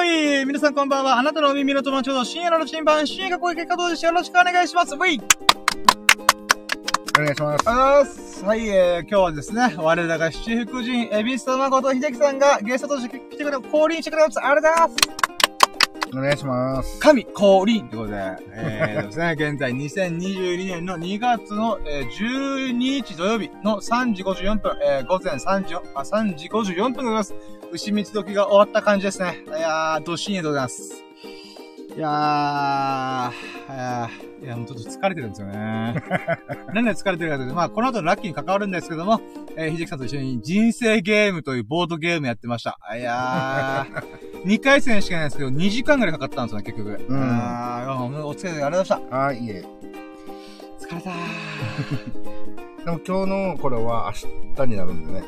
[0.00, 1.18] ほい皆さんこんばんは。
[1.18, 4.94] あなたのお耳の友達ほど深夜の新版、深夜が声結果どうですよろしくお願いします。
[4.94, 5.20] ウィイ
[7.18, 7.68] お願いします。
[7.68, 8.46] あ。
[8.46, 14.40] はい、えー、今日はですね、我らが七福神、エビスト誠秀樹さんがゲストとして来てくれ、降臨してくれます。
[14.42, 15.19] ありがとうございます。
[16.12, 16.98] お願いします。
[16.98, 27.34] 神降臨ということで、えー ですね、現在2022年の2月の、えー12日土曜日の3時54分、えー午前3時、あ、3時54分でございます。
[27.72, 29.38] 牛三つ時が終わった感じですね。
[29.46, 31.09] いやー、ど深夜でございます。
[32.00, 36.02] いやー、いやーいや、もうちょっと疲れてるんですよね。
[36.72, 39.20] なんで疲れてるかというと、まあ、この後のラッキーに関わるんですけども、
[39.54, 42.78] えー、秀樹さんと一緒に人生ゲームというボードゲームやってました。
[42.96, 47.04] いやー、 2回戦しかないんですけど、2時間ぐらいかかったんですよね、結局。
[47.06, 49.16] うんあー、もうお疲れ様ありがとうございました。
[49.18, 49.64] はい、いえ。
[50.80, 51.14] 疲れたー。
[52.86, 54.10] でも今日のこれは
[54.56, 55.22] 明日になるんでね。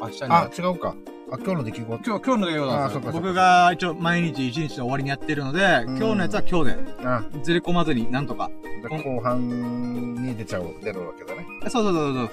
[0.00, 0.96] 明日にあ、違うか。
[1.30, 1.86] あ、今日の出来事？
[1.86, 8.50] 今日、今日の出来事なん僕が一応毎日一日の終わりにやってるので、うん今日のやつは今日で、あ、ずれ込まずになんとか。
[8.88, 11.44] 後半に出ちゃう、出るわけだね。
[11.68, 12.30] そうそうそう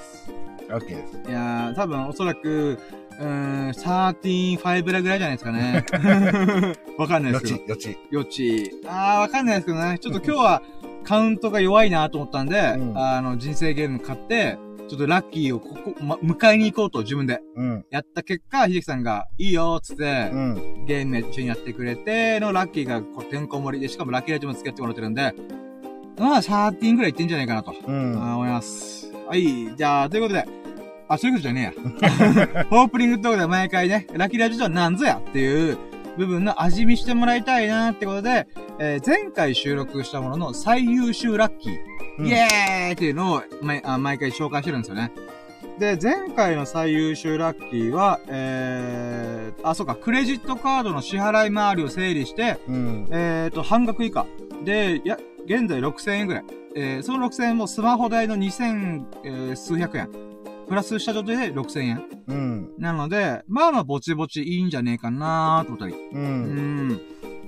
[0.67, 0.77] そう。
[0.77, 1.29] OK です。
[1.29, 2.77] いやー、多分おそらく、
[3.19, 5.85] うーん、13-5ぐらいじゃないですかね。
[6.99, 7.97] わかんないでよすけどち。、よち。
[8.11, 8.71] よち。
[8.85, 9.97] あー、わかんないですけどね。
[9.99, 10.61] ちょっと今日は
[11.03, 17.85] カウントが弱いなと思ったんで、うんあの、人生ゲーム買って、ちょっとラッキーをここ、ま、迎えに行こうと自分でうん。
[17.89, 20.85] やった結果、秀樹さんがいいよつって、うん。
[20.85, 25.33] ゲーム一緒にやってくれて、のラッキーがこうてんこ盛りで、しかもラッキーライトも付き合ってもらってるんで、
[26.17, 28.13] まあ、13ぐらいいってんじゃないかなと、うん。
[28.15, 29.11] 思います。
[29.27, 30.45] はい、じゃあ、ということで、
[31.07, 32.65] あ、そういうことじゃねえや。
[32.71, 35.77] オープニングトークで毎回ね、ラッキーラジオとは何ぞやっていう
[36.17, 38.47] 部分の味見してもらいたいなってことで、
[38.79, 41.73] えー前回収録したものの最優秀ラッキー、
[42.19, 45.11] うんイエーイっていうのを毎あ毎回紹介してるんですよね。
[45.79, 53.07] で、前回の最優秀ラッキーは、えー、あ、そうか、クレジットカードの支払い回りを整理して、うん。
[53.09, 54.27] えーと、半額以下。
[54.63, 56.43] で、いや、現在6000円ぐらい。
[56.75, 60.09] えー、その6000円もスマホ代の2000、えー、数百円。
[60.67, 62.03] プラスした状態で6000円。
[62.27, 62.69] うん。
[62.77, 65.93] なので、まあまあぼちぼちいいんじゃねえかなーと思ったり。
[65.93, 66.15] う。
[66.15, 67.01] うんん。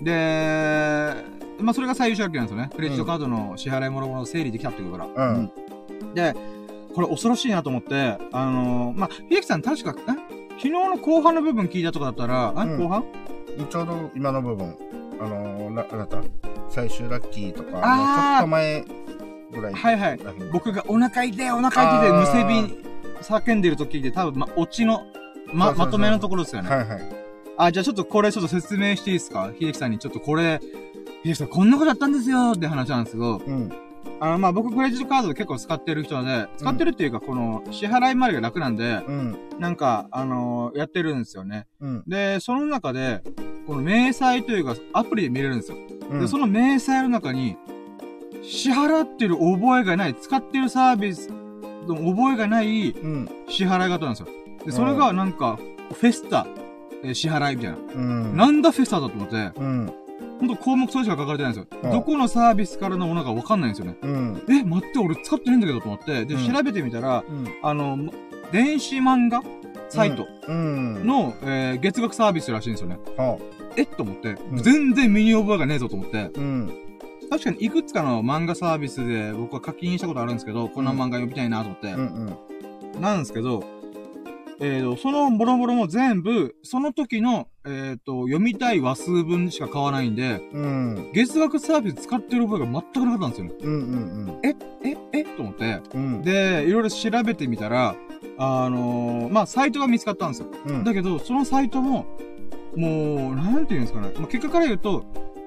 [0.04, 1.14] で、
[1.60, 2.70] まあそれが最優秀ラッキーなんですよね。
[2.76, 5.30] クレジットカードの支払いもろもろ整理できたってことから。
[5.30, 5.52] うん。
[6.14, 6.36] で、
[6.94, 10.12] これ恐ろしいなと思って、あのー、まあ、秀樹さん確か、え？
[10.52, 13.04] 昨日の後半の部分聞いたとかだったら、あ、うん後半？
[13.70, 14.76] ちょうど今の部分、
[15.20, 16.22] あのー、な、あなた、
[16.70, 18.86] 最終ラッキーとか、ちょっと前
[19.54, 19.74] ぐらい。
[19.74, 20.20] はいはい。
[20.52, 22.86] 僕がお腹痛いお腹痛いでむせび
[23.28, 25.06] 叫んでる時で多分、ま、オチの、
[25.54, 26.70] ま、まとめのところですよね。
[26.70, 27.02] はいはい。
[27.58, 29.52] あ、じゃあちょっとこれちょっと説明していいですか？
[29.60, 30.60] 秀樹さんにちょっとこれ、
[31.24, 33.72] 秀樹さんこんなことやったんですよって話なんですけど、うん。
[34.20, 39.38] あの、まあ、僕クレジットカードで結構使ってる人で、使ってるっていうか、この支払い回りが楽なんで、うん。
[39.60, 41.68] なんか、あのーやってるんですよね。
[41.82, 42.04] うん。
[42.08, 43.24] で、その中で、
[43.68, 45.78] この明細というか、アプリで見れるんですよ。
[46.12, 46.20] うん。
[46.20, 47.58] で、その明細の中に、
[48.42, 51.45] 支払ってる覚えがない、使ってるサービスの
[51.94, 53.30] 覚えがないうん。
[53.48, 54.28] 支払い方なんですよ。
[54.66, 55.60] で、それがなんか、
[55.94, 56.48] フェスタ、
[57.04, 57.78] えー支払いみたいな。
[57.94, 58.36] うん。
[58.38, 59.94] なんだフェスタだと思って、うん。
[60.40, 61.80] ほんと項目それしか書かれてないんですよ。
[61.84, 63.98] うんどこのサービスからのものかわかんないんですよね。
[64.02, 64.44] うん。
[64.50, 67.48] え、待って、俺使ってないんだけどと思って、で、うん調べてみたら、うん。
[67.62, 67.98] あの、
[68.52, 69.42] 電子漫画
[69.90, 71.06] サイトうん。
[71.06, 72.98] の、えー月額サービスらしいんですよね。
[73.18, 73.38] は
[73.78, 76.32] えっと思って、うん全然身に覚えがねえぞと思って。
[77.30, 82.38] 確かにいくつかの漫画サービスで僕は課金したことあるんですけど、こんな漫画読みたいなと思って、うん。
[82.94, 83.02] うん。
[83.02, 83.64] なんですけど、
[84.60, 91.12] えーと、そのボロボロも全部、その時の、えーと、読みたい話数分しか買わないんで、うん。
[91.14, 93.54] 月額サービス使ってる覚えが全くなかったんですよね。
[93.62, 93.74] うん。
[93.74, 94.40] うん。
[94.44, 94.56] え、
[95.12, 95.82] えと思って。
[95.94, 96.22] うん。
[96.22, 97.96] で、いろいろ調べてみたら、
[98.38, 100.48] あのーまあ、サイトが見つかったんですよ。
[100.68, 100.84] うん。
[100.84, 102.06] だけど、そのサイトも、
[102.78, 104.14] もう、なんていうんですかね。
[104.18, 105.06] まあ、結果から言うと、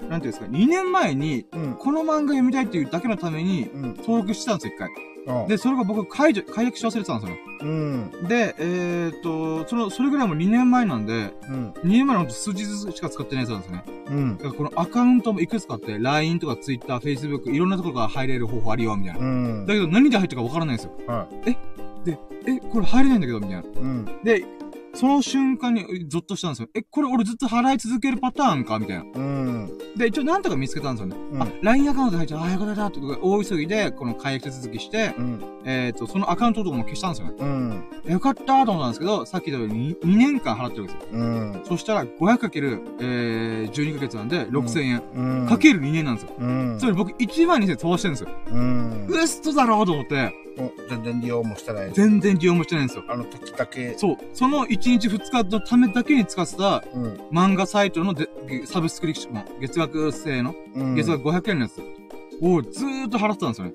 [0.09, 1.75] なんていうんですか、2年前に、うん。
[1.75, 3.83] この漫画読みたいっていうだけのために、うん。
[3.97, 4.89] 登録してたんですよ、一回。
[5.29, 7.43] あで、それが僕、解除、解約し忘れてたんですよね。
[7.61, 8.29] うん。
[8.29, 11.71] で、えーっと、その、それぐらいも2年前なんで、うん。
[11.71, 13.85] 2年前のほんと数日しか使ってないやつなんですよね。
[14.11, 14.45] うんだ。
[14.45, 19.21] からこのアカウントもいくつかあって、LINE とか Twitter、Facebook、いろんなところから入れる方法あるよ、みたいな。
[19.21, 19.67] うん。
[19.67, 20.93] だけど何で入ったかわからないんですよ。
[21.07, 21.57] はえ、
[22.71, 23.61] これ入れないんだけど、みたいな。
[23.61, 23.63] い。
[23.65, 24.05] うん。
[24.25, 24.45] で、
[24.99, 26.69] その瞬間に、ゾッとしたんですよ。
[26.75, 28.81] え、これ俺ずっと払い続けるパターンか？
[28.81, 29.05] みたいな。
[29.05, 29.49] うん。
[29.69, 29.97] うん。
[29.97, 31.17] で、一応なんとか見つけたんですよね。
[31.35, 35.41] うんあ、LINE アカウント入っちゃう、あ、よかったったって大急ぎで、この解約手続きして、うん。
[35.65, 37.35] えっ、と、そのアカウントとかも消したんですよね。
[37.39, 38.13] うん。
[38.13, 41.01] よかったと思ったんですけど、さっき言ったように 2, 年間払ってるんですよ。
[41.13, 41.63] うん。
[41.65, 45.03] そしたら 500× えー、12ヶ月なんで6000円。
[45.15, 45.47] うん。
[45.47, 46.33] かける2年なんですよ。
[46.39, 46.77] うん。
[46.79, 48.31] つまり僕1万2000円飛ばしてるんですよ。
[48.51, 49.07] うん。
[49.09, 51.91] ウエストだろうと思って、お全然利用もしてない。
[51.93, 53.05] 全然利用もしてないんですよ。
[53.09, 53.95] あの時だけ。
[53.97, 54.17] そう。
[54.35, 57.15] その1日2日のためだけに使ってたうん。
[57.33, 58.29] 漫画サイトので
[58.67, 60.95] サブスクリプション、月額制の、うん。
[60.95, 61.81] 月額500円のやつ
[62.41, 63.73] をずーっと払ってたんですよね。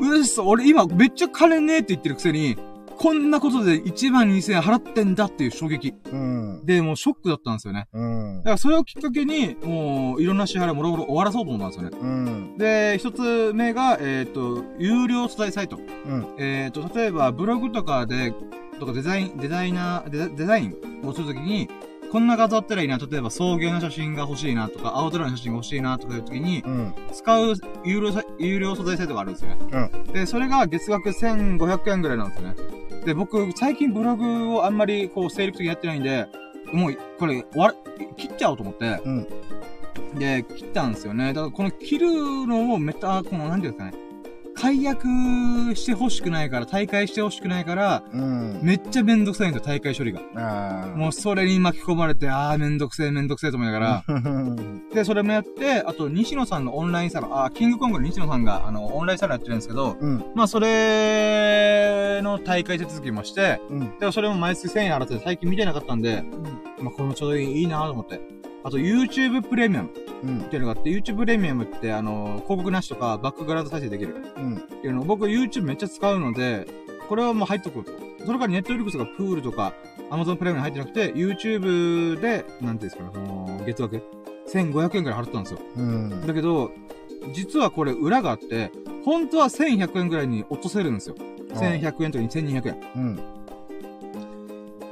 [0.00, 0.16] うん。
[0.18, 2.56] うっそ、俺今めっちゃ金ねえって言ってるくせに、
[2.98, 5.94] こんなことで1万2000円払ってんだっていう衝撃。
[6.12, 6.66] うん。
[6.66, 7.86] で、もうショックだったんですよね。
[7.92, 8.44] うんだ。
[8.44, 12.08] からそれをきっかけに、もういろんな支払いもろもろ終わらそうと思ったんですよね。
[12.08, 12.58] うん。
[12.58, 15.76] で、一つ目が、えっ、と、有料素材サイト。
[15.76, 15.80] う
[16.12, 16.34] ん。
[16.38, 18.34] えっ、と、例えばブログとかで、
[18.80, 21.68] とかデザイン、デザイナー、デザデザインをするときに、
[22.10, 22.98] こんな画像あったらいいな。
[22.98, 26.94] 例えば、送迎の写真が欲しいなとか、青空の写真が欲しいなとかいうときに、うん。
[27.12, 27.54] 使う
[27.84, 29.90] 有料さ、有料素材サイトがあるんですよね。
[30.12, 32.87] で、それが月額1500円ぐらいなんですよね。
[33.08, 36.26] で、僕、最近ブログをあんまり、こう、精力的にやってないんで、
[36.74, 37.74] もう、これ、わ
[38.18, 39.26] 切っちゃおうと思って、うん
[40.14, 41.28] で、切ったんですよね。
[41.32, 44.07] だから、この切るのをめた、この、なんていうんですかね。
[44.60, 45.06] 解約
[45.76, 48.58] して欲しくないから、大会して欲しくないから、うん。
[48.60, 50.20] めっちゃめんどくさいんですよ、大会処理が。
[50.34, 50.96] ああ。
[50.96, 54.88] もうそれに巻き込まれて、あーめんどくせえめんどくせえと思いながら、うん。
[54.92, 60.24] で、それもやって、あと、西野さんのオンラインサロン、あー、キングコングの西野さんが、あの、オンラインサロンやってるんですけど、うん。
[60.34, 63.98] まあ、それの大会手続きもして、うん。
[64.00, 66.24] で、それも毎月1000円払って最近見てなかったんで、
[66.80, 68.20] まあ、これもちょうどいいいいなと思って。
[68.64, 69.90] あと、YouTube プレミアム
[70.24, 70.48] うんっ。
[70.48, 74.56] ていうのがあって、YouTube プレミアムって、あの、広告なしとか、バックグラウンド再生できるうん。
[74.56, 76.66] っていうのを、僕 YouTube めっちゃ使うので、
[77.08, 77.92] これはもう入っとくと。
[78.24, 79.72] それから Netflix とか Pool とか、
[80.10, 84.02] Amazon プレミアムに入ってなくて、YouTube で、なんていうんですかね、その、月額、
[84.52, 85.60] 1500円くらい払ったんですよ。
[85.76, 86.26] うん。
[86.26, 86.72] だけど、
[87.32, 88.70] 実はこれ裏があって、
[89.04, 91.16] 本当は1100円ぐらいに落とせるんですよ。
[91.54, 92.76] 1100円とか2200円。
[92.96, 93.18] うん。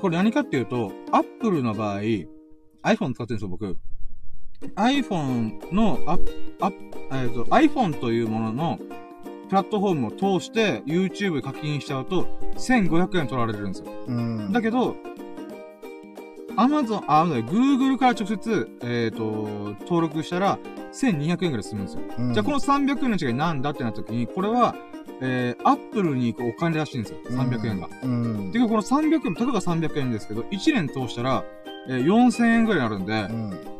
[0.01, 2.01] これ何かっていうと、Apple の場合、
[2.87, 3.77] iPhone 使ってるんですよ、僕。
[4.77, 6.33] iPhone の、アップ、
[7.13, 8.79] えっ、と、iPhone というものの、
[9.49, 13.87] プラットフォームを通して YouTube 課金しちゃうと、1500円取られるんですよ。
[14.07, 14.53] うん。
[14.53, 14.97] だけど、
[16.57, 20.59] Amazon、あ、Google から直接、えっ、と、登録したら、
[20.93, 22.03] 1200円ぐらいするんですよ。
[22.19, 24.75] うんじゃあこの300円の違いなんだってなった時に、これは、
[25.21, 27.19] えー、Apple に行くお金らしいんですよ。
[27.31, 27.89] 300円が。
[28.03, 28.53] うん。
[28.53, 31.45] てか、この300円、たかが300円ですけど、1年通したら、
[31.89, 33.77] えー、4000円ぐらいになるんでう、ん。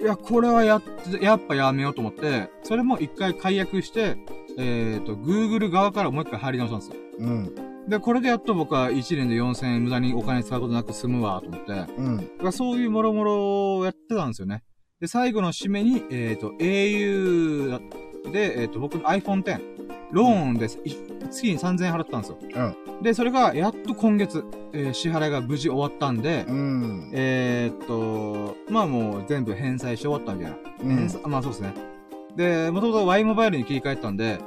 [0.00, 0.82] いや、これはやっ、
[1.20, 4.16] やっぱやめようと思って、それも一回解約して、
[4.58, 6.96] えっ、と、Google 側からもう一回入り直したんですよ。
[7.18, 7.88] うん。
[7.88, 11.72] で、これでやっと僕は1年で4000円無駄にお金使うことなく済むわ、と思って。
[11.72, 12.18] だうん。
[12.18, 14.62] からそういうもろもろをやってたんですよね。
[15.00, 17.80] で、最後の締めに、えっ、と、au
[18.30, 19.60] で、えっ、と、僕の iPhone X、
[20.12, 20.78] ローンです。
[20.84, 20.94] い
[21.30, 22.38] 月に3000円払ったんですよ。
[22.54, 23.02] うん。
[23.02, 27.10] で、それが、やっと今月、えー支払いが無事終わったんで、うん。
[27.12, 30.58] えーっと、まあもう全部返済し終わったみたいな。
[30.82, 31.74] うんまあそうですね。
[32.36, 34.38] で、もともと Y モバイルに切り替えたんで、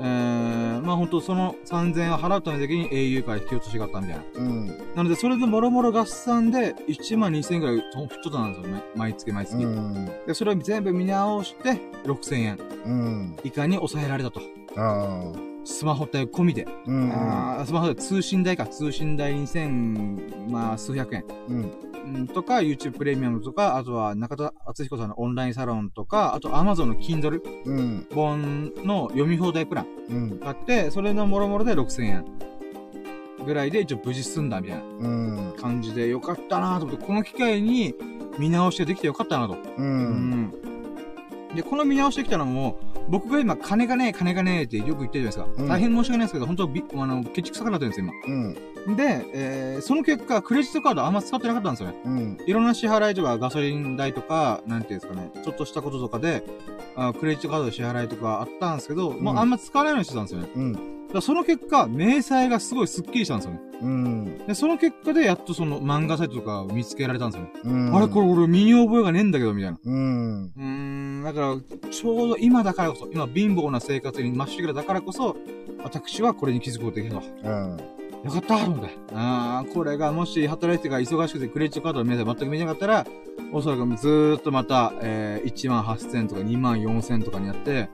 [0.00, 4.24] えー、まあ本当その3000円を払うためだけに au から引き落としがあったみたいな。
[4.34, 4.66] うん。
[4.94, 7.82] なので、それでもろもろ合算で1万2000円ぐらいふっ
[8.22, 8.82] とったんですよね。
[8.94, 9.62] 毎月毎月。
[9.62, 10.06] うん。
[10.26, 13.36] で、それを全部見直して、6000円うん。
[13.44, 14.40] 以下に抑えられたと。
[14.76, 15.57] ああ。
[15.64, 16.66] スマホ代込みで。
[16.86, 17.12] うん。
[17.12, 18.66] あースマホ代通信代か。
[18.66, 21.24] 通信代2000、まあ数百円。
[21.48, 21.72] うん。
[22.14, 28.06] うんとか、YouTube プレミアムとか、あとは中田敦彦さんのオンラインサロンとか、あと Amazon の Kindle うん。
[28.14, 30.40] 本の読み放題プランうん。
[30.40, 32.24] があって、それのもろもろで6000円
[33.44, 35.54] ぐらいで一応無事済んだみたいなうん。
[35.58, 37.94] 感じでよかったなと思って、この機会に
[38.38, 39.54] 見直してできてよかったなと。
[39.54, 39.58] う。
[39.76, 40.54] うん
[41.54, 45.62] で、この見直してきたのも、僕が今、金がねえ、金がねえってよく言ってるじゃないですか。
[45.62, 48.56] うん大変申し訳ないですけど、本当び、あの、ケチくさくなってるんですよ、うん。
[48.86, 48.96] 今。
[48.96, 51.96] で、えー、その結果、クレジットカードあんま使ってなかったんですよね。
[52.04, 52.38] うん。
[52.46, 56.44] いろんな支払いとか、ガソリン代とか、なんていうんですかね、ちょっとしたこととかで、
[56.96, 60.48] あクレジットカードで支払いとかあったんですけど、もうあんま使わないようにしてたんですよね。
[60.54, 60.97] うん。
[61.12, 63.60] だその結果、明細がすごいスッキリしたんですよね。
[63.80, 64.38] うん。
[64.46, 67.52] で、その結果でやっとその漫画サイトとかを見つけられたんですよね。
[67.64, 67.96] うん。
[67.96, 69.78] あれこれ俺身に覚えがねえんだけど、みたいな。
[69.82, 70.44] うん。
[70.44, 75.36] うーん、だから、ちょうど今だからこそ、今貧乏な生活にまっしぐらだからこそ、
[75.82, 77.26] 私はこれに気づくことができたと。
[77.42, 77.98] うん。
[78.24, 78.90] よかったと思って。
[79.14, 83.06] あー、これがもし働いてから忙しくてクレジットカードの明細全く見えなかったら、
[83.52, 87.88] おそらくずーっとまた、えー、1万8000とか2万4000とかになって、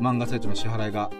[0.00, 1.10] 漫画サイトの支払いが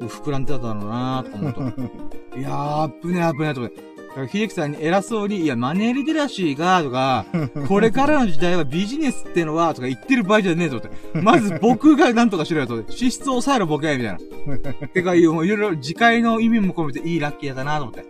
[0.00, 1.60] 膨らんでただろうなと思うと。
[2.38, 3.92] いやー、危ねえ危ねえと思って。
[4.12, 7.24] から秀樹さんに偉そうに、いや、マネーリテラシーが、とか、
[7.66, 10.90] これからの時代はビジネスってのは、とか言ってる場合じゃねえぞって。
[11.20, 12.84] まず僕がなんとかしろよと。
[12.92, 14.88] 支出を抑えろボケみたいな。
[14.88, 18.04] てか、いろいろ次回の意味も込めていいラッキーだなと思って。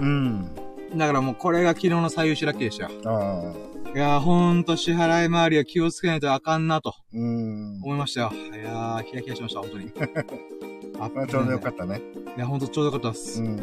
[0.00, 0.54] うん。
[0.94, 2.90] だだからもうこれが昨日の最優秀ラッキーでしたよ。
[3.06, 3.72] ああ。
[3.94, 7.80] いやー、ほんと支払い回りは気をつけないとあかんなとうん。
[7.82, 8.32] 思いましたよ。
[8.54, 9.92] いやー、ヒヤヒヤしました、本当に。
[11.00, 12.00] あまあ、ちょうどよかったね。
[12.36, 13.40] いや、ほんとちょうどよかったっうす。
[13.42, 13.56] ん。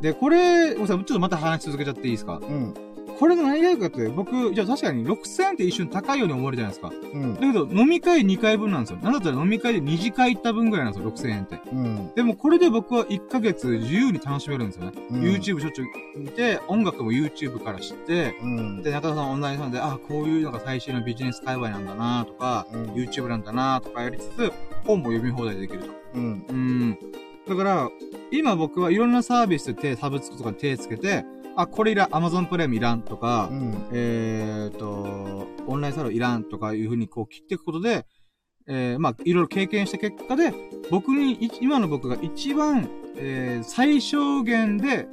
[0.00, 2.40] で、これ、ごめんなさいちょっとまた話続けちゃっていいですか？
[2.42, 2.74] うん。
[3.18, 7.10] これが何がいいかって、僕、じゃあ確かに6000円って一瞬高いように思われるじゃないですか。
[7.12, 7.40] うんだ。
[7.40, 8.98] けど、飲み会2回分なんですよ。
[9.02, 11.60] なんだったら飲み会で2次会行った分ぐらいなんですよ、6000円って。
[11.72, 12.14] うん。
[12.14, 14.92] でもこれで僕は1ヶ月自由に楽しめるんですよね。
[15.10, 18.82] うん YouTube しょっちゅう見て、音楽も YouTube から知って、うん。
[18.82, 24.52] で、中田さんオンラインさんで、あ、こういうのが最新のビジネス界隈なんだなとか、うん YouTube なんだなとかやりつつ、
[24.84, 25.88] 本も読み放題できると。
[26.14, 26.46] うん。
[26.48, 26.98] うん。
[27.48, 27.90] だから、
[28.30, 31.24] 今僕はいろんなサービスで手、サブスクとかに手つけて、
[31.58, 33.88] あ、これいらん、Amazon プライムいらんとかう、ん。
[33.92, 38.06] えーと、オンラインサロンいらんとかいうふうにこう切っていくことで、
[38.68, 40.52] えー、まあ、いろいろ経験した結果で、
[40.88, 45.08] 僕に、い今の僕が一番、えー、最小限で、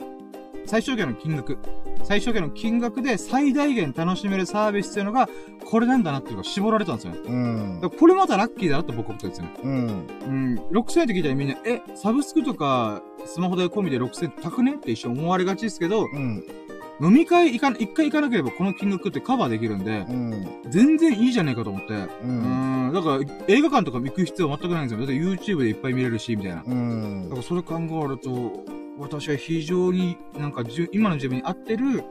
[0.66, 1.58] 最小限の金額、
[2.04, 5.30] 最小限の金額で最大限楽しめるサービスっていうのが、
[5.64, 7.20] これなんだなっていうのが絞られたんですよね。
[7.26, 9.54] うんだからこれまたラッキーだなって僕は思ったんですよね。
[9.64, 10.08] うん。
[10.22, 16.44] うん、6000円って聞いたらみんな、え、サブスクとか、スマホ代込みで6000円高くねって一瞬思われがちですけど、うん。
[17.02, 20.48] 飲み会行かな、一回行かなければこの金額ってカバーできるんでう、ん。
[20.70, 21.94] 全然いいじゃねえかと思って。
[21.94, 22.10] う。
[22.24, 25.06] うんん、だから映画館とかも行く必要は全くないんですよ。
[25.06, 26.58] だって YouTube でいっぱい見れるし、みたいな。
[26.58, 27.36] だうんか。
[27.36, 28.64] らそれ考えると、
[28.98, 32.04] 私は非常になんかじゅ今の自分に合ってる、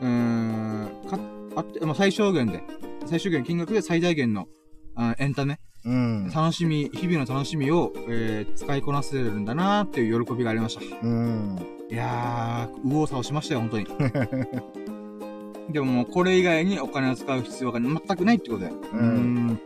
[0.00, 1.18] うーん、か、
[1.56, 2.62] あって、まあ、最小限で、
[3.06, 4.46] 最小限の金額で最大限の、
[4.94, 6.30] あエンタメ、うん。
[6.34, 10.96] 楽しみ、日々の楽しみを、えー使いこなせるんだなーっていう喜びがありました。
[11.02, 11.75] うん。
[11.90, 13.86] いやー、右往左往しましたよ、本当に。
[15.70, 18.70] でももうこれ以外にお金を使う必要が全くないってことで。
[18.70, 19.60] うーん。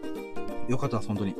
[0.68, 1.34] よかったです、本当に。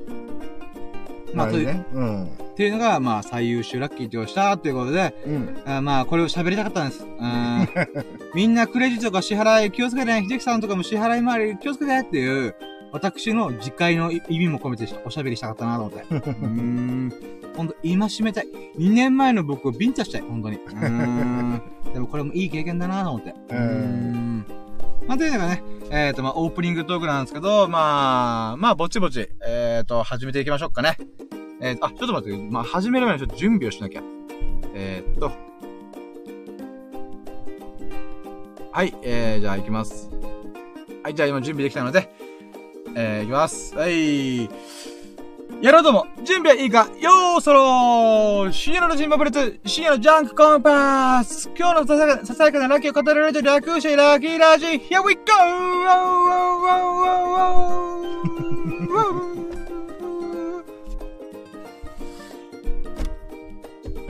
[1.35, 1.87] まあ、という、ね。
[1.93, 2.25] うん。
[2.25, 5.63] っていうのが、まあ、最優秀ラッキーってことしたということで、うん。
[5.65, 7.05] あまあ、これを喋りたかったんです。
[7.05, 7.69] うん
[8.35, 12.55] みんなクレジットとか支払い気をつけてね、秀樹さんとかも支払い回り気をつけてっていう、
[12.93, 16.01] 私の次回の意味も込めておしゃべりしたかったなと思って。
[16.11, 17.40] うーん。
[17.61, 18.47] ほんと、今しめたい。
[18.79, 20.57] 2年前の僕をビンタしたい、本当に。
[20.65, 21.63] うーん。
[21.93, 23.35] でもこれもいい経験だなと思って。
[23.51, 24.47] うーん。
[25.07, 30.97] まあ、というのがね、えっ、と、まあ、オープニングトークなんですけど、まあ、まあ、ぼちぼち、えっ、と、始めていきましょうかね。
[31.61, 34.03] えー、あ、ちょっと待って、まあ、始める前にちょっと準備をしなきゃ。
[34.75, 35.31] えー、っと。
[38.73, 40.09] はい、えー、じゃあ行きます。
[41.03, 42.09] はい、じゃあ今準備できたので、
[42.95, 43.77] えー、行きます。
[43.77, 44.49] はい。
[45.63, 48.53] やろうとも、準備はいいかよーそろー。
[48.53, 51.51] 深夜のジンバブレツ、深夜のジャンクコンパス。
[51.55, 54.67] 今日のささやかささやかなラッキーを語られて略してラッキーラジ。
[54.67, 55.21] Here we go!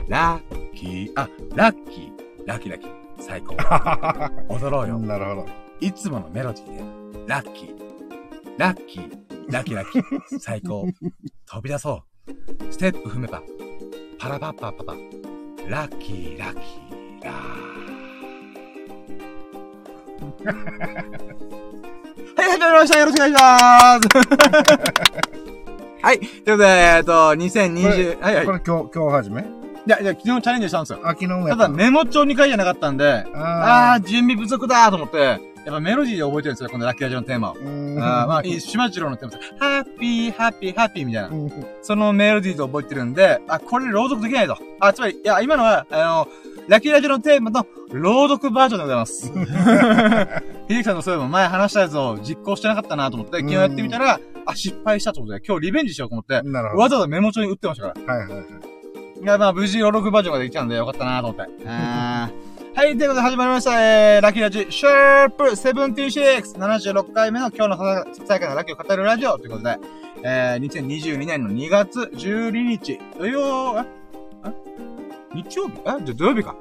[0.07, 2.11] ラッキー、あ、ラッキー、
[2.45, 3.57] ラッキーラッキー、最高。
[4.47, 4.99] 踊ろうよ。
[4.99, 5.45] なるほど。
[5.81, 6.83] いつものメロディーで、
[7.27, 7.75] ラッキー、
[8.57, 10.87] ラッキー、ラッキーラッキー、最高。
[11.45, 12.33] 飛び出そう。
[12.71, 13.41] ステップ踏めば、
[14.17, 14.93] パラパッパッパパ、
[15.67, 17.35] ラッキー、ラッキー、ラー。
[22.41, 22.99] はい、始まりました。
[22.99, 24.07] よろしくお願いします。
[26.01, 26.19] はい。
[26.19, 28.45] ということで、えっと、2020、はいはい。
[28.45, 29.41] これ今日、今日始め？
[29.41, 29.45] い
[29.87, 30.99] や、いや、昨日チャレンジしたんですよ。
[31.03, 31.77] あ、昨日もやただったの。
[31.77, 37.53] メモ帳2回じゃなかったんで、あああー、準備不足だと思って、やっぱメロディーで覚えてるんですよ、このラッキーラジオのテーマを。
[37.53, 39.53] あーまあ、いい島次郎のテーマです。
[39.59, 41.29] ハッピー、ハッピー、ハッピーみたいな。
[41.29, 41.51] うん
[41.83, 44.57] そのメロディーで覚えてるんで、あ、これ朗読できないと。
[44.79, 46.27] あ、つまり、いや、今のは、あの、
[46.67, 49.31] ラッキーラジオのテーマの朗読バージョンでございます。
[50.69, 56.81] 秀樹さんのそういえば前話したやつを実行してなかったなと思って、昨日やってみたら、あ、失敗したということで、今日リベンジしようと思って、なるほど。
[56.81, 58.13] わざわざメモ帳に打ってましたから。
[58.15, 58.45] はいはいはい。
[59.21, 61.51] いや、まあ、無事、朗読バージョンができたんでよかったなと思って。
[61.67, 64.15] あーはい、ということで始まりました。
[64.15, 69.77] えー、ラッキーラジ、シャープ76、76回目の今日のささやかなラッキーを語るラジオということで、
[70.23, 73.85] えー、2022年の2月12日、土曜、あ
[74.43, 74.53] あ
[75.35, 75.73] 日曜日？
[75.85, 76.55] あじゃあ土曜日か。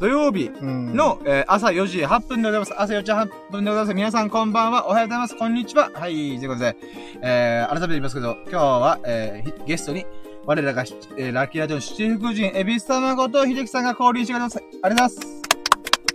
[0.00, 0.94] 土曜日うん。
[0.94, 2.80] の、えー朝4時8分でございます。
[2.80, 3.94] 朝4時8分でございます。
[3.94, 4.86] 皆さんこんばんは。
[4.86, 5.36] おはようございます。
[5.36, 5.90] こんにちは。
[5.94, 6.76] はい、ということで、
[7.22, 10.04] えー、改めて言いますけど、今日は、えーひゲストに、
[10.44, 14.62] 我らがし、えーラッキーラジオ七福神、エビス様こと秀樹さんが降臨してください。
[14.82, 15.43] ありがとうございます。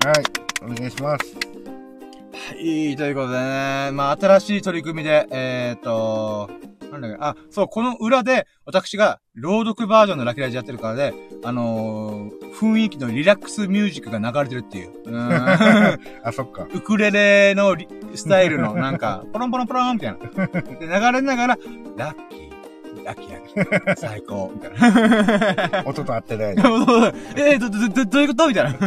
[0.06, 0.24] はい。
[0.64, 1.36] お願いします。
[1.36, 6.50] はい、ということでね、まあ、新しい取り組みで、えーと、
[6.92, 11.14] なんだっけあ、そう、この裏で、私が、朗読バージョンのラキラジやってるからで、
[11.44, 14.92] あのー、雰囲気のリラックスミュージックが流れてるっていう。
[15.06, 16.66] うーんあ、そっか。
[16.74, 20.48] ウクレレのリスタイルの、なんか、ポロンポロンポロンみたいな。
[20.48, 21.58] で、流れながら、
[21.98, 25.84] ラッキー、ラッキーラッキー、最高、みたいな。
[25.86, 26.54] 音と合ってない。
[26.54, 28.48] えー、ど、ど、ど、どういうこと？
[28.48, 28.78] みたいな。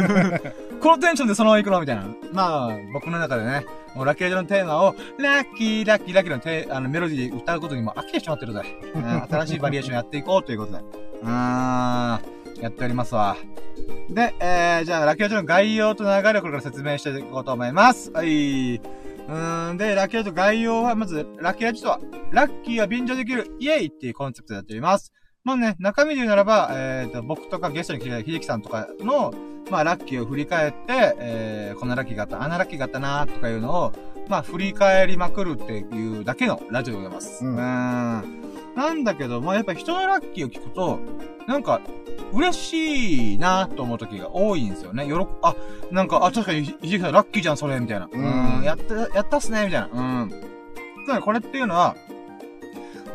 [0.83, 1.79] このテンションでそのまま行くの？
[1.79, 2.03] みたいな。
[2.33, 8.63] まあ、僕の中でね、もうラッキーラジオのテーマを、ラッキー、ラッキー、ラッキーのテあのメロディー歌うことにも飽きてしまってるぜ。
[9.29, 10.79] 新しいバリエーションやっていこうということで。
[10.79, 12.19] うーん、や
[12.67, 13.37] っておりますわ。
[14.09, 18.11] で、えー、じゃあ、ラッキーラジオの概要と流れをこれから説明していこうと思います。
[18.11, 18.75] はい。
[18.75, 25.13] うーん、で、ラッキーラジオ概要は、まず、ラッキーラジオとは、ラッキーは便乗できる、イエイっていうコンセプトでやっております。
[25.43, 29.33] まあね、中身で言うならば、えっ、と、僕とかゲストに来た秀樹さんとかの、
[29.69, 33.93] まあ、ラッキーを振り返って、えー、こんなラッキーがあった、あんなラッキーがあったなとかいうのを、
[34.29, 37.43] まあ、振り返りまくるっていうだけのラジオでございます。
[37.43, 37.57] ううんん。
[37.57, 40.99] なんだけど、まあ、やっぱ人のラッキーを聞くと、
[41.45, 41.81] なんか、
[42.31, 45.05] 嬉しいなと思う時が多いんですよね。
[45.05, 45.55] よろ、あ、
[45.91, 48.07] なんか、あ、確かに、ひ秀樹さんラッキーじゃん、それ、みたいな。
[48.09, 50.21] うんうん、やった、やったっすね、みたいな。
[50.23, 50.29] うん。
[51.05, 51.97] つまりこれっていうのは、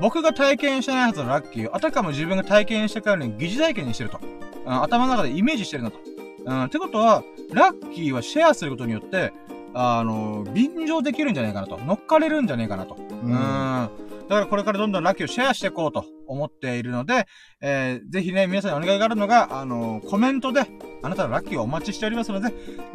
[0.00, 4.20] 僕が体験してないはずのラッキーを、あたかも自分が体験してからに疑似体験にしてると。
[4.66, 5.98] うん、頭の中でイメージしてるなと。
[6.44, 9.32] うん、ってことは、ラッキーはシェアすることによって、
[9.74, 11.78] あの、便乗できるんじゃないかなと。
[11.78, 12.96] 乗っかれるんじゃないかなと。
[12.96, 13.88] うん。
[14.28, 17.26] だからこれからどんどんラッキーをシェアしていこうと思っているので、
[17.60, 20.62] えー、ぜひね、皆さんにお願いがあるのが、あの、コメントで、
[21.02, 22.52] あなたのラッキーをお待ちしておりますので、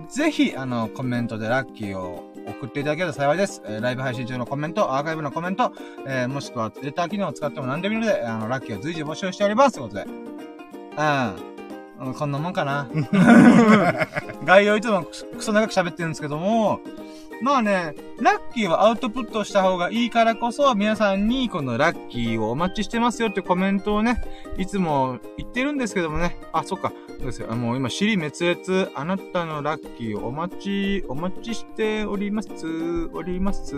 [0.09, 3.61] ぜひ、あの、コメントでラッキーを送っていただけると幸いです。
[3.65, 5.71] えーライブ配信中のコメント、アーカイブのコメント、
[6.07, 9.75] えー、もしくはレター機能を使っても何でもいいので、あの、ラッキーを随時募集しております。
[9.75, 10.05] ということで。
[12.01, 12.13] うん。
[12.13, 12.87] こんなもんかな。
[14.43, 16.81] 概要いつもクソ長く喋ってるんですけども、
[17.43, 24.23] まあね、ラッキーはアウトプットした方がいいからこそ、皆さんにこのラッキーをお待ちしてますよってコメントをね、
[24.57, 26.37] いつも言ってるんですけどもね。
[26.53, 26.93] あ、そっか。
[27.09, 27.49] そうですよ。
[27.51, 28.89] あもう今、尻滅裂。
[28.95, 32.49] あなたのラッキーをお待ち、お待ちしております。
[33.11, 33.75] おります。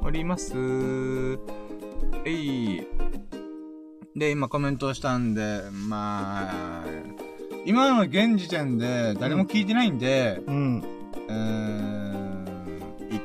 [0.00, 0.54] おります。
[2.24, 2.86] えい。
[4.16, 6.84] で、今コメントをしたんで、まあ、
[7.66, 10.82] 今の現時点で誰も聞いてないんで、うん。
[11.28, 11.89] うーん、いっ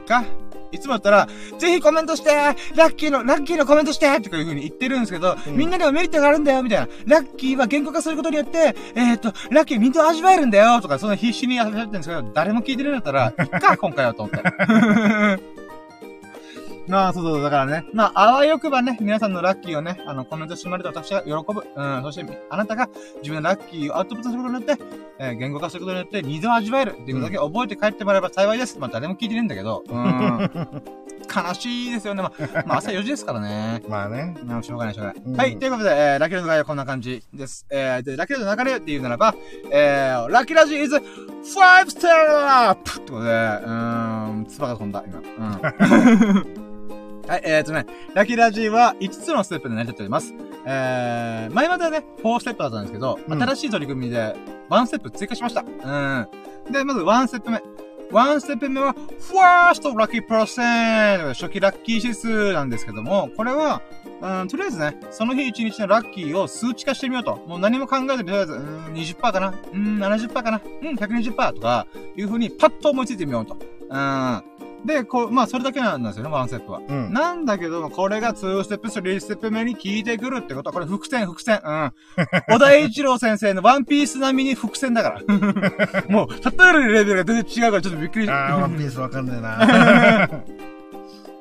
[0.05, 0.25] か？
[0.71, 2.53] いつもだったら、ぜひコメントしてラ
[2.89, 6.87] ッキーの、ラッキーのコメントしてとかいう風に言ってるんですけど、うんみんなでもメリットがあるんだよみたいな。
[7.05, 15.39] ラッキーは言語化することによって、えっ、と、ラッキーみんな味わえるんだよとか、そんな必死にやってるんですけど、誰も聞いてるんだったら、いっか、今回はと思って。
[16.87, 17.85] まあ、そうそう、だからね。
[17.93, 21.65] まあ、あわよくばね、皆さんのラッキーをね、あの、コメントしてもらえると私が喜ぶ。
[21.75, 22.89] うん、そして、あなたが
[23.21, 24.83] 自分のラッキーをアウトプットすることによって、
[25.19, 28.79] えー言語化することによって二度味わえるっていうことだけ覚えて帰ってもらえば幸いです。
[28.79, 29.83] まあ、誰も聞いてねえんだけど。
[29.87, 30.49] うん。
[31.35, 32.21] 悲しいですよね。
[32.21, 33.81] まあ、まあ、朝4時ですからね。
[33.89, 34.35] まあね。
[34.45, 35.23] まあ、しょうがない、しょうがない。
[35.25, 37.65] うんはい、ということで、えー、ラッキーラの概要はこんな感じです。
[37.69, 39.35] えー、で、ラッキーラの流れっていうならば、
[39.71, 41.01] えー、ラッキーラジオ is 5
[41.87, 42.89] star up!
[42.89, 45.19] ってことで、うーん、つばが飛んだ、今。
[45.19, 46.65] うん。
[47.27, 50.35] はい、えーとね、ラッキーラジは5つのステップで成り立っております。
[50.63, 54.35] えー、前まではね、4ステップだったんですけど、うん新しい取り組みで
[54.69, 55.61] 1ステップ追加しました。
[55.61, 56.27] うん。
[56.71, 57.63] で、まず1ステップ目。
[58.11, 61.29] 1ステップ目は、First Lucky Percent!
[61.29, 63.81] 初期ラッキー指数なんですけども、これは、
[64.21, 67.37] うん、とりあえずね、その日一日のラッキーを数値化してみようと。
[67.47, 73.57] もう何も考えずに、とりあえず、うん、20%かなうん、70%かなうん、120%とか、いう風にパッと思いついてみようと。
[73.89, 74.43] うん。
[74.85, 76.81] で、こう、まあ、それだけなんですよね、ワンステップは。
[76.87, 77.11] うん。
[77.11, 81.59] なんだけど、これが2ステップ、3ステップ目に効いてくるってことは、これ伏線、伏線。
[81.63, 81.91] うん。
[82.47, 86.03] 小田栄一郎先生のワンピース並みに伏線だから。
[86.09, 90.29] もう、例えるレベルが全然違うから、ちょっとびっくりあー、ワンピースわかんねえな。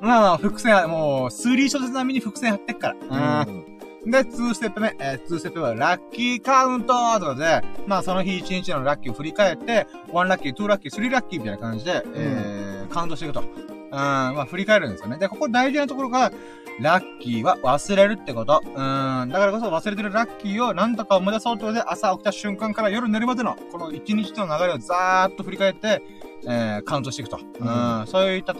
[0.00, 3.40] まあまあ、伏線は、もう、スリー小説並みに伏線張ってっから。
[3.46, 3.73] うん。
[4.06, 6.88] で、2ステップ目、えー、2ステップ目はラッキーカウント
[7.18, 13.40] とかで、まあその日1日のラッキーを振り返って、1ラッキー、2ラッキー、3ラッキーみたいな感じで、えー、カウントしていくと。
[13.40, 15.18] うん、まあ振り返るんですよね。
[15.18, 16.32] で、ここ大事なところが、
[16.80, 18.60] ラッキーは忘れるってこと。
[18.64, 26.02] うん、だからこそ忘れてるラッキーを何とか思い出そうということで、朝起きた瞬間から夜寝るまでの、この1日の流れをざーっと振り返って、
[26.46, 27.38] えー、カウントしていくと。
[27.38, 28.54] うん、そういった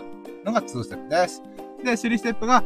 [0.45, 1.43] のが2ステップです。
[1.83, 2.63] で、3ステップが、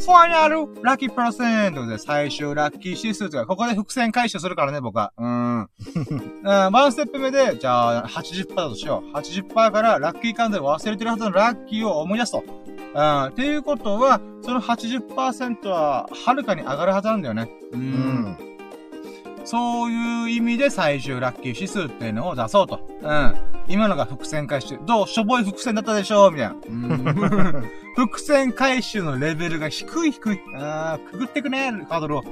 [0.00, 5.12] ファイナルラッキーパーセントで最終ラッキー指数とか、ここで伏線回収するからね、僕は。
[5.18, 5.60] うん。
[5.60, 5.68] うん、
[6.42, 9.12] ワンステップ目で、じゃあ、80%だとしよう。
[9.14, 12.42] 80%からラッキーカウントで忘れてるはずのラッキーを思い出すと。
[12.94, 13.24] うん。
[13.24, 17.50] っていうことは、その80%は、はるかに上がるはずなんだよね。
[17.72, 17.76] う。
[17.76, 18.49] うんん。
[19.50, 22.86] そういう意味で最終ラッキー指数っていうのを出そうと。
[23.02, 23.34] うん。
[23.66, 24.78] 今のが伏線回収。
[24.86, 25.08] どう？
[25.08, 26.54] しょぼい伏線だったでしょみたいな。
[26.68, 30.40] うん 伏線回収のレベルが低い低い。
[30.54, 32.24] あーくぐってくねハードルを。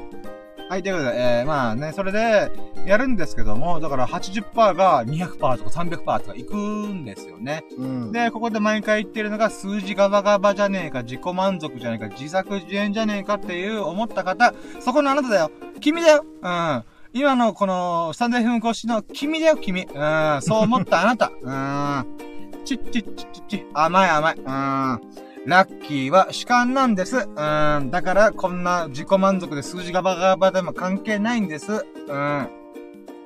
[0.69, 2.53] はい、ということで、えー、まあね、それで、
[2.85, 7.65] やるんですけども、だから80%が200%とか300%とかいくんですよね。
[7.77, 8.13] うん。
[8.13, 15.51] で、ここで毎回言ってるのが、数字ガバガバじゃねえか、自己満足じゃねえか、自作自演じゃねえかっていう思った方、そこのあなただよ。
[15.81, 16.25] 君だよ。
[16.43, 16.85] うん。
[17.15, 19.83] 今のこの、スタンド FM 越しの君だよ、君。
[19.83, 20.43] うん。
[20.43, 21.33] そう思ったあなた。
[21.41, 22.19] うん。
[22.65, 24.35] ちっちっちっちっち、甘い甘い。
[24.37, 24.45] うん。
[24.45, 27.17] ラッキーは主観なんです。
[27.17, 27.91] うん。
[27.91, 31.73] だから、こんな自己満足で数字ガバガバでも関係ないんです。
[31.73, 32.49] うん。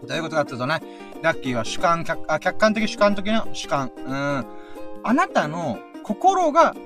[0.07, 0.81] どういうことかっていうとね、
[1.21, 3.91] ラッキーは主観、客あ客観的主観的な主観。
[3.97, 4.47] うん。
[5.05, 6.77] あなたの心が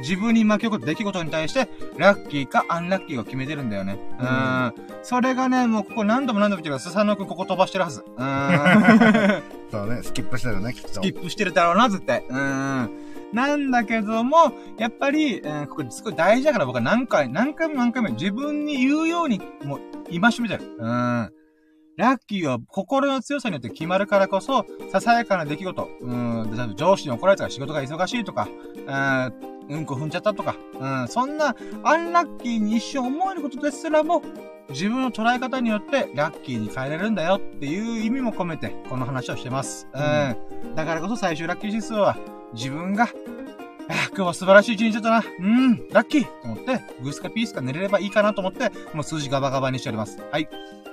[0.00, 3.98] 自分に巻き起こった出来事に対して、ラッキーかアンラッキーを決めてるんだよね。
[4.18, 4.22] う。
[4.22, 8.04] うんそれがね、もうここ何度も何度も言ってるから、スサノくんここ飛ばしてるはず。
[8.16, 9.42] うん。
[9.70, 10.88] そうね、スキップしてるね、きっと。
[10.88, 12.24] スキップしてるだろうな、絶対。
[12.28, 12.90] うん。
[13.32, 19.80] なんだけども、やっぱり、うん、ここすごい大事だから僕は何回、何回も何回も自分に言うように、もう、
[20.10, 20.64] 今しめてる。
[20.78, 21.32] うん。
[21.96, 31.54] ラッキーは心の強さによって決まるからこそ、ささやかな出来事、うん、上司に怒られたとか仕事が忙しいとか、うん、うんこ踏んじゃったとか、うん、そんな
[31.84, 34.22] アンラッキーに一瞬思えることですらも、
[34.70, 39.86] 自分の捉え方によってラッキーに変えれるんだよっていう意味も込めて、この話をしてます。
[39.92, 40.74] うん。
[40.74, 42.16] だからこそ最終ラッキー指数は、
[42.54, 43.04] 自分が、
[43.90, 45.24] あ今日は素晴らしい一日だったな。
[45.38, 50.18] うん、ラッキーと思って、グースかピースか寝れればいいかなと思って、もう数字ガバガバにしております。
[50.30, 50.48] はい。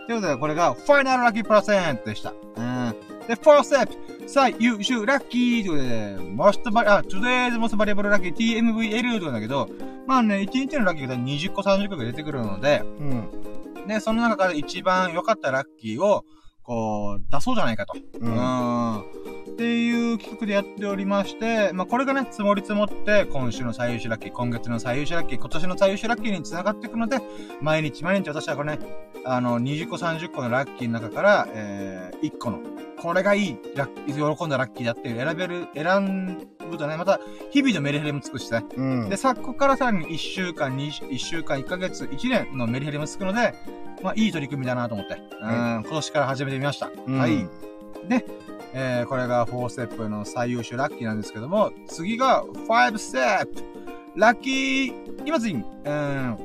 [0.08, 2.34] ということで、これが、ファイナルラッキープラセントでした。
[2.56, 2.96] うん。
[3.28, 9.70] で、フォーステップ、最優秀ラッキーということで、most vari- あ、today's most valuable lucky TMVL というんだけど、
[10.08, 13.88] まあね、1日のラッキーが20個30個が出てくるので、うん。
[13.88, 16.24] で、その中から一番良かったラッキーを、
[16.64, 17.94] こう、出そうじゃないかと。
[17.98, 18.20] う。
[18.20, 19.04] うんん。
[19.56, 27.20] っていう企画でやっておりまして、まあ、これがね、積もり積もって、今週の最優秀ラッキー、今月の最優秀ラッキー、今年の最優秀ラッキーに繋がっていくので、
[27.62, 28.86] 毎日毎日私はこれね、
[29.24, 32.60] あの、20個30個のラッキーの中から、えー、1個の、
[33.02, 38.62] これがいい、ラッキー、喜んだラッキーだっていう選べる、選ぶとね、また、日々のメリヘリもつくしね。
[38.76, 39.10] うん。
[39.10, 43.54] で、さ、ここからさらに1週間、2、1週間、1ヶ月、1年のメリヘリもつくので、
[44.04, 46.92] まあ、いい取り組みだなと思って、うん、今年から始めてみました。
[47.08, 47.48] うんはい。
[48.10, 48.26] で、
[48.78, 53.64] えー、これが4ステップの最優秀ラッキーなんですけども、次が5ステップ
[54.18, 56.38] ラッキーイマジンうん。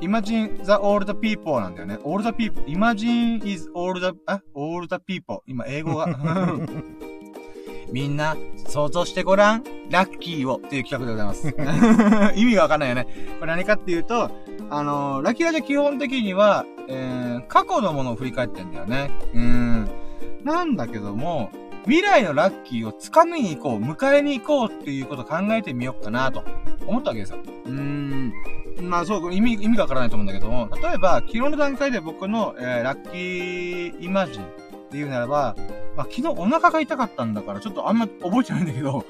[0.00, 1.98] Imagine the old people なんだよね。
[2.04, 2.64] old people.
[2.66, 5.40] Imagine is old, あ？old people.
[5.46, 6.06] 今、英語が。
[7.92, 8.36] みんな、
[8.68, 9.64] 想像してごらん。
[9.90, 12.34] ラッキーをっていう企画でございます。
[12.38, 13.06] 意味がわかんないよね。
[13.40, 14.30] これ何かっていうと、
[14.70, 19.10] あのーラッキーラジオ基本的には、えー、過去のものを振り返ってんだよね。
[19.34, 19.88] うん。
[20.44, 21.50] なんだけども、
[21.84, 26.44] 未来のラッキーを掴みに行こう、迎えに行こうっていうことを考えてみようかなと
[26.86, 27.38] 思ったわけですよ。
[27.66, 28.32] うーん。
[28.80, 34.46] まあそう、意味、意味がわからないと思うんだけども、例えば、昨日の段階で僕の、えー、ラッキーイマジンっ
[34.90, 35.56] ていうならば、
[35.96, 39.04] まあ昨日お腹が痛かったんだから、ちょっとあんま覚えてないんだけど、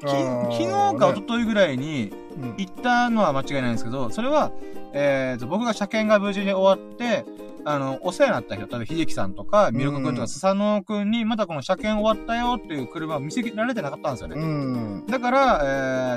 [0.00, 4.52] き昨日か一昨日ぐらいにうん行ったのは間違いないんですけど、それは、
[4.92, 7.24] えーと、僕が車検が無事に終わって、
[7.68, 14.36] あの、お世話になった人、例えば秀樹さんとか、ミルク君とうんかスサノオ君に、まだこの車検終わったよっていう車を見せられてなかったんですよね。
[14.36, 15.04] うん。
[15.08, 15.66] だから、え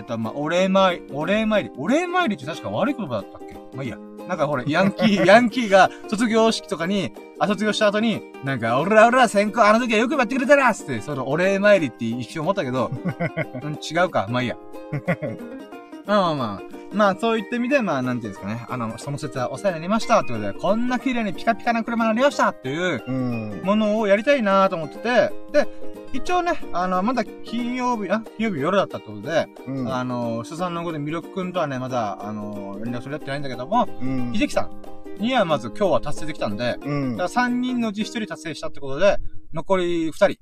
[0.01, 3.55] ーと、まあ、お礼参り、お礼参り、お礼参りって確か悪い言葉だったっけ？
[3.75, 3.97] まあいいや。
[4.27, 12.91] なんかほら、ヤンキー、 ヤンキーが卒業式とかに、あ、卒業した後に、なんか、俺ら俺ら先行、あの時はよくやってくれたなっつって、そのお礼参りって一瞬思ったけど、
[13.63, 14.27] うん、違うか。
[14.29, 14.57] まあいいや。
[16.09, 16.79] まあまあまあ。
[16.91, 18.65] まあ、そういった意味で、まあ、なんていうんですかね。
[18.67, 23.61] あの、その説はお世話になりましたってことで、こんな綺麗にピカピカな車になりましたっていううん。
[23.63, 25.67] ものをやりたいなと思ってて、で、
[26.11, 29.93] 一応ね、あの、まだ金曜日、あ、金曜日夜だったってことで、うん。
[29.93, 34.33] あの、主さんの子で魅力くんとはね、まだ、あの、連絡取り合ってないんだけども、うん。
[34.33, 34.71] 秀樹さん
[35.19, 37.17] にはまず今日は達成できたんで、うん。
[37.17, 39.17] だから3人のうち1人達成したってことで、
[39.53, 40.39] 残り2人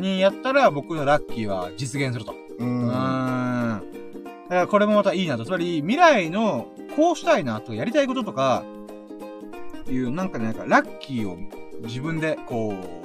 [0.00, 2.36] にやったら僕のラッキーは実現すると。
[2.60, 2.64] う。
[2.64, 4.07] うんーん。
[4.48, 5.44] だからこれもまたいいなと。
[5.44, 8.64] つまり、未来のこうしたいなとか、やりたいこととか、
[9.88, 11.38] いう、なんかね、なんかラッキーを
[11.82, 12.98] 自分で、こう、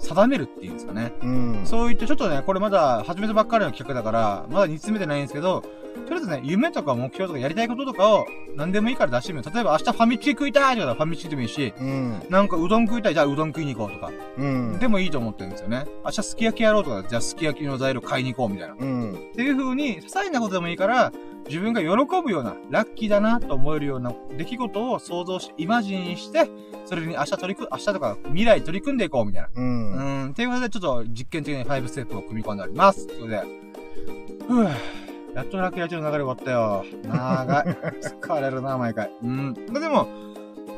[0.00, 1.12] 定めるっていうんですかね。
[1.22, 1.60] うん。
[1.64, 5.64] そういってちょっとね、これまだ始めたばっかりの企画だから、まだ煮詰めてないんですけど、
[6.06, 9.54] とりあえずね、夢とか目標とかやりたいこととかを何でもいいから出してみよう。
[9.54, 12.22] 例えば明日ファミチキ食いたいって言ったらファミチキでもいいし、うん。
[12.28, 14.12] なんかうどん食いたい、じゃあうどん食いに行こうとか。
[14.36, 14.78] うん。
[14.78, 15.86] でもいいと思ってるんですよね。
[16.04, 18.74] 明日すき焼きやろうとか、じゃあすき焼きの材料買いに行こうみたいな。
[18.78, 19.12] うん。
[19.14, 21.12] っていう風に、些細なことでもいいから、
[21.48, 21.88] 自分が喜
[22.22, 26.48] ぶような、ラッキーだなと思えるような出来事を想像し、イマジンして、
[26.84, 29.48] それに明日取り組、明日とか未来取り組んでいこうみたいな。
[29.54, 29.92] うん。
[29.92, 30.30] うん。
[30.30, 33.06] っていうことで、ちょっと実験的に5ステップを組み込んでおります。
[33.06, 33.42] ということで、
[34.46, 35.07] ふぅ。
[35.34, 36.84] やっとラッキーラジオの流れ終わったよ。
[37.04, 37.64] 長い。
[38.02, 39.10] 疲れるな、毎回。
[39.22, 39.54] うん。
[39.54, 40.08] でも、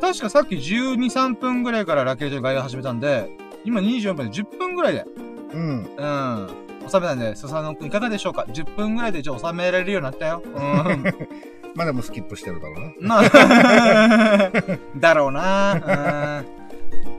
[0.01, 3.31] 確かさっき12、3分ぐらいからラッキーラジオの外野始めたんで、
[3.65, 5.05] 今24分で10分ぐらいで。
[5.53, 5.91] うん。
[5.97, 6.49] うん。
[6.89, 10.43] 収めたんで、スサノくんいかがでしょうか ?10 分ぐらいで一応収められるようになったよ。
[10.45, 11.05] うん。
[11.75, 13.21] まあでもスキップしてるだろうな。
[13.21, 14.51] まあ、
[14.97, 15.75] だろうな。
[15.75, 16.61] うん。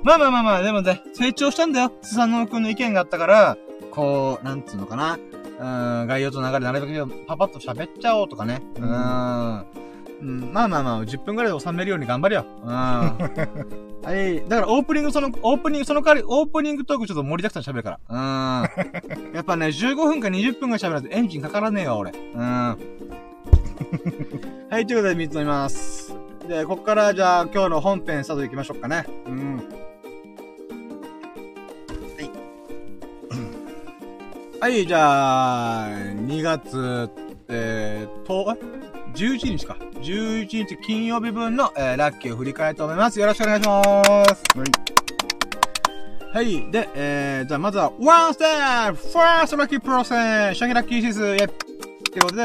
[0.03, 1.91] まあまあまあまあ、でもね、成長したんだよ。
[2.01, 3.57] スサノくんの意見があったから、
[3.91, 5.17] こう、なんつうのかな。
[5.61, 8.63] うん、概要と流れなるべくパパッと喋っちゃおうとかね。
[8.77, 9.65] うん。
[10.21, 12.45] うん、まあまあまあ、10分ぐらいで収めるように頑張るよ。
[12.63, 12.69] うん。
[14.03, 14.41] はい。
[14.49, 17.99] だからオープニングその、オープニング、その代わり、オープニングトークちょっと盛りだくさん喋るから。
[18.09, 18.19] うん。
[19.35, 22.11] やっぱね、15分か20分ぐらい喋らずエンジンかからねえよ、俺。
[22.11, 22.41] うん。
[22.41, 22.77] は
[24.79, 26.15] い、ということで3つ飲みます。
[26.47, 29.05] で、こっからじゃあ今日の本編スタート行きましょうかね。
[29.27, 29.61] うん。
[34.61, 37.09] はい、じゃあ、2月、
[37.47, 38.55] えー、と、
[39.15, 39.75] 11日か。
[39.95, 43.19] 11日金曜日分の、えー、ラッキーを振り返りと思います。
[43.19, 43.89] よろしくお願いします。
[43.91, 44.23] は
[46.31, 46.35] い。
[46.35, 46.71] はい。
[46.71, 51.53] で、えー、じゃあまずは、 one step first lucky process 初期ラッキー指数イェっ
[52.13, 52.43] てことで、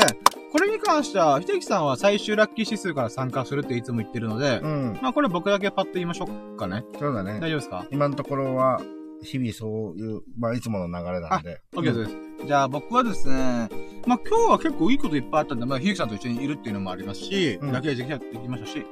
[0.52, 4.98] これに関しては、ひてきさんは最終ラッキー指数から参加するっていつも言ってるので、うん。
[5.02, 6.82] まあこれ僕だけパッと言いましょうかね。
[6.98, 7.40] そうだね。
[7.40, 7.84] 大丈夫ですか？
[7.90, 8.80] 今のところは、
[9.22, 11.60] 日々そういう、まあ、いつもの流れなんで。
[11.74, 12.46] OK です。
[12.46, 13.68] じゃあ僕はですね、
[14.06, 18.86] まあ今日は結構いいこといっぱいあったんで、まあひゆきさんと一緒にいるっていうのもありますし、うん、だけでできましたし、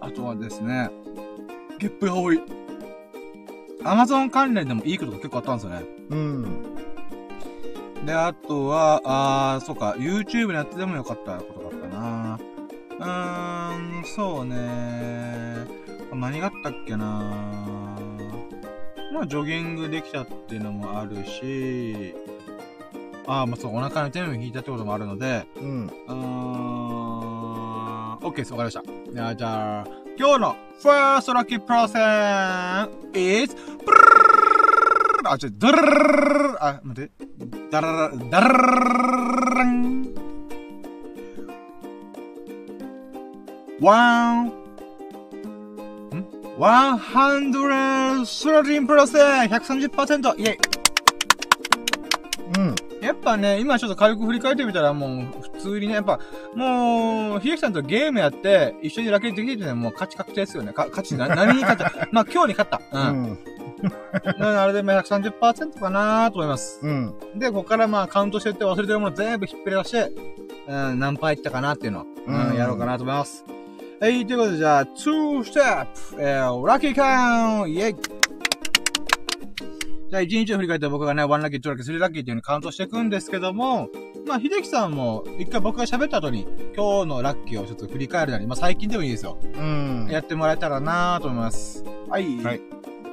[0.00, 0.90] あとはですね、
[1.78, 2.40] ゲップが多い。
[3.84, 5.82] アマゾン関連でもいいことが結構あったんですよね。
[6.10, 6.62] うん。
[8.04, 12.38] で、あとは、あー、そうか、YouTube のやってでもよかったことがあったな
[12.98, 15.66] うーん、そうね
[16.14, 17.65] 何があったっけな
[19.16, 22.14] まあ、ジョギングできたっていうのもあるし、
[23.26, 25.86] ああ、まあそう、お腹の痛みも引いたってこともあるので、うん。
[25.86, 28.82] うーん、OK です、わかりました。
[29.34, 29.86] じゃあ、
[30.18, 32.02] 今日のファーストラッキープロセン
[33.18, 33.96] is, プル
[35.22, 35.86] ルあ、ちょ、ドルル
[36.52, 37.10] ルあ、待って、
[37.70, 38.54] ダララ、ダララ
[39.54, 40.14] ラン
[43.80, 44.52] ワン、
[46.58, 50.40] 113%プラス !130%!
[50.40, 50.58] イェイ
[52.56, 52.74] うん。
[53.02, 55.10] やっぱね、今ちょっと軽く振り返ってみたらもう
[55.54, 56.18] 普通にね、やっぱ、
[56.54, 60.72] もう、ひゆきさんとゲームやって、一緒にラケットできてね、もう勝ち確定ですよね。
[60.72, 61.92] か勝ちな、何に勝った？
[62.12, 62.80] まあ今日に勝った。
[62.92, 63.16] うん。
[63.28, 63.36] うん
[64.58, 66.80] あれでも130%かなと思います。
[66.82, 67.14] うん。
[67.36, 70.10] で、ここからまあカウントしてって忘れてるもの全部引っ張り出して、
[70.66, 73.44] うん、何パーいったかなっていうのを、うん、やろうかなと思います。
[73.98, 77.96] はい、ということで、じゃあ、2ステップ、えー、ラッキーカウンイェイ
[80.10, 83.88] じゃあ、1日を振り返って僕がね、1ラッキー、2ラッキー、3ラッキーっていうのをカウントしていくんですけども、
[84.28, 89.38] まあ、秀樹さんも、一回僕が喋った後に、今日のラッキーをちょっと振り返るなり、まあ、最近でもいいですよ。
[89.42, 90.08] うん。
[90.10, 91.82] やってもらえたらなと思います。
[92.10, 92.36] はい。
[92.44, 92.60] はい。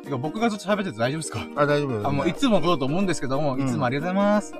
[0.03, 1.47] てか、僕がずっと喋ってて大丈夫ですか？
[1.55, 2.07] あ、大丈夫です。
[2.07, 4.53] あ、もういつもことと思うんですけども、いつもありがとうございます。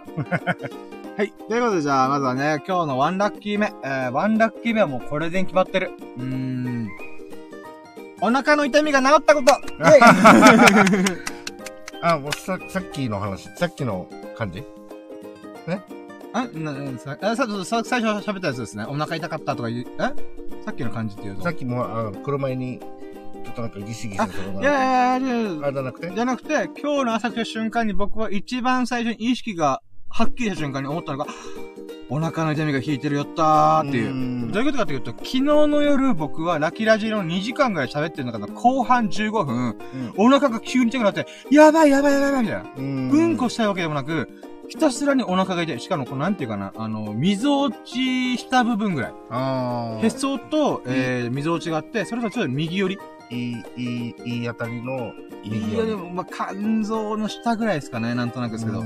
[1.16, 1.32] はい。
[1.48, 3.68] ということで、じゃあ、まずはね、今日のワンラッキー目。
[3.84, 5.92] えー、ワンラッキー目はもうこれで決まってる。
[6.18, 6.90] うーん。
[8.20, 9.54] お腹の痛みが治ったこと
[12.02, 14.62] あ、もうさ、さっきの話、さっきの感じ？
[15.68, 15.84] ね
[16.34, 18.84] あ、な、さ、あ、さ、さ、最初喋ったやつですね。
[18.88, 20.02] お腹痛かったとか言う、え？
[20.66, 21.44] さっきの感じっていうと？
[21.44, 22.80] さっきも、あの、黒前に、
[23.44, 25.22] ちょっとなんかギシギシするいやいやい
[25.62, 26.10] や、あ、じゃなくて？
[26.10, 31.26] じゃなくて、今日の朝来た瞬間に僕は一番最初に意識がはっきりした瞬間に思ったのが、
[32.08, 34.48] お腹の痛みが引いてるよったーっていう。
[34.48, 42.72] うどういうことかというと、昨日の夜僕はラキラジの2時間ぐらい喋ってる中の後半15分、うん、お腹が急に痛くなって、やばいやばいやばいやばいみたいな。
[42.78, 44.30] うん、うんこしたいわけでもなく、
[44.68, 45.80] ひたすらにお腹が痛い。
[45.80, 49.14] しかも、このなんていうかな、あの、溝落ちした部分ぐらい。
[50.04, 53.00] へそと、えー、溝落ちがあって、それとちょっと右寄り。
[53.34, 58.84] いい、いい、いいあたりの、いや、でも、まあ、肝臓の下ぐらいですかね、なんとなくですけど。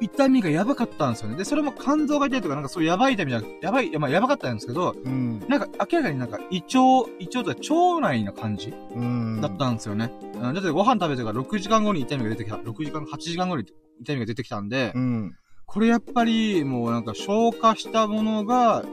[0.00, 1.36] 痛みがやばかったんですよね。
[1.36, 10.12] で、それも肝臓が痛いとか、なんかそういうやばい痛みじゃなくて、やばい、まあ、やばかったんですけど、うん、なんか明らかになんか胃腸、胃腸とか腸内の感じ、うん、だったんですよね。
[10.40, 13.64] だってご飯食べてから6時間後に痛みが出てきた、6時間、8時間後に
[14.00, 15.34] 痛みが出てきたんで、うん、
[15.66, 18.84] これやっぱりもうなんか消化したものが、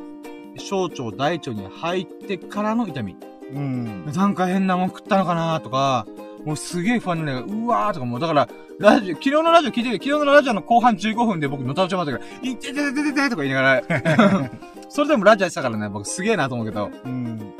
[0.58, 3.15] 小腸、大腸に入ってからの痛み。
[3.53, 4.05] うん。
[4.05, 6.05] なんか変なもん食ったのかなとか、
[6.45, 7.45] もうすげえ不安になる。
[7.45, 13.83] うわーとかもう、だから、ラジオ、昨日のラジオ聞いてる、昨日のラジオの後半15分で僕のたうちまったから、いてててててとか言いながら、
[14.89, 16.89] それでもラジャーしたからね、僕すげえなと思うけど。
[17.05, 17.53] うん。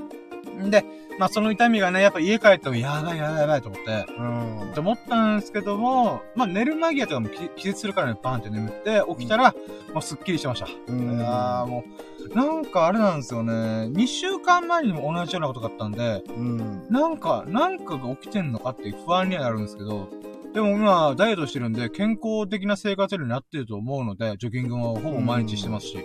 [0.64, 0.84] んで、
[1.20, 4.72] まあその痛みがね、やっぱ家帰ってもやばいやばいやばいと思って、うん。
[4.72, 9.54] って思ったんですけども、まあ寝る間際とかも気気絶するからね、バーンって眠って、起きたら、
[9.94, 10.68] もうすっきりしてました。
[10.88, 11.18] うん。
[11.18, 13.54] いやーもう、なんかあれなんですよね。
[13.54, 16.88] 2週間前にも同じようなことがあったんで、うん。
[16.90, 20.10] なんか、なんかが起きてんのかって不安にはなるんですけど、
[20.54, 25.98] でも今、ダイエットしてるんで、健康的な生活になってると思うので、ジョギングもほぼ毎日してますし、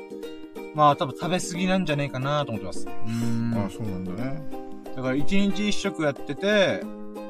[0.74, 2.86] まあ多分食べ過ぎなんじゃねえかなと思ってます。
[2.86, 3.66] うーん。
[3.66, 4.40] あ、そうなんだね。
[4.94, 6.82] だから一日一食やってて、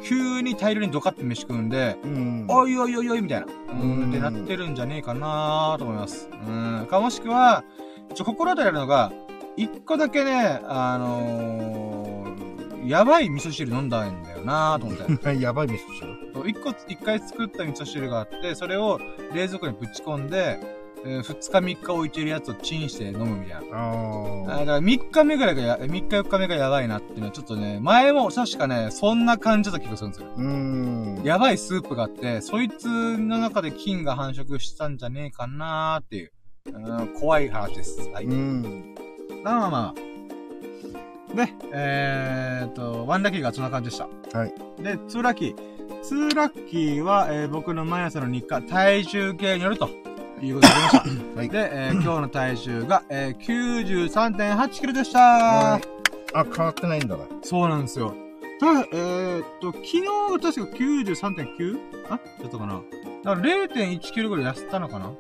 [0.05, 2.47] 急に大量にドカって飯食うんで、うん。
[2.49, 3.47] おいおいおいおいみたいな。
[3.73, 6.29] うん、ってなってるんじゃねえかなと思います。
[6.47, 6.87] うん。
[6.89, 7.65] かもしくは、
[8.15, 9.13] ちょ、心当たりあるのが、
[9.57, 15.39] 一個だけね、あのー、やばい味噌汁飲んだんだよなと思って。
[15.41, 16.03] やばいミスし
[16.35, 16.47] ろ。
[16.47, 19.01] 一個、一回作った味噌汁があって、それを
[19.33, 20.61] 冷蔵庫にぶち込んで、
[21.05, 23.79] えー二日三日置いてるやつをチンして飲むみたいな。
[23.79, 23.93] あ
[24.51, 24.59] ああ。
[24.59, 30.29] だから3日目ぐらいがや、3日4日目がやばいなっていうのはちょっとね、前も確かね、そんな感じだった気がするんですよ。
[30.37, 31.21] うん。
[31.23, 36.33] やばいスープがあって、そいつの中で菌が繁殖したんじゃねえかなーっていう、
[36.75, 38.09] うん、怖い話です。
[38.11, 38.25] はい。
[38.25, 38.95] うん。
[39.43, 41.35] まあまあまあ。
[41.37, 44.39] で、えーっと、ワンラッキーがそんな感じでした。
[44.39, 44.55] はい。
[44.83, 46.03] で、ツーラッキー。
[46.03, 49.89] ツーラッキーは、えー僕の毎朝の日課、体重計によると。
[50.43, 51.01] いうことになりました。
[51.41, 55.83] はいで、えー 今日の体重が、えー、93.8キロでしたはい
[56.35, 57.25] あ、変わってないんだな。
[57.43, 58.13] そうなんですよ。
[58.61, 61.79] ただ、えー、っと、昨日が確か 93.9?
[62.11, 62.19] あ？
[62.19, 62.75] ちょっとかな。
[63.25, 65.11] だから0.1キロぐらい痩せたのかな？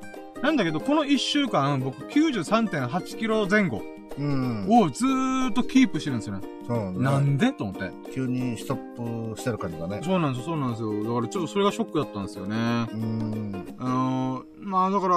[0.42, 3.82] なんだけど、この1週間、僕93.8キロ前後
[4.18, 4.66] うん。
[4.70, 6.42] をずーっとキープしてるんですよね。
[6.66, 7.04] そうなんだ、ね。
[7.04, 7.52] なんで？
[7.52, 7.90] と思って。
[8.14, 10.00] 急にストップしてる感じだね。
[10.02, 11.04] そうなんですよ、そうなんですよ。
[11.04, 12.56] だからちょっとそれがショックだったんですよね。
[12.56, 13.74] うん。
[13.78, 15.14] あのー、まあだから、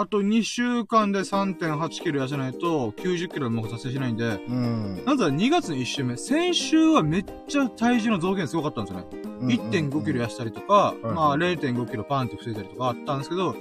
[0.00, 5.04] あと2週間で3.8キロ痩せないと90キロも達成しないんで、うん。
[5.04, 9.06] なんだ2月の1週目、先週はめっちゃ体重の増減すごかったんですよね。
[9.54, 13.56] 1.5キロ痩せたりとか、うんまあ0.5キロパンって増えたりとかあったんですけど、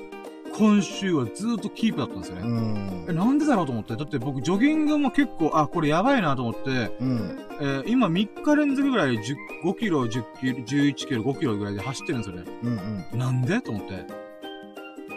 [0.57, 2.47] 今週はずーっとキープだったんですようね。
[2.49, 3.13] んえ、。
[3.13, 3.95] なんでだろうと思って。
[3.95, 7.39] だって僕ジョギングも結構、あ、これやばいなと思って、うん。
[7.61, 10.09] えー今3日連続ぐらい10 5キロ、10
[10.39, 12.43] キロ、11キロ、5キロぐらいで走ってるんですよね。
[12.63, 12.79] うん。
[13.13, 13.19] うん。
[13.19, 14.05] なんでと思って。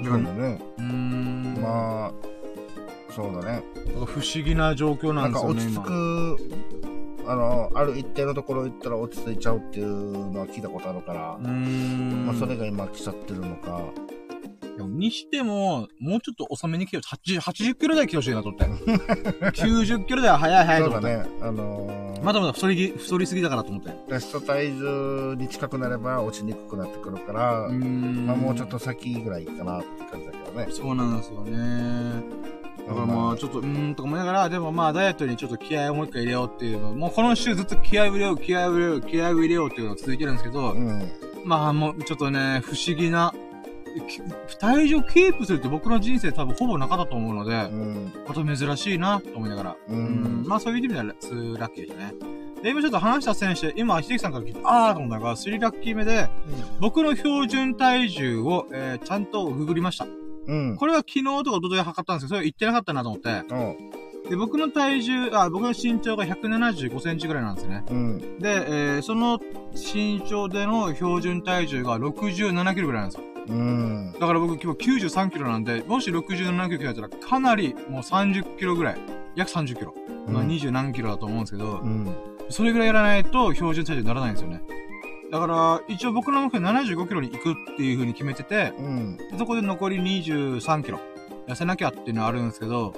[0.05, 0.61] そうだね。
[0.79, 1.59] うーん。
[1.61, 2.13] まあ、
[3.11, 3.63] そうだね。
[3.95, 5.83] なんか不思議な状況ななんんですよね、か落ち着今。
[5.85, 12.27] く、あの、ある一定のところ行ったら落ち着いちゃうっていうのは聞いたことあるからうー、ん。
[12.27, 13.81] まあそれが今来ちゃってるのか。
[14.83, 17.39] でもにしても、もうちょっと遅めに来てほしい。
[17.39, 18.67] 80、80キロ台来てほしいなと思って。
[19.63, 21.07] 90キロ台は早い早いと思って。
[21.07, 21.31] そうだね。
[21.41, 23.91] あのーまだまだ太りぎ、太りすぎだからと思って。
[24.09, 30.69] ベスト体重に近くなれば落ちにくくなってくるから、うーんまあもうちょっと先ぐらいかなって感じだけどね。
[30.71, 32.23] そうなんですよね。
[32.87, 41.11] だからまあ、ちょっと、うーんとか思いながら、でもまあ、ダイエットにちょっと気合をもう一回入れようっていうの、もうこの週ずっと気合を入れよう、気合を入れよう、気合を入れようっていうのが続いてるんですけど、うん。
[41.45, 43.42] まあもうちょっとね、不思議な、き
[44.59, 48.57] 体重キープするって僕の人生多分ほぼなかったと思うので、うん。
[48.57, 49.77] 珍しいなと思いながら。
[49.89, 50.47] ううんん。
[50.47, 52.15] まあそういう意味では、ツーラッキーでしたね。
[52.63, 56.29] で、今ちょっと話した選手、今、秀樹さんから聞いて、あーと思ったのが、スリラッキー目で、
[56.81, 60.07] 僕の標準体重を、えー、ちゃんとググりました。
[60.47, 60.77] うん。
[60.77, 64.02] これは昨日とか一昨日測ったんですけど、それは言ってなかったなと思って。
[64.33, 64.37] うん。
[64.37, 67.85] で、僕の体重、あ、僕の身長が175センチぐらいなんですね。
[67.91, 68.39] うん。
[68.39, 69.39] で、えー、その
[69.73, 73.27] 身長での標準体重が67キロぐらいなんですよ。
[73.49, 74.13] うん。
[74.19, 78.97] だから僕今日93キロなんで、もし67キロだったらかなりもう30キロぐらい、
[79.35, 79.95] 約30キロ。
[80.27, 82.15] まあ20何キロだと思うんですけど、うん。
[82.49, 84.63] それぐらいやらないと標準体重にならないんですよね。
[85.31, 89.19] だから、一応僕の目標75キロに行くっていう風に決めてて、うん。
[89.39, 91.01] そこで残り23キロ
[91.49, 92.93] 痩せなきゃっていうのはあるんですけど、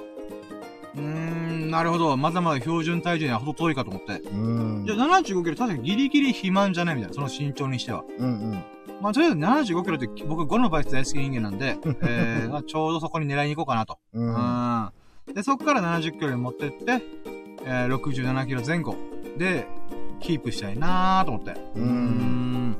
[0.95, 2.15] うーん、なるほど。
[2.17, 4.21] まだまだ標準体重にはほど遠いかと思って。
[4.29, 4.85] うん。
[4.85, 7.15] じゃあ75キロ確かにギリギリ肥満じゃないみたいな。
[7.15, 8.03] その身長にしては。
[8.17, 8.63] うん。
[9.01, 13.99] まあ、とりあえず75キロって僕5のバイト大好き人間なんで、 えー、まあちょうどそこに狙いに行こうかなと。
[14.13, 14.27] うん。
[14.27, 14.89] うん。
[15.27, 15.33] うん。
[15.33, 17.03] で、そこから70キロに持ってって、
[17.65, 18.95] えー、67キロ前後
[19.37, 19.67] で、
[20.21, 21.51] キープしたいなーと思って。
[21.75, 22.77] ううんん。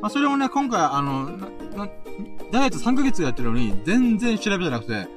[0.00, 1.88] まあ、それもね、今回、あの、な、な、
[2.50, 5.08] ダイエット3ヶ月やってるのに、全然調べてなくて、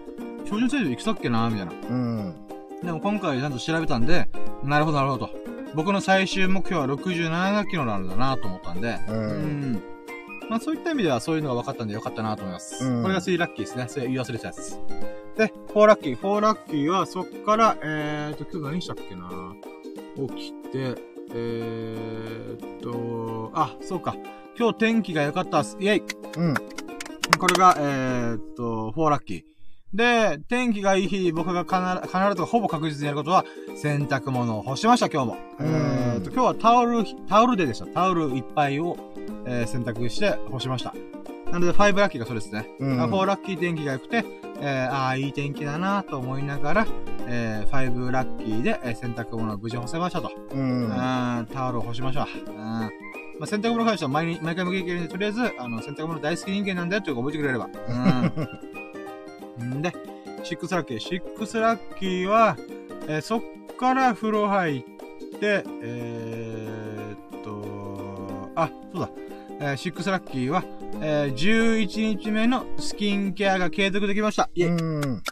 [0.46, 1.72] 標準体重いくつだっけなみたいな。
[1.72, 2.36] うん。
[2.84, 4.30] でも今回ちゃんと調べたんで、
[4.64, 5.34] なるほどなるほどと。
[5.76, 9.84] 僕の最終目標は67キロなんだなと思ったんで、うんん
[10.50, 12.86] まあそういった意味ではそういうのが分かったんでよかったなと思います。
[12.86, 13.86] うんこれが3ラッキーですね。
[13.90, 14.80] それ言い忘れてたやつ。
[15.38, 16.18] で、4ラッキー。
[16.18, 19.54] 4ラッキーはそっから、えーと、今日何したっけな
[20.30, 20.96] 起きて、
[21.34, 24.16] えーっと、あ、そうか。
[24.58, 25.76] 今日天気が良かったっす。
[25.80, 26.04] イェイ
[26.38, 26.54] うん。
[27.38, 29.55] これが、えーっと、4ラッキー。
[29.94, 31.76] で、天気がいい日、僕が必
[32.10, 33.46] ず必ずほぼ確実にやることは、
[33.78, 35.38] 洗濯物を干しました、今日も。
[35.60, 37.86] うんえーと、今日はタオル、タオルデーでした。
[37.88, 38.98] タオルいっぱいを、
[39.46, 40.94] えー洗濯して干しました。
[41.52, 42.68] なので、5ラッキーがそうですね。
[42.80, 44.26] うんあ4ラッキー天気が良くて、
[44.60, 46.88] えー、ああ、いい天気だなと思いながら、
[47.28, 50.32] えー、5ラッキーで、えー洗濯物を無事干せましたと。
[50.52, 50.88] うん。
[50.88, 52.50] うん、タオルを干しましょう。
[52.50, 52.56] うん。
[52.58, 52.90] ま
[53.44, 57.66] あ、洗濯物に関しては毎日、毎回も経験で、とりあえず、あの、洗濯物大好き人間なんだよっていうのを覚えてくれれば。
[57.66, 58.50] うん。
[59.64, 59.94] んで、
[60.44, 61.00] シックスラッキー。
[61.00, 62.58] シックスラッキーは、
[63.08, 63.42] えーそっ
[63.78, 64.84] から風呂入っ
[65.40, 69.10] て、えー、っと、あ、そうだ。
[69.60, 70.64] えーシックスラッキーは、
[71.02, 74.50] えー11日目のスキンケアが継続できました。
[74.56, 75.24] イェイうん。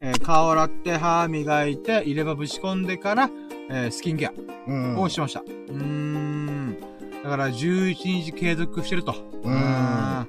[0.00, 3.30] えー顔洗って、歯磨いて、入れ歯ぶち込んでから、
[3.70, 4.32] えースキンケア
[4.66, 4.98] うん。
[4.98, 5.40] をしました。
[5.40, 6.76] うーん。
[7.22, 9.14] だから、11日継続してると。
[9.42, 10.26] うんん。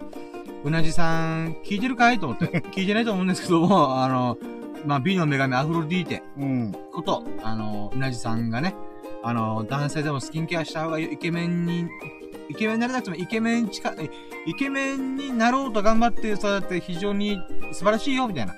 [0.66, 2.46] うなじさん、聞いてるかいと思って。
[2.72, 4.38] 聞いてないと思うんですけども、あの、
[4.86, 6.76] まあ、美の女神アフロディーテうん。
[6.92, 8.76] こと、あの、うなじさんがね、
[9.24, 11.88] あの、男性でもスキンケアした方がいいイケメンに、
[12.50, 14.10] イケメンになれなくてもイケメン近い、
[14.48, 17.40] イケメンになろうと頑張ってる人だって非常に
[17.72, 18.56] 素晴らしいよ、みたいな。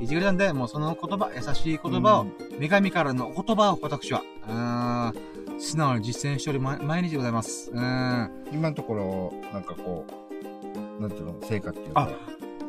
[0.00, 2.26] いじくれたんで、もうその言葉、優しい言葉を、
[2.58, 7.70] 女神からのお言葉を私は、うーん、素直に実践しており、ま、毎日でございます。
[7.70, 8.30] うーん。
[8.50, 10.19] 今のところ、なんかこう、
[11.00, 12.08] なんていうの、成果っていうか。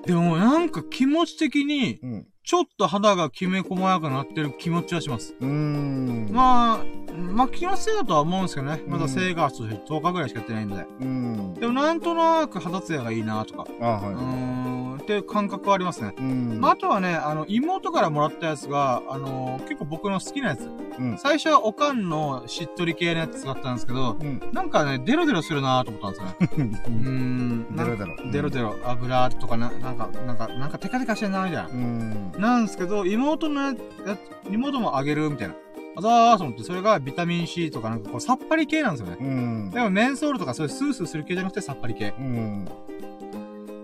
[0.05, 2.27] でもなんか気持ち的に、うん。
[2.43, 5.35] ちょっと肌がきめ細やかになってる気持ちはします。
[5.39, 6.29] うーん。
[6.31, 8.81] まあ、まあ気のせいだとは思うんですけどね。
[8.87, 10.85] まだうん生活として10日ぐらいしかやってないんで。
[11.01, 11.53] うん。
[11.53, 14.70] でもなんとなく肌ツヤがいいなとか、あ、うーはん、
[15.01, 16.13] っていう感覚はありますね。
[16.17, 16.21] い。
[16.21, 16.59] うん。
[16.61, 20.69] まあ、あとはね、あの、妹からもらったやつが、あの結構僕の好きなやつ。
[20.99, 21.17] うん。
[21.17, 24.41] 最初はおかんのしっとり系のやつ使ったんですけど、うん。
[24.53, 26.83] なんかね、デロデロするなと思ったんですよね。
[26.87, 27.75] うーん。
[27.75, 28.31] デロデロ。
[28.31, 31.69] デロデロ、油とかな、なんか、なんか、なんかテカテカしてんな、みたいな。
[31.69, 32.31] うん。
[32.37, 33.67] なんですけど、妹のや
[34.05, 34.17] や
[34.49, 35.55] 妹もあげる、みたいな。
[35.95, 39.17] あざーと思って、それがビタミン C とかなんかこう、さっぱり系なんですよね。
[39.19, 39.71] うん。
[39.71, 42.13] でもメンソールとかそういうスースーする系じゃなくてさっぱり系。
[42.17, 42.67] うん。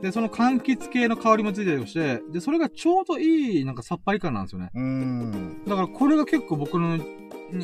[0.02, 4.70] で、その柑橘系の香りもついたりして、で、それがちょうどいい、なんかさっぱり感なんですよね。
[4.76, 5.64] うん。
[5.68, 7.04] だからこれが結構僕の、に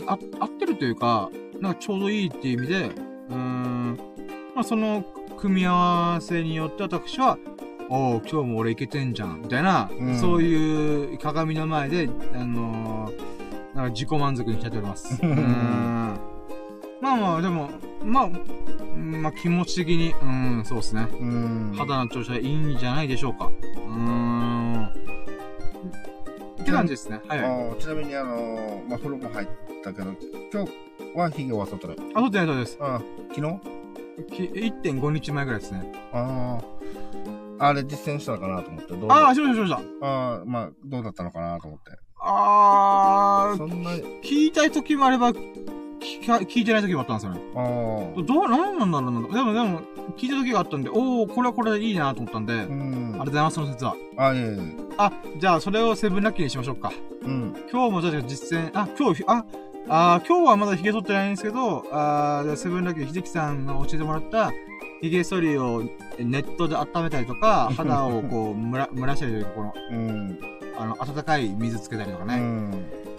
[0.07, 1.29] あ合ってるというか、
[1.59, 2.75] なんかちょうどいいっていう意味で、
[3.29, 3.99] うーん、
[4.55, 5.03] まあその
[5.37, 7.37] 組み合わせによって私は、
[7.89, 13.33] おう今日も俺いけてんじゃん、みたいな、うんそういう鏡の前で、あのー
[13.73, 15.19] なんか自己満足に浸っております。
[15.21, 16.02] うーん。
[17.03, 17.69] まあまあ、でも、
[18.01, 21.05] まあ、うんまあ気持ち的に、うん、そうですね。
[21.11, 21.73] うん。
[21.77, 23.47] 肌の調子はいいんじゃないでしょうか。
[23.47, 24.85] うーん。
[26.61, 27.19] って感じですね。
[27.27, 27.81] はい、はい。
[27.81, 29.47] ちなみにあのー、まあ、風呂も入っ
[29.83, 30.13] たけど、
[30.53, 30.71] 今日
[31.17, 32.77] は髭は剃ったのあ、そうってないそうです。
[32.79, 33.03] あー
[33.35, 33.59] 昨日？
[34.31, 35.91] き1.5日前ぐらいですね。
[36.13, 36.57] あ
[37.59, 37.67] あ。
[37.67, 38.93] あれ実践したのかなと思って。
[38.93, 39.11] どう？
[39.11, 40.07] ああ、しましたしました。
[40.07, 41.91] ああ、まあ、どうだったのかなと思って。
[42.21, 43.91] あー、そんな、
[44.23, 45.33] 聞いたい時もあれば、
[46.03, 47.41] 聞いてない時もあったんですよね。
[47.55, 47.59] あ
[48.19, 48.21] あ。
[48.23, 49.27] どう、なんなんだろうな。
[49.35, 49.81] でも、でも、
[50.17, 53.25] 聞いた時があったんで、おー、これはこれでいいなと思ったんで、ありがうんとう。
[53.25, 53.95] ございます、その説は。
[54.17, 54.57] あ、いえいえ。
[54.97, 56.91] あ、じゃあ、それをセブンラッキーにしましょうか。
[57.23, 57.55] うん。
[57.71, 59.45] 今日も確か実践、あ、今日、あ、
[59.89, 64.51] あー今日はまだ髭剃ってないんですけど、あーじゃあセブンラッキー、秀樹さんが教えてもらった、
[65.01, 65.83] 髭剃りを
[66.19, 70.39] ネットで温めたりとか、肌をこう、 蒸ら、蒸らしたりとか、この、うん。
[70.77, 72.37] あの、温かい水つけたりとかうね。
[72.37, 72.71] ん。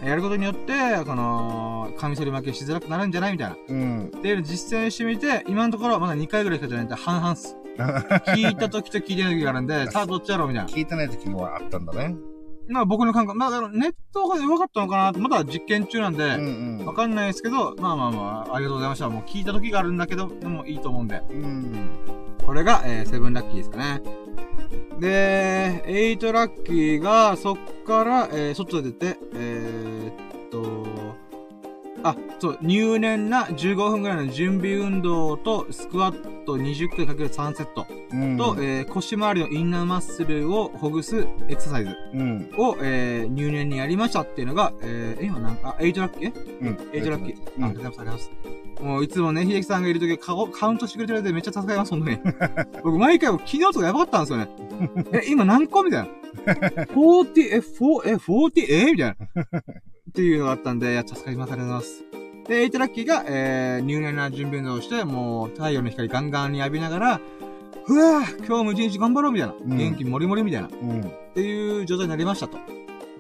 [0.05, 0.73] やることによって、
[1.07, 3.33] この、カミソリ負けしづらくなるんじゃない？
[3.33, 3.57] みたいな。
[3.69, 4.07] うん。
[4.07, 7.57] っていうのを実践してみて、今のところまだ2回ぐらいしかじゃないんで半々っす。
[8.37, 10.49] 聞いた時と聞いてない時があるんで、さあどっちやろう？
[10.49, 10.71] みたいな。
[10.71, 12.15] 聞いてない時はあったんだね。
[12.69, 16.87] まあ僕の感覚、まあネットが弱かったのかなと、まだ実験中なんうで、んうん。
[16.87, 19.09] わかんないですけど、まあまあまあ、ありがとうございました。
[19.11, 21.21] もう聞いた時があるんだけど、でもいいと思うんで。
[21.31, 21.89] うん。
[22.47, 24.03] これが、えー、セブンラッキーですかね。
[25.01, 30.85] で、エイトラッキーが、そっから、えー、外出て、えー、っと、
[32.03, 38.37] あ、そう、入念な15分ぐらいの準備運動と、スクワット20回かける3セットうん。
[38.37, 42.51] と、えー、腰回りのインナーマッスルをほぐすエクササイズうん。
[42.59, 46.33] を、えー、入念にやりましたっていうのが、えー、今なんか、あ、 eight lucky？
[46.63, 46.91] えうん。
[46.95, 47.37] eight lucky。
[47.57, 48.31] うんあ、ありがとうございます。
[48.81, 52.19] もういつもね、秀樹さんがいるときカウカウントしてくれてるんでめっちゃ助かります、本当に。
[52.83, 54.49] 僕毎回昨日とかやばかったんですよね。
[55.13, 56.09] え、今何個みたいな。
[56.85, 58.93] 40、え、4、え、40、え？
[58.93, 59.17] みたい
[59.53, 59.59] な。
[59.59, 62.05] っていうのがあったんで、いや、助かります、ありがとうございます。
[62.49, 67.21] で、 eight lucky が、えー、入念な準備運動をして、もう太陽の光ガンガンに浴びながら、
[67.87, 69.55] ふわぁ、今日も一日頑張ろうみたいな。
[69.55, 70.69] うん元気もりもりみたいな。
[70.69, 71.13] っうん。
[71.35, 72.59] ていう状態になりましたと。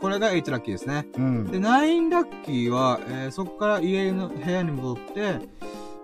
[0.05, 1.07] これが eight lucky ですね。
[1.16, 1.46] うん。
[1.46, 5.38] で、 nine lucky は、えーそこから家の部屋に戻って、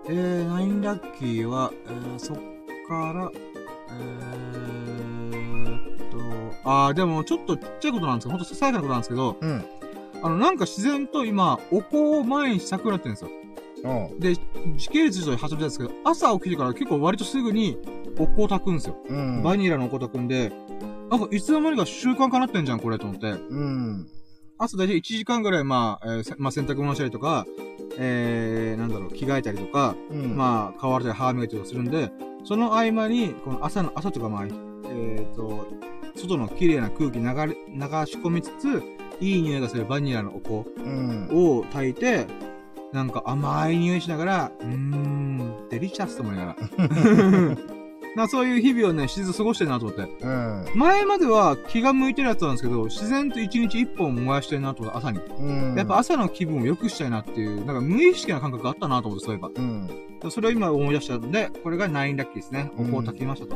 [0.09, 2.37] えー、 nine lucky は、えーそっ
[2.87, 3.31] から、
[3.91, 6.17] えーっと、
[6.63, 9.65] あー、でもちょっとちっちゃいことなんですけど、ほんとささやかなことなんですけど、うん。
[10.23, 13.29] あの、なんか自然と今、お香を前にしたくなってるんですよ。
[14.17, 14.35] で、
[14.77, 17.77] 時系列上で始めたんですけど、朝起きてから結構割とすぐに
[18.17, 18.95] お香を炊くんですよ。
[19.07, 19.43] うん。
[19.43, 20.51] バニラのお香炊くんで、
[21.11, 23.31] なんかいつの間にか習慣化なってんじゃん、これ、と思って。
[23.31, 24.07] うん。
[24.57, 27.45] 朝大体1時間ぐらい、まあ、えーせまあ、洗濯物したりとか、
[27.97, 30.37] えー、なんだろう、着替えたりとか、うん。
[30.37, 32.09] まあ、顔洗ったり歯磨いたりとかするんで、
[32.45, 35.67] その合間に、この朝の、朝とかまあ、えっ、と、
[36.15, 37.55] 外の綺麗な空気流れ、流
[38.05, 38.81] し込みつつ、
[39.19, 41.29] いい匂いがするバニラのお香うん。
[41.33, 42.25] を炊いて、
[42.93, 47.71] なんか甘い匂いしながら、うーん、デリシャスと思いながら。
[48.15, 50.03] なそういう日々をね、しず過ごしてるなと思って。
[50.25, 50.65] うん。
[50.75, 55.19] 前までは気が向いてるやつなんですけど、自然と一日一本燃やしてるなと思って、朝に。
[55.19, 55.75] うん。
[55.75, 59.49] やっぱ、朝の気分を良くしたいなっていう、なんか無意識な感覚があったなと思って、そういえば。
[59.55, 59.89] うん。
[60.29, 62.71] それを今思い出したので、これが9ラッキーですね。
[62.77, 63.55] お香を炊きましたと。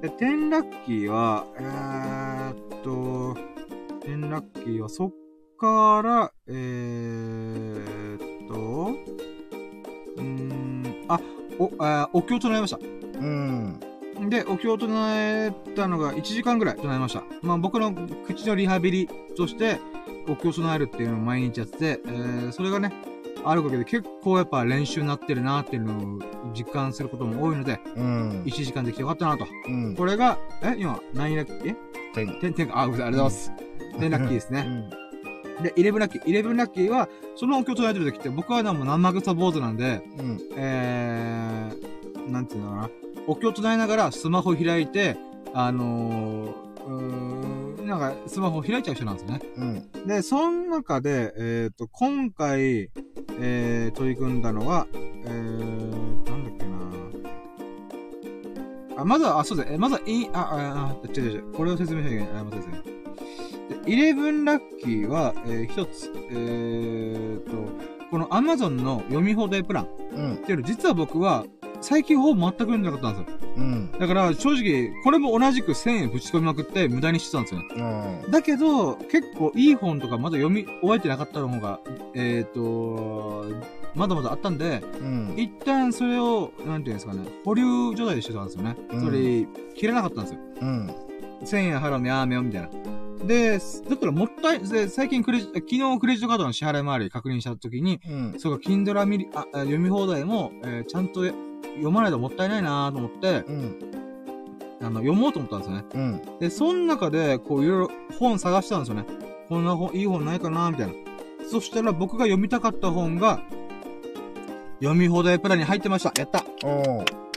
[0.00, 3.36] で、10ラッキーは、えーっと、
[4.06, 5.12] 10ラッキーはそっ
[5.58, 8.94] から、えーっと、
[10.16, 11.20] うーん、あ、
[11.58, 12.78] お、あーお経を唱えました。
[12.78, 13.80] うん。
[14.28, 17.22] で、お経を唱えたのが1時間ぐらい唱えました。
[17.42, 17.94] まあ僕の
[18.26, 19.78] 口のリハビリとして、
[20.28, 22.92] お経を唱えるっていうのを毎日やってて、えー、それがね、
[23.44, 26.18] あるおかげで結構やっぱ練習になってるなっていうのを
[26.52, 28.42] 実感することも多いので、うん。
[28.44, 29.46] 1時間できてよかったなと。
[29.66, 29.96] うん。
[29.96, 31.76] これが、え今、何ラッキー？
[32.12, 32.40] えてん。
[32.40, 33.70] 点、点か、あ、ごめんなさい、ありがとうございます。
[33.98, 34.90] 10ラッキーですね。
[35.58, 35.62] うん。
[35.62, 36.24] で、11ラッキー。
[36.24, 40.40] 11ラッキーは、そのお経を唱えてる時って、僕はもう生臭坊主なんで、うん。
[40.56, 42.90] えー、なんていうのかな。
[43.26, 45.16] お経を唱えながらスマホ開いて、
[45.54, 49.40] あのー、うーん、なんか、スマホ開いちゃう人なんですよね。
[49.56, 50.06] うん。
[50.06, 52.90] で、その中で、えっ、と、今回、
[53.40, 56.64] えー、取り組んだのは、えー、なんだっけ
[58.96, 59.74] なあ、まずは、あ、そうですね。
[59.74, 61.52] えまずは、い、あ、あ、あ、違う違う違う。
[61.52, 62.42] これを説明しなきゃいけない。
[62.42, 62.82] あ、まずですね。
[63.68, 67.50] で、11ラッキーは、えー、一つ、えーと、
[68.10, 70.34] この Amazon の読み放題プランうん。
[70.34, 71.44] っていうの、実は僕は、
[71.80, 73.38] 最近ほぼ全く読んでなかったんですよ。
[73.56, 73.92] うん。
[73.92, 77.66] だから、正直、これも同じく1000円ぶち込みまくって無駄にしてたんですよね。
[78.24, 78.30] うん。
[78.30, 81.80] だけど、結構いい本とかまだ読み終えてなかったの方が、
[82.14, 83.46] えっ、と、
[83.94, 85.34] まだまだあったんで、うん。
[85.36, 88.76] 一旦それを、なんていうんですかね、保留状態でしてたんですよね。
[88.90, 90.40] うんそれ、切れなかったんですよ。
[90.60, 90.94] うん。
[91.42, 92.68] 1000円払うのやめよ、みたいな。
[93.26, 98.34] で、だからもったい、で、最近クレジ、昨日クレジットカードの支払い回り確認したときに、うん。
[98.38, 101.24] そうか、Kindle ミリ、あ、あ読み放題も、えーちゃんと
[101.74, 103.78] 読まないともったいないなと思って、うん。
[104.82, 105.84] あの、読もうと思ったんですよね。
[105.94, 106.38] うん。
[106.38, 109.04] で、その中で、こう、いろいろ本探したんですよね。
[109.48, 110.92] こんな本、いい本ないかなみたいな。
[111.50, 113.40] そしたら僕が読みたかった本が、
[114.80, 116.12] 読み放題プランに入ってました。
[116.16, 116.44] やった。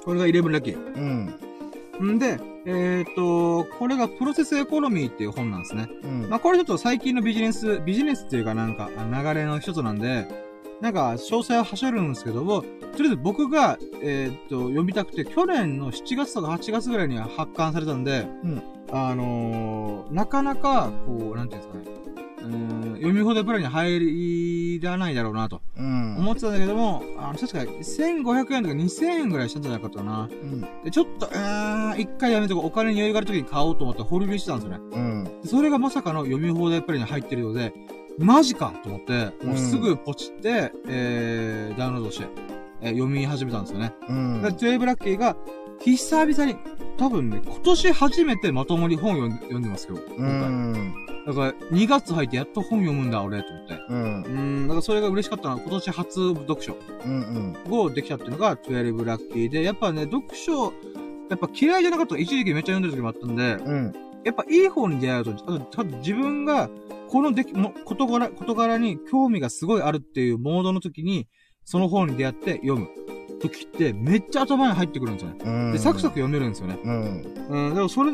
[0.05, 0.95] これが11ラッキー。
[1.99, 2.15] うん。
[2.15, 5.89] んで、えっ、と、これがプロセスエコノミーっていう本なんですね。
[6.03, 6.29] うん。
[6.29, 10.27] まあ、これちょっと最近のビジネス、ビジネスっていうかなんかあ流れの一つなんで、
[10.83, 12.67] なんか詳細ははしょるんですけども、と
[13.01, 21.97] りあえず僕が、えっ、と、読みたくて、去年の7月とか8月ぐらいには発刊されたんで、うんあのーなかなか、こう、なんていうんですかね、
[22.39, 26.17] うーん、読み放題プランに入らないだろうなとうん。
[26.17, 30.29] 思ってたんだけども、あの、確か1500円とか2000円ぐらいしたんじゃなかったかな。
[30.29, 30.61] うん。
[30.83, 34.83] で、ちょっと、あー、一回やめとこう、お金に余裕がある時に買おうと思って保留にしてたんですよね。
[34.91, 35.41] うん。
[35.43, 37.73] でそれがまさかの読み放題プランに入ってるので、
[38.17, 42.27] マジかと思って、もうすぐポチって、えー、ダウンロードして、
[42.81, 43.93] えー読み始めたんですよね。
[44.09, 44.41] うん。
[44.41, 45.37] で、トゥエブラッキーが、
[45.79, 46.57] 久々に、
[46.97, 50.49] 多分ね、今年初めてまともに本を読ん読んでますけど、う今回。
[50.49, 50.93] ん。
[51.25, 53.73] だから、2月入ってやっと本読むんだ、俺、と思って。
[53.89, 54.25] うんう。
[54.25, 54.29] ー
[54.65, 57.55] ん、だからそれが嬉しかったのは、今年初読書うん。
[57.69, 60.73] をできたっていうのが、12ラッキーで、やっぱね、読書、
[61.29, 63.93] やっぱ嫌いじゃなかった一時期めっちゃ読んでる時もあったんで、うん。
[64.25, 66.69] やっぱいい本に出会うと、あと、自分が、
[67.13, 71.27] このでき、も、事柄、事柄に興味がすごいあるっていうモードの時に、
[71.63, 72.89] その本に出会って読む
[73.39, 75.37] 時って、めっちゃ頭に入ってくるんですよね。
[75.45, 75.71] うん。
[75.73, 76.79] で、サクサク読めるんですよね。
[76.83, 77.45] うん。
[77.49, 78.11] うん、でもそれ、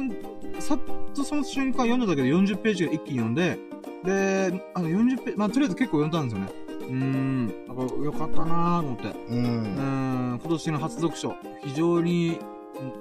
[0.59, 0.79] さっ
[1.15, 3.57] とその瞬間読んだだけで40ページが一気に読んで、
[4.03, 6.51] で、あの40ページ、まあ、とりあえず結構読んだんですよね。
[6.81, 9.07] うーん、なんかよかったなーと思って。
[9.29, 9.33] う。
[9.33, 12.37] うんん、今年の初読書、非常に、ん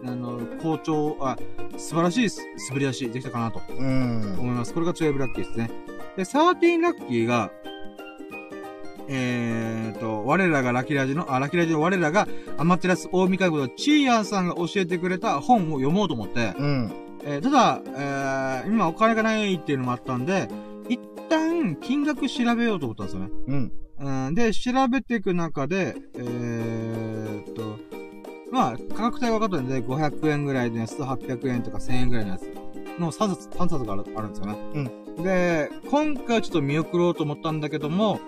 [0.04, 1.36] あの、好調、あ、
[1.76, 4.36] 素晴らしいす滑り出しできたかなとうん。
[4.38, 4.74] 思います。
[4.74, 5.70] これが12ラッキーですね。
[6.16, 7.50] で、13ラッキーが、
[9.10, 16.92] えーと、我らがラキラジの、あ、ラキラジの我らがアマテラス大神会ことチーヤンさんが教えてくれた本を読もうと思って、うん。
[17.24, 20.48] えーただ、えー今お金がないっていうのもあったんで、
[20.88, 21.00] 一
[21.30, 23.30] 旦金額調べようと思ったんですよね。
[23.46, 23.72] うん。
[24.00, 27.78] うん、で、調べていく中で、えーっと、
[28.50, 32.50] まあ、価格帯が分かったんで、500円ぐらいのやつと800円とか1000円ぐらいのやつ。
[32.98, 34.90] の3冊、3冊があるあるんですよね。
[35.22, 38.20] で、今回ちょっと見送ろうと思ったんだけども、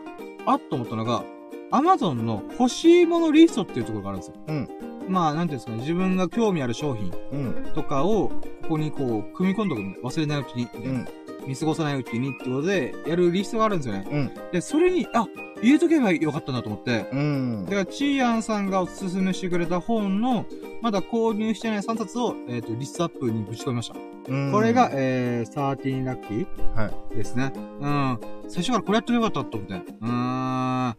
[0.47, 1.25] あっと思ったのが、
[1.71, 4.35] アマゾンの欲しいものリストっていうところがあるんですよ。
[4.49, 4.69] うん
[5.09, 7.73] まあ、なんていうんですかね、自分が興味ある商品うん。
[7.75, 8.29] とかを、
[8.63, 11.09] ここにこう、組み込んどくの忘れないうちに、うん。
[11.49, 14.07] 見過ごさないうちにってことで、やるリストがあるんですよね。
[14.09, 14.51] うん。
[14.53, 15.27] で、それに、あ、
[15.63, 17.73] 入れとけばよかったなと思って、うんだ。
[17.73, 20.47] から、チーアンさんがおすすめしてくれた本の、
[20.81, 23.99] まだ購入してない3冊を、えっ、と、リストアップにぶち込みました。
[24.29, 26.47] うんこれが、、えー、13ラッキー
[26.77, 27.53] はですね。
[27.57, 27.59] う
[27.89, 28.19] ん。
[28.49, 29.75] 最初からこれやってよかったと思って。
[29.75, 30.97] うーん。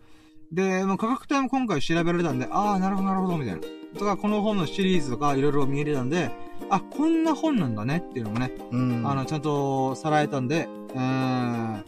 [0.51, 3.61] で、もう価格帯も今回調べられたんで、ああ、なるほど、なるほど、みたいな。
[3.97, 6.31] とか、この本のシリーズとかいろいろ見れたんで、
[6.69, 9.03] あ、こんな本なんだねっていうのもね、うん。
[9.05, 11.85] あの、ちゃんとさらえたんで、うーん。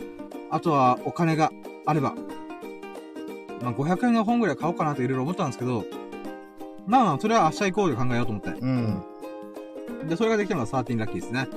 [0.50, 1.52] あとは、お金が
[1.86, 2.14] あれば、
[3.64, 5.86] まあ、500円の本ぐらい買おうかなっていろいろ思ったんですけど、
[6.86, 8.50] まあまあ、それは明日以降で考えようと思って。
[8.50, 9.04] うん。
[10.08, 11.48] で、それができたのが13ラッキーですね。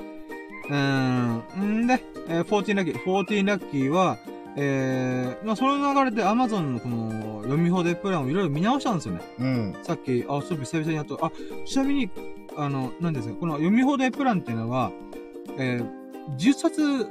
[0.69, 1.83] うーん。
[1.83, 3.03] んで、えー、14ラッキー。
[3.03, 4.17] 14ラッキーは、
[4.55, 9.21] えー、まあ、その流れで Amazon のこの読み放題プランをいろいろ見直したんですよね。
[9.39, 9.75] うん。
[9.83, 11.31] さっき、あ、そう、久々にやっと、あ、
[11.65, 12.09] ちなみに、
[12.55, 14.91] あの、なんですか、この読み放題プランっていうのは、
[15.57, 17.07] えー、10冊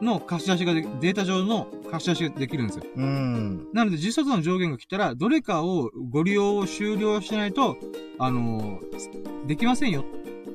[0.00, 2.84] の貸し出しがで、データ上の貸し出しができるんですよ。
[2.96, 3.68] うん。
[3.72, 7.76] なので、10冊の上限が来たら、どれかをご利用を終了しないと、
[8.18, 10.04] あのーできませんよ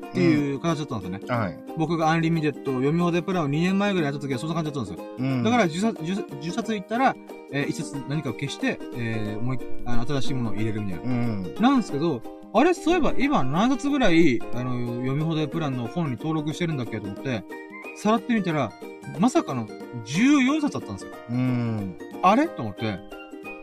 [0.10, 1.44] っていう形だったんですよね。
[1.44, 1.60] はい。
[1.76, 5.16] 僕が Unlimited 読み放題プランを2年前ぐらいやった時はそんな感じだったんですよ。
[5.18, 5.44] うん。
[5.44, 7.16] だから10冊、10, 10冊いったら、
[7.52, 11.04] えー、1冊何かを消して、えー、もう一あの新しいものを入れるみたいな。
[11.04, 11.56] うん。
[11.60, 12.22] なんですけど、
[12.54, 17.44] あれ、そういえば今何冊ぐらい、あの、読み放題プランの本に登録してるんだっけと思って、
[17.96, 18.72] さらってみたら、
[19.20, 19.68] まさかの
[20.06, 21.12] 14冊だったんですよ。
[21.30, 21.98] うん。
[22.22, 22.48] あれ？
[22.48, 23.00] と思って、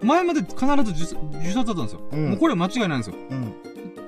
[0.02, 2.00] 前まで必ず 10, 10冊だったんですよ。
[2.12, 3.16] うんもうこれ間違いないんですよ。
[3.30, 3.54] うん。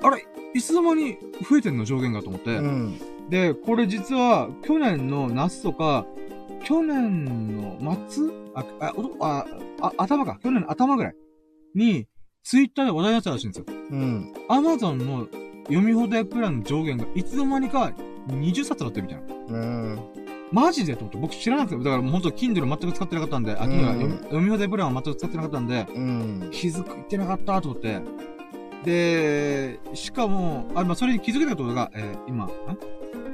[0.01, 1.17] あれいつの間に
[1.49, 2.57] 増えてんの上限がと思って。
[2.57, 2.99] うん。
[3.29, 6.05] で、これ実は、去年の夏とか、
[6.63, 7.77] 去年の
[8.09, 8.25] 末？
[8.55, 9.45] あ、あ、おあ、
[9.81, 10.39] あ、頭か。
[10.43, 11.15] 去年の頭ぐらい
[11.75, 12.07] に、
[12.43, 13.65] ツイッターで話題になってたらしいんですよ。
[13.91, 14.33] うん。
[14.49, 15.27] アマゾンの
[15.67, 17.93] 読み放題プランの上限がいつの間にか
[18.27, 19.35] 20冊だったみたいな。
[19.47, 19.99] うん。
[20.53, 23.93] マジでと思って、僕知らなくて、だからもう本当 Kindle 全く使ってなかったんで、あ、Kindle は
[24.25, 26.49] 読み放題プランは全く使ってなかったんで、うん。
[26.51, 27.99] 気づく、いってなかったと思って。
[28.85, 32.49] で、しかも、あ、まあ、それに気づけたことが、えー今、ん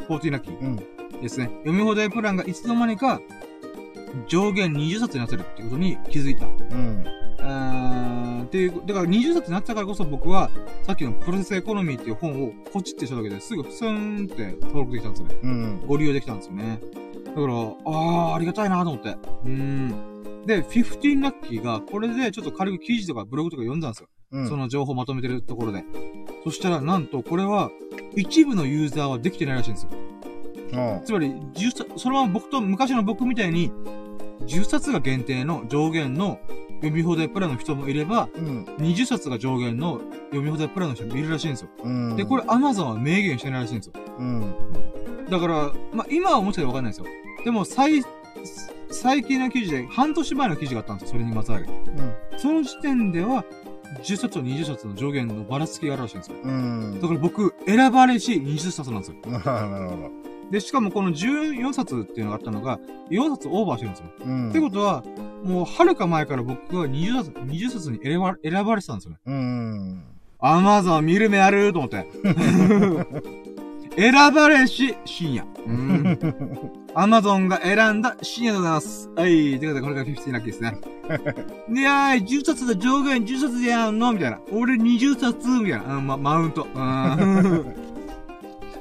[0.07, 0.75] ?14 ラッキーうん。
[1.21, 1.47] ですね。
[1.63, 3.19] 読み放題プランがいつの間にか、
[4.27, 6.45] 上限20冊になってるってことに気づいた。
[6.45, 7.05] うん。
[7.39, 10.49] うーん、っていう、だから20冊になったからこそ僕は、
[10.83, 15.35] さっきのプロセスエコノミーっていう本をポチってしただけですぐスーンって登録できたんですよね。
[15.43, 15.81] うん。
[15.87, 16.79] ご利用できたんですよね。
[17.25, 19.09] だから、あー、ありがたいなと思って。
[19.09, 20.19] うーん。
[20.45, 24.09] で、15ラッキーが、これでちょっと軽く記事とかブログとか読んだんですよ。
[24.31, 24.47] うん。
[24.47, 25.83] その情報をまとめてるところで。
[26.43, 27.71] そしたら、なんと、これは、
[28.15, 29.89] 一部のユーザーはできてないらしいんですよ。
[30.71, 31.05] うん。
[31.05, 33.71] つまり、10冊、そのまま僕と昔の僕みたいに、
[34.47, 36.39] 10冊が限定の上限の
[36.79, 38.63] 読み放題プランの人もいれば、うん。
[38.77, 41.69] 20冊が上限の読み放題プランの人もいるらしいんですよ。
[41.83, 42.15] うん。
[42.15, 43.93] で、これ Amazon は明言してないらしいんですよ。
[44.17, 44.53] うん。
[45.29, 47.05] だから、まあ、今はもしかしたらわかんないですよ。
[47.43, 48.03] でも、最、
[48.91, 51.13] 最近の記事で、半年前の記事があったんですよ。
[51.13, 51.67] それにまつわる。
[52.37, 53.43] その時点では、
[54.03, 56.37] 10冊と20冊の上限のばらつきがあるらしいんですよ。
[56.43, 56.99] うん。
[57.01, 59.17] だから僕、選ばれし20冊なんですよ。
[59.25, 59.31] うん。
[59.33, 60.18] なるほど。
[60.51, 62.79] で、しかもこの14冊っていうのがあったのが、
[63.09, 64.09] 4冊オーバーしてるんですよ。
[64.25, 64.49] うん。
[64.49, 65.03] ってことは、
[65.43, 69.17] もう、はるか前から僕が20冊、20冊に選ば選ばれてたんですよね。
[69.25, 70.03] うん。
[70.39, 72.07] アマゾン見る目あると思って。
[73.95, 75.45] 選ばれし、深夜。
[75.67, 76.17] うん。
[76.95, 79.09] アマゾンが選んだ深夜でございます。
[79.15, 79.27] はい。
[79.27, 80.77] ということで、これが15ラッキーですね。
[81.69, 84.13] いやー、10冊で上限10冊でやんの？
[84.13, 84.39] みたいな。
[84.53, 85.95] 俺20冊みたいな。
[85.97, 86.67] うん、ま、マウント。
[86.73, 87.75] うん。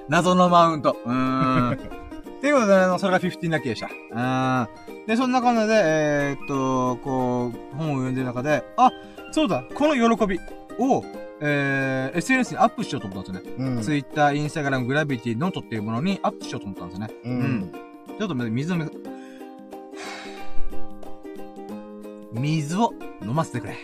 [0.09, 0.97] 謎のマウント。
[1.05, 1.73] うん。
[1.73, 3.89] っていうことで、あの、それが15ラッキーでした。
[3.89, 5.07] うん。
[5.07, 8.91] で、そんな感じで、えー、っと、こう、本を読んでる中で、あ、
[9.33, 10.39] そうだ、この喜び
[10.79, 11.05] を、
[11.41, 13.65] えー、SNS にアップしようと思ったんですよね。
[13.77, 13.83] うん。
[13.83, 17.15] Twitter、Instagram、 Gravity、note っていうものにアップしようと思ったんですよね。
[17.25, 17.73] うん。
[18.19, 18.87] ちょっと待って、水飲め、
[22.33, 22.93] 水を
[23.23, 23.77] 飲ませてくれ。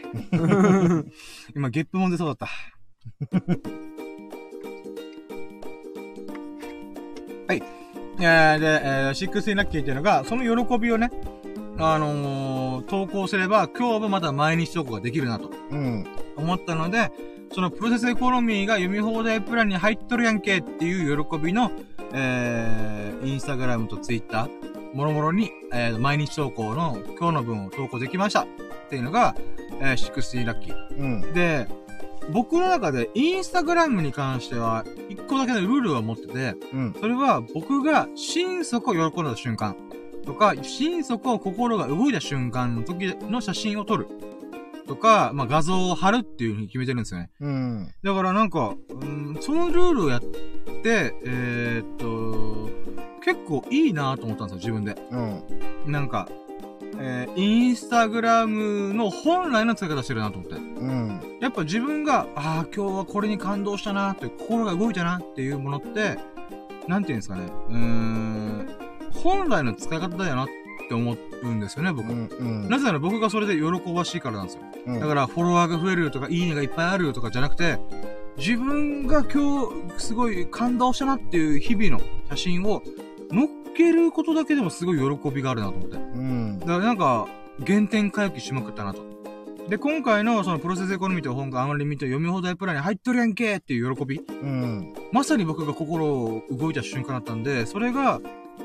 [1.54, 2.48] 今、ゲップもんでそうだった。
[7.46, 7.62] はい。
[8.20, 11.10] えー、で、えー、16ラッキーっていうのが、その喜びをね、
[11.78, 16.06] あのー、投稿すれば、今日もまた毎日投稿ができるなとうん。
[16.36, 17.10] 思ったので、
[17.52, 21.70] そのプロセスエコノミーが読み放題プランに入っとるやんけっていう喜びの、
[22.12, 28.46] えー、インスタグラムとツイッター、もろもろに、えー、毎日投稿の今日の分を投稿できましたっ
[28.88, 29.34] ていうのが、
[29.80, 30.98] えー、16ラッキー。
[30.98, 31.32] うん。
[31.34, 31.66] で、
[32.32, 36.94] 僕の中でインスタグラムに関しては、一個だけのルールを持ってて、うん。
[36.98, 39.76] それは僕が心底喜んだ瞬間
[40.24, 44.08] とか、心底心が動いた瞬間の時の写真を撮る。
[44.86, 47.30] とか、まあ、画像を貼るっていう風に決めてるんですよね。
[47.40, 47.94] うん。
[48.02, 52.68] だからなんか、うん、そのルールをやって、えーっと、
[53.24, 54.94] 結構いいなと思ったんですよ、自分で。
[55.10, 55.92] うん。
[55.92, 56.28] なんか、
[56.98, 60.56] えー、インスタグラムの本来の使い方してるなと思って。
[60.56, 61.38] うん。
[61.40, 66.18] やっぱ自分が、ああ、今日はこれに感動したなって、心が動いたなっていうものって、
[66.88, 68.68] なんていうんですかね、うーん、
[69.12, 70.48] 本来の使い方だよなっ
[70.88, 72.10] て思うんですよね、僕。
[72.10, 72.28] うん。
[72.28, 72.68] うん。
[72.68, 74.62] なぜなら僕がそれで喜ばしいからなんですよ。
[74.86, 77.78] うんだから、フォロワーが増えるとか、いいねがいっぱいあるとかじゃなくて、
[78.36, 82.82] 自分が今日、すごい感動したなっていう日々の写真を、
[83.76, 85.96] けることだけでもすごい喜びがあるなと思って。
[85.96, 86.66] うんだ。
[86.66, 87.26] からなんか、
[87.66, 89.02] 原点回帰しまくったなと。
[89.68, 94.18] で、今回のそのプロセスエコノミーという本がアンリミット読み放題プランに入っとるやんけっていう喜び。
[94.18, 94.94] うん。
[95.12, 98.20] まさに僕が心を動いた瞬間だったんで、それが、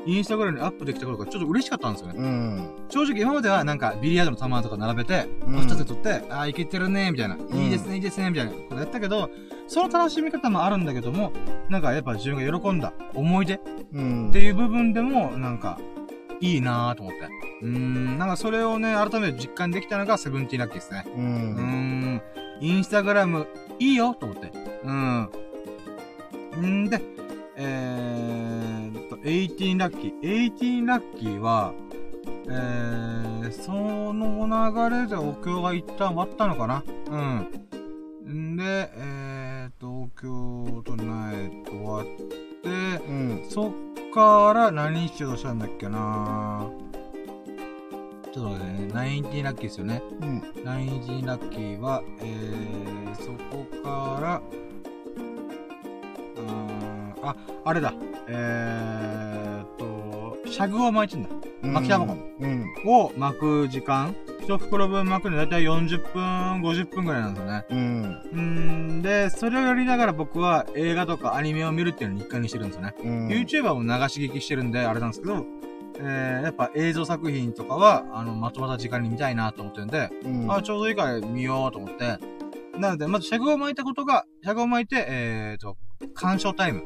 [0.06, 2.14] インスタグラムにアップできたことがちょっと嬉しかったんですよね。
[2.18, 2.68] うん。
[2.88, 9.30] 正直今まではなんかビリヤードの球とか並べて、うんポスターで撮って、ああ、いけてるね、みたいな、んいいですね、いいですね、みたいなことやったけど、
[9.68, 11.32] その楽しみ方もあるんだけども、
[11.68, 13.60] なんかやっぱ自分が喜んだ思い出っ
[13.92, 14.30] うん。
[14.32, 15.78] ていう部分でも、なんか、
[16.40, 17.18] いいなぁと思って。
[17.62, 21.04] うーん、なんかそれをね、改めて実感できたのがセブンティーラッキーですね。
[21.06, 22.14] ううーん。
[22.14, 22.22] ん、
[22.62, 23.46] インスタグラム、
[23.78, 24.50] いいよと思って。
[24.84, 25.28] うん。
[26.62, 27.02] んで、
[27.56, 28.79] えー
[29.22, 30.20] 18ラッキー。
[30.56, 31.74] 18ラッキーは、
[32.48, 33.72] えー、そ
[34.14, 36.82] の流れでお経が一旦終わったのかな？
[37.06, 37.16] う
[38.30, 38.54] ん。
[38.54, 42.04] んで、えーっと、お経と唱えて終わっ
[42.62, 42.68] て、
[43.08, 43.44] うん。
[43.48, 43.72] そっ
[44.14, 46.70] から何しようとしたんだっけな？
[48.32, 48.88] ちょっと待ってね、
[49.28, 50.02] 19ラッキーですよね。
[50.20, 50.38] うん。
[50.64, 54.40] 19ラッキーは、えー、そこから、
[57.22, 57.92] あ、あれだ。
[58.28, 61.48] えーっと、シャグを巻いてんだ。
[61.62, 62.66] 巻きタバコうん。
[62.86, 64.14] を巻く時間。
[64.42, 67.64] 一袋分巻くのだいたい40分、50分ぐらいなんですよね。
[67.70, 68.02] うん。
[68.02, 72.94] うーん、で、それをやりながら僕は映画とかアニメを見るっていうのを日課にしてるんですよね。
[73.02, 73.28] うん。
[73.28, 75.44] YouTuber も流し聞きしてるんで、あれなんですけど、
[76.02, 80.52] えー、やっぱ映像作品とかは、あの、まとまった時間に見たいなと思ってるんで、うん。
[80.52, 82.18] あ、ちょうどいいから見ようと思って。
[82.78, 85.76] なので、まず尺を巻いたことが、尺を巻いて、えーと、
[86.14, 86.82] 鑑賞タイム。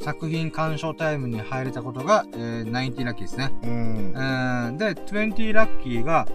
[0.00, 3.52] 作品鑑賞タイムに入れたことが、えー、90ラッキーですね。
[3.62, 3.70] うん。
[4.14, 4.78] うん。
[4.78, 6.28] で、20ラッキーが、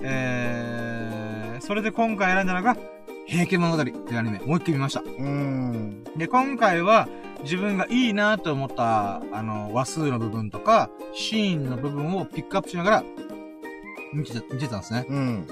[0.00, 2.76] えー、それで今回選んだのが、
[3.26, 5.02] 平家物語というアニメ、もう一回見ました。
[5.02, 6.04] うん。
[6.16, 7.08] で、今回は、
[7.42, 13.04] 自分がいいなと思った、あの、話数の部分とか、シーンの部分をピックアップしながら、
[14.12, 15.06] 見てた、見てたんですね。
[15.08, 15.46] うん。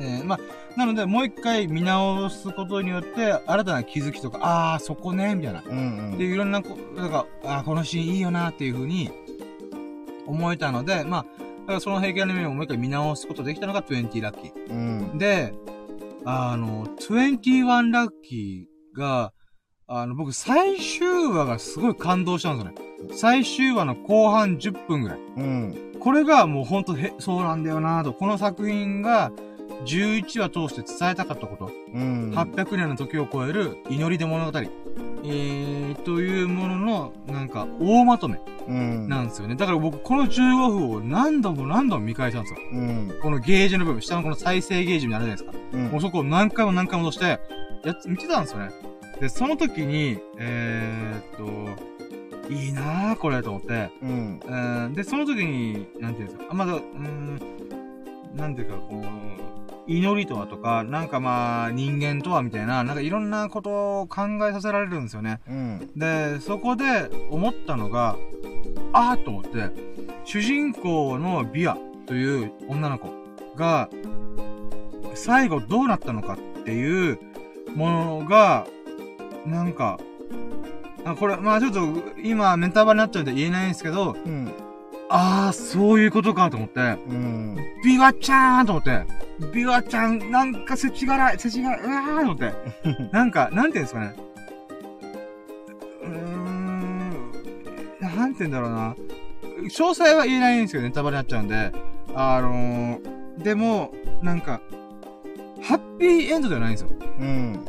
[0.00, 0.40] えー、まあ、
[0.76, 4.38] なので、もう一回見直すことによって、新たな気づきとか、
[4.74, 5.62] あー、そこね、みたいな。
[5.66, 6.18] うん。
[6.18, 9.10] で、いろんなこ、なんか、あー、このシーンいいよなっていう風に、
[10.26, 14.70] 思えたので、まあ、だからその平気アニメをもう一回見直すことできたのが20ラッキー。
[14.70, 15.18] うん。
[15.18, 15.52] で、
[16.24, 19.32] あの、21ラッキーが、
[19.86, 23.16] あの、僕最終話がすごい感動したんですよね。
[23.16, 25.18] 最終話の後半10分ぐらい。
[25.36, 25.92] うん。
[26.00, 28.12] これがもうほんとへ、そうなんだよなと。
[28.12, 29.32] この作品が
[29.86, 31.70] 11話通して伝えたかったこと。
[31.94, 32.32] うん。
[32.34, 34.58] 800年の時を超える祈りで物語。
[34.58, 39.08] えー、というものの、なんか、大まとめうん。
[39.08, 39.56] なんですよね。
[39.56, 42.60] だから僕、この15分を何度も何度も見返したんですよ。
[42.72, 43.14] うん。
[43.22, 45.76] このゲージの部分、下のこの再生ゲージみたいなるじゃないですか。
[45.78, 47.40] うんもうそこを何回も何回も押して、
[47.86, 48.70] やつ、見てたんですよね。
[49.20, 53.90] で、その時に、えー、っと、いいなぁ、これ、と思って。
[54.02, 54.40] うん。
[54.44, 57.40] うん、で、その時に、なんていうんですか、あまだ、うーん、
[58.34, 59.59] なんていうか、こう、
[59.90, 65.40] 祈りとはとか、なんかまあ、人間とはみたいな、なんかいろんなことを考えさせられるんですよね。
[65.48, 65.90] うん。
[65.96, 68.16] で、そこで思ったのが、
[68.92, 69.70] あーと思って、
[70.24, 71.76] 主人公のビア
[72.06, 73.08] という女の子
[73.56, 73.88] が、
[75.14, 77.18] 最後どうなったのかっていう
[77.74, 78.68] ものが、
[79.44, 79.98] なんか、
[81.04, 81.80] あこれ、まあちょっと、
[82.22, 84.52] 今、メンタバになっちゃうんで言えないんですけど、うん。
[85.12, 87.56] あー、そういうことかと思って、うん。
[87.84, 89.04] ビワちゃんと思って、
[89.52, 92.52] ビワちゃん、なんか世知辛い、世知辛い、うわーと思って、
[93.12, 94.14] なんか、なんていうんですかね。
[96.04, 97.10] うーん、
[98.00, 98.94] なんて言うんだろうな。
[99.64, 101.72] 詳細は言えないんですけど、ネタバレになっちゃうんで。
[102.14, 103.92] あのー、でも、
[104.22, 104.60] なんか、
[105.60, 106.90] ハッピーエンドではないんですよ。
[107.18, 107.64] うん。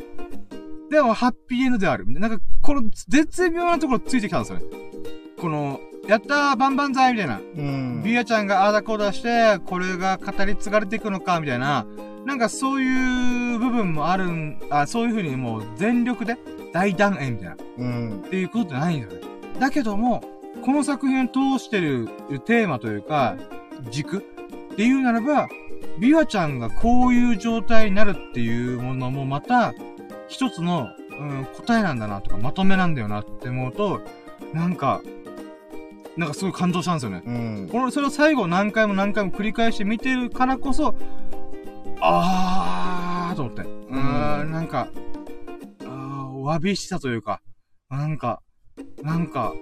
[0.92, 2.06] でも、ハッピーエンドである。
[2.08, 4.66] なんか、この絶妙なところついてきたんですよね。
[5.40, 7.40] この、やったー、バンバンザイみたいな。
[7.40, 8.02] うん。
[8.04, 11.86] ビアちゃんがああだこうだして、これが語り継がれていくのか、みたいな。
[12.26, 16.38] なんかそういう部分もあるん、あ、そういう風にもう全力で
[16.74, 18.24] 大断円みたいな、うん。
[18.26, 19.28] っていうことじゃないんだよね。
[19.60, 20.24] だけども、
[20.64, 22.10] この作品を通してる
[22.46, 23.38] テーマというか、
[23.90, 24.22] 軸っ
[24.76, 25.48] ていうならば、
[26.00, 29.74] ビワちゃんがこういう状態になるっていうものもまた、
[30.28, 30.90] 一つの、
[31.20, 34.02] うん、答えなんだなとか、まとめなんだよなって思うと、
[34.54, 35.02] なんか、
[36.18, 37.24] なんかすごい感動したんですよね。
[37.26, 37.70] うん。
[37.72, 40.94] この、それを最後何回も何回も繰り返して見てるからこそ、
[42.02, 43.62] あーと思って。
[43.62, 44.88] うーん、なんか、
[45.82, 47.42] あーお詫びしたというか、
[47.90, 48.42] なんか、
[49.02, 49.54] なんか、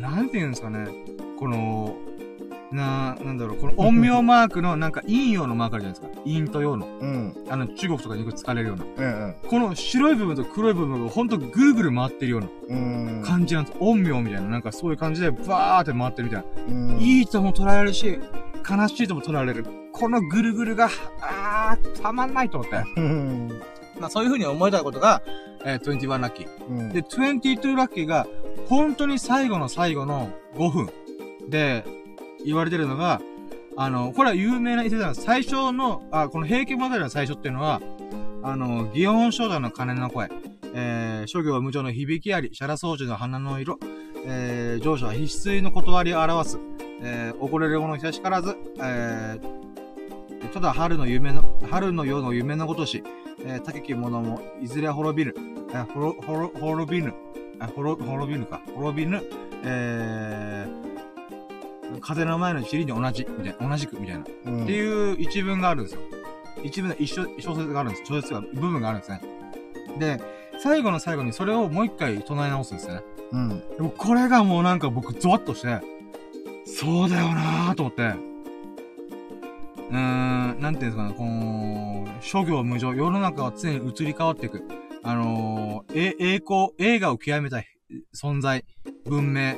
[0.00, 0.88] なんて言うんですかね。
[1.38, 1.96] この、
[2.72, 6.22] な、なんだろう、この陰陽マークのなんか陰陽のマークあるじゃないですか。
[6.26, 6.86] 陰と陽の。
[6.86, 7.34] うん。
[7.48, 8.84] あの、中国とかによく使われるような。
[8.84, 9.34] うん。
[9.48, 12.74] この白い部分と黒い部分がほんとぐるぐる回ってるようなう
[13.20, 13.22] ん。
[13.24, 13.78] 感じなんです。
[13.78, 16.92] 陰陽みたいな、なんかそういう感じでバーって回ってるみたいな。
[16.92, 16.98] うん。
[17.00, 18.18] いいとも捉えられるし、
[18.68, 19.66] 悲しいとも捉えられる。
[19.92, 20.88] このぐるぐるが、
[21.20, 22.82] あー、たまんないと思って。
[22.96, 23.48] うん。
[24.00, 25.22] まあそういう風に思えたことが、
[25.64, 26.48] えー、21ラッキー。
[26.68, 26.92] うん。
[26.92, 28.26] で、22ラッキーが、
[28.68, 30.90] 本当に最後の最後の5分
[31.48, 31.84] で
[32.46, 33.20] 言われてるのが、
[33.76, 35.26] あの、これは有名な一説なんです。
[35.26, 37.82] 最初の、あ、この平家物語の最初っていうのは、
[38.42, 40.30] あの、祇園少女の鐘の声、
[40.72, 43.78] えー、諸行無常の響きあり、シャラ掃除の花の色、
[44.24, 46.58] えー、上司は必須の断りを表す、
[47.02, 53.02] えー、怒れる者久しからず、えー、ただ春の夢の、春の夜の夢のごとし、
[53.44, 55.36] えー、高き者もいずれ滅びる、
[55.70, 57.14] えー、ほろ、ほろ、滅びぬ、
[57.58, 59.22] あ、ほろ、滅びぬか、滅びぬ、
[59.64, 60.95] えー、
[62.00, 64.24] 風の前の塵に同じ、みたいな、同じく、みたいな。
[64.46, 64.62] うん。
[64.64, 66.00] っていう一文があるんですよ。
[66.62, 68.04] 一文で一緒、小説があるんです。
[68.06, 69.20] 小説が、部分があるんですね。
[69.98, 70.20] で、
[70.58, 73.02] 最後の最後にそれをもう一回唱え直すんですよね。
[73.32, 73.48] うん。
[73.48, 75.80] でもこれがもうなんか僕ゾワッとして、
[76.64, 79.96] そうだよなーと思って、うー
[80.58, 84.62] ん、なんていうんですかね、この、諸行無常、世の中は常に移り変わっていく。
[85.02, 87.62] あのー、え、栄光、映画を極めた
[88.14, 88.64] 存在、
[89.04, 89.54] 文明、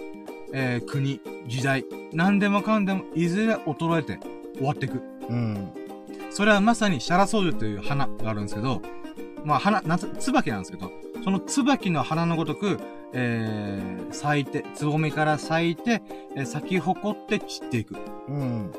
[0.53, 4.19] えー国、時代、何でもかんでもいずれ衰えて
[4.57, 5.03] 終わっていく。
[5.29, 5.73] うん。
[6.31, 8.83] それはまさにシャラソウジュという花があるんですけど、
[9.45, 10.91] まあ花、夏、椿なんですけど、
[11.25, 12.79] その椿の花のごとく、
[13.13, 16.03] えー、咲いて、つぼみから咲いて、
[16.37, 17.97] えー咲き誇って散っていく
[18.29, 18.71] うん。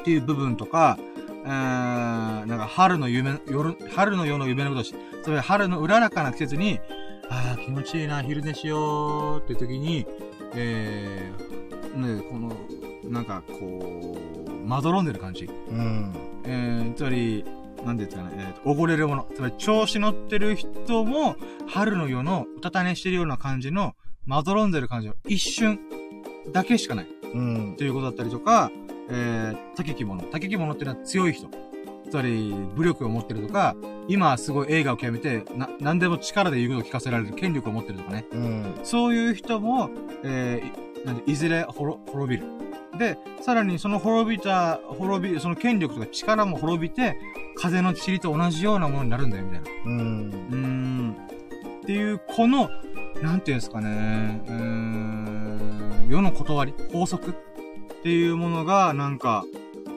[0.00, 0.98] っていう部分とか、
[1.44, 4.94] えー、なんか春の夢、夜、春の夜の夢のことし、
[5.24, 6.80] それ春のうららかな季節に、
[7.28, 10.06] ああ、気持ちいいな、昼寝しようって時に、
[10.54, 12.52] えー、ね、この、
[13.04, 14.16] なんかこ
[14.46, 15.44] う、まどろんでる感じ。
[15.44, 16.12] うん。
[16.44, 17.44] えー、つまり、
[17.84, 19.28] なんですかね、えーと、溺れるもの。
[19.34, 21.36] つまり、調子乗ってる人も、
[21.68, 23.94] 春の夜の、うたた寝してるような感じの、
[24.24, 25.78] まどろんでる感じの一瞬
[26.52, 27.06] だけしかない。
[27.32, 27.84] うんと。
[27.84, 28.70] いうことだったりとか、
[29.08, 30.22] えー、竹木物。
[30.22, 31.48] 竹木物っていうのは強い人。
[32.10, 33.76] つまり、武力を持ってるとか、
[34.08, 38.24] 今はすごい映画を極めて、な、何でも力で言うことを聞かせられる権力を持ってるとかね。
[38.32, 38.74] うん。
[38.82, 39.90] そういう人も、
[40.22, 42.48] えーいなんでいずれ滅滅びる。
[42.98, 47.16] で、さらにその滅びた、滅び、その権力とか力も滅びて、
[47.56, 49.70] 風の塵と同じようなものになるんだよ、みたいな。
[49.84, 50.48] うん。
[50.50, 51.16] うーん。
[51.82, 52.70] っていう、この、
[53.22, 57.34] なんていうんですかね、うーん、世の断り、法則っ
[58.02, 59.44] ていうものが、なんか、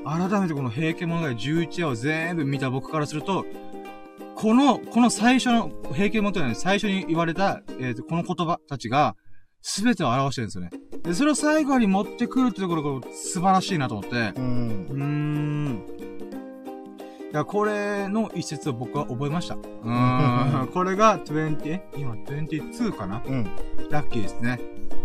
[0.06, 3.46] 改めてこの平家物語11話を全部見た僕からすると、
[4.40, 9.18] この、この最初の、平家物語の最初に言われた、えーと、この言葉たちが、
[9.62, 10.72] すべてを表してるんですよね。
[11.04, 15.04] で、それを最後に持ってくるってところが素晴らしいなと思って、うんうー。
[15.04, 15.86] ん。
[17.32, 19.56] いや、これの一節を僕は覚えました。
[19.56, 20.68] うーん。
[20.74, 23.22] これが20、え今22かな？
[23.28, 23.44] うん。
[23.90, 24.62] ラッキーですね。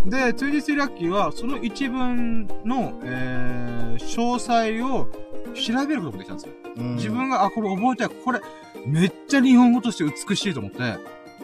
[0.06, 5.08] で、23ラッキーは、その一文の、えー、詳細を
[5.54, 6.52] 調べることができたんですよ。
[6.76, 6.94] うん。
[6.94, 8.08] 自分が、あ、これ覚えたい。
[8.24, 8.40] これ、
[8.86, 10.96] めっちゃ日本語として美しいと思って、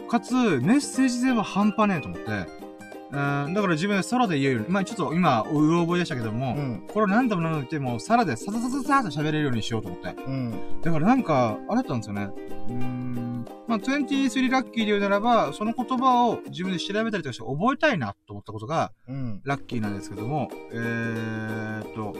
[0.09, 2.61] かつ、メッセージ性は半端ねえと思って、
[3.11, 6.87] うん、だから自分で空で言えるように、まあちょっと今、うろ覚えでしたけども、うん。
[6.87, 10.15] これを何度も何度も言っても、さらでサササササーと喋れるようにしようと思って。
[10.23, 10.81] うん。
[10.81, 12.29] だからなんか、あれだったんですよね。
[12.69, 13.45] うーん。
[13.67, 19.41] まあ、23ラッキーで言うならば、その言葉を自分で調べたりとかして覚えたいなと思ったことが、うん。
[19.43, 22.15] ラッキーなんですけども、えーっと、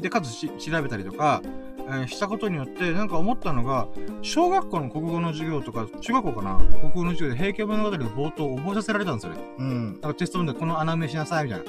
[0.00, 1.42] で、かつし調べたりとか、
[1.86, 3.88] えーしたことによって、なんか思ったのが、
[4.22, 6.56] 小学校の国語の授業とか、中学校かな？
[6.80, 9.38] 国語の授業で平家物語の冒頭を覚えさせられたんですよね。
[9.58, 9.92] うん。
[10.00, 11.64] なんかテスト文でこの穴埋めしなさい、みたいな。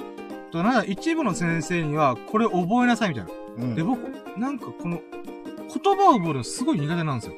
[0.52, 3.32] と、なんか一部の先生には、これ覚えなさい、みたいな。
[3.58, 3.76] うん。
[3.76, 4.00] で、僕、
[4.38, 5.02] なんかこの、
[5.84, 7.36] 言葉を覚えるのすごい苦手なんですよ。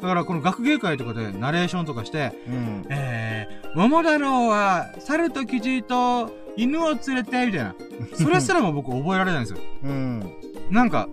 [0.00, 2.86] だからこの学芸会とかでナレーションとかして、うん。
[2.90, 7.74] えー、桃太郎は、猿とキジと犬を連れて、みたいな。
[8.14, 9.58] それすらも僕覚えられないんですよ。
[9.84, 10.32] うん。
[10.70, 11.08] なんか、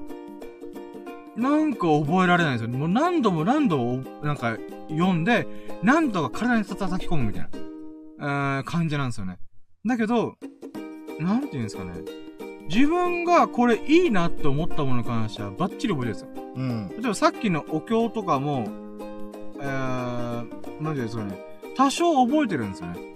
[1.36, 2.78] なんか覚えられないんですよ。
[2.78, 4.58] もう何度も何度も、なんか、
[4.90, 5.48] 読んで、
[5.82, 9.40] 何度か体に叩き込むみたいな、えー、感じなんですよね。
[9.86, 10.36] だけど、
[11.20, 11.92] なんて言うんですかね。
[12.70, 16.44] 自分がこれいいなって思ったものに関してはバッチリ覚えてるんですよ。
[16.56, 16.90] うん。
[16.90, 18.66] 例えばさっきのお経とかも、
[19.60, 21.38] えー、なんて言うんですかね。
[21.76, 23.14] 多少覚えてるんですよね。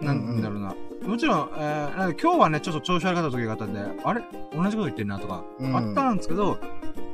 [0.00, 0.74] なんだろうな。
[1.06, 4.22] もちろん、えー、なんか今日はね、ちょっと調子悪かった時があったんで、あれ？
[4.52, 6.58] 同じこと言ってんなとか、うんあったんですけど、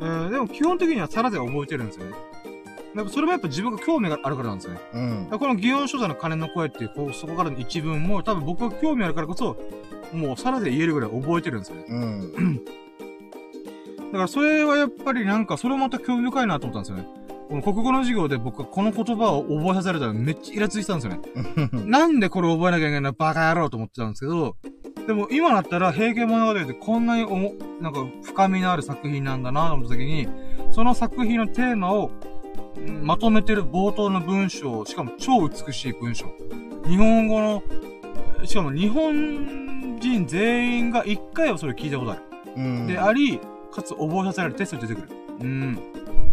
[0.00, 2.12] えー、でも基本的にはさらで覚えてるんですよね。
[2.96, 4.80] やっぱそれもやっぱ自分が興味があるからなんですよね。
[4.94, 4.98] う
[5.34, 9.56] んこの祇園書座の鐘の声っていう、こう、そこからの一文も多分僕が興味あるからこそ、
[10.12, 11.84] もうさらで言えるぐらい覚えてるんですよね。
[11.88, 12.64] うん。
[14.12, 17.17] だからそれはやっぱりなんか、それもまた興味深いなと思ったんですよね。
[17.48, 21.20] この国語の授業で僕はこの言葉を覚えさせられたらめっちゃイラついてたんですよね。
[21.86, 24.56] なんでこれ覚えなきゃいけないのバカ野郎と思ってたんですけど、
[25.06, 30.28] でも今だったら平家物語ってこんなにおも、なんか深みのある作品なんだなと思った時に、
[30.70, 32.10] その作品のテーマを
[32.76, 36.26] うんまとめてる冒頭の文章、しかも超美しい文章。
[36.86, 37.62] 日本語の、
[38.44, 42.22] しかも日本人全員が一回はそれ聞いたことある。
[42.56, 42.86] うん。
[42.86, 43.40] であり、
[43.72, 45.08] かつ覚えさせられるテストに出てくる。
[45.40, 45.78] うん。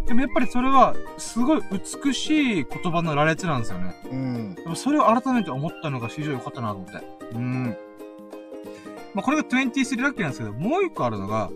[0.05, 3.95] でもやっぱりそれは、すごい美しい言葉の羅列なんですよね。
[4.11, 4.55] うん。
[4.55, 7.03] でもそれを改めて思ったのが非常に良かったなと思って。
[7.33, 7.77] うん。
[9.13, 11.49] まあ、これが23ラッキーなんですけど、もう一個あるのが、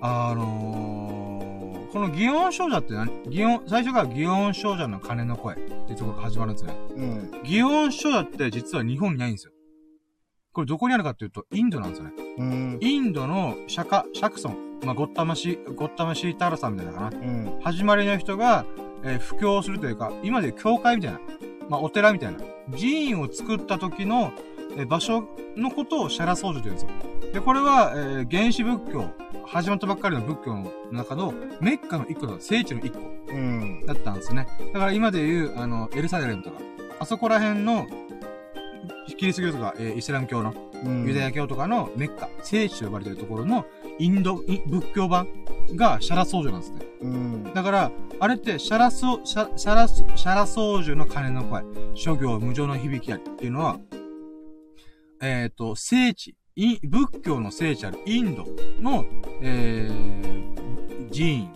[0.00, 3.10] あのー、この祇園少女って何？
[3.24, 6.78] 祇園、最初から祇園少女の鐘の声っていうところから始まるんですよね。
[6.96, 7.30] うん。
[7.44, 9.52] 祇園少女って実は日本にないんですよ。
[10.52, 12.12] これどこにあるかっていうと、インドなんですよね。
[12.38, 12.78] うん。
[12.80, 17.22] インドの釈迦、シャクソン、まあ、ゴッタマシ、ゴッタマシーターラさんみたいなのかな。
[17.22, 17.60] うん。
[17.62, 18.64] 始まりの人が、
[19.02, 21.20] えー布教するというか、今で教会みたいな、
[21.68, 22.38] まあ、お寺みたいな、
[22.76, 24.32] 寺院を作った時の、
[24.76, 25.24] えー場所
[25.56, 26.90] のことをシャラ僧侶と言うんですよ。
[27.32, 29.06] で、これは、えー原始仏教、
[29.46, 32.98] 始まったばっかりの仏教の中のメッカの一個の聖地の一個
[33.28, 33.84] うん。
[33.86, 34.46] だったんですね。
[34.72, 36.56] だから今でいう、あの、エルサレムとか、
[36.98, 37.86] あそこら辺の、
[39.16, 40.54] キリスト教とか、えーイスラム教の
[40.84, 41.06] うん。
[41.06, 43.64] ユダヤ教とかのメッカ、聖地と呼ばれているところの
[43.98, 45.28] インド、イ仏教版
[45.74, 46.80] がシャラ僧侶なんですね。
[47.00, 47.44] うん。
[47.54, 47.90] だから、
[48.20, 53.78] あれって、シャラソ、シャシャラソ、シャラ僧侶の鐘の声、諸行無常の響きありっていうのは、
[55.20, 58.44] えっ、と、聖地、イ仏教の聖地あるインド
[58.80, 59.04] の、
[59.42, 61.50] えー、寺院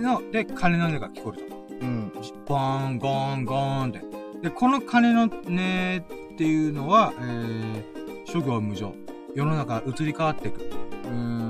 [0.00, 1.56] の、で、鐘の音が聞こえると。
[1.80, 2.12] うん。
[2.46, 4.00] ボーン、ゴーン、ゴーンって。
[4.42, 5.40] で、この鐘の音っ
[6.36, 8.94] ていうのは、えー、諸行無常。
[9.34, 10.60] 世の中移り変わっていく。
[10.60, 11.41] うーん、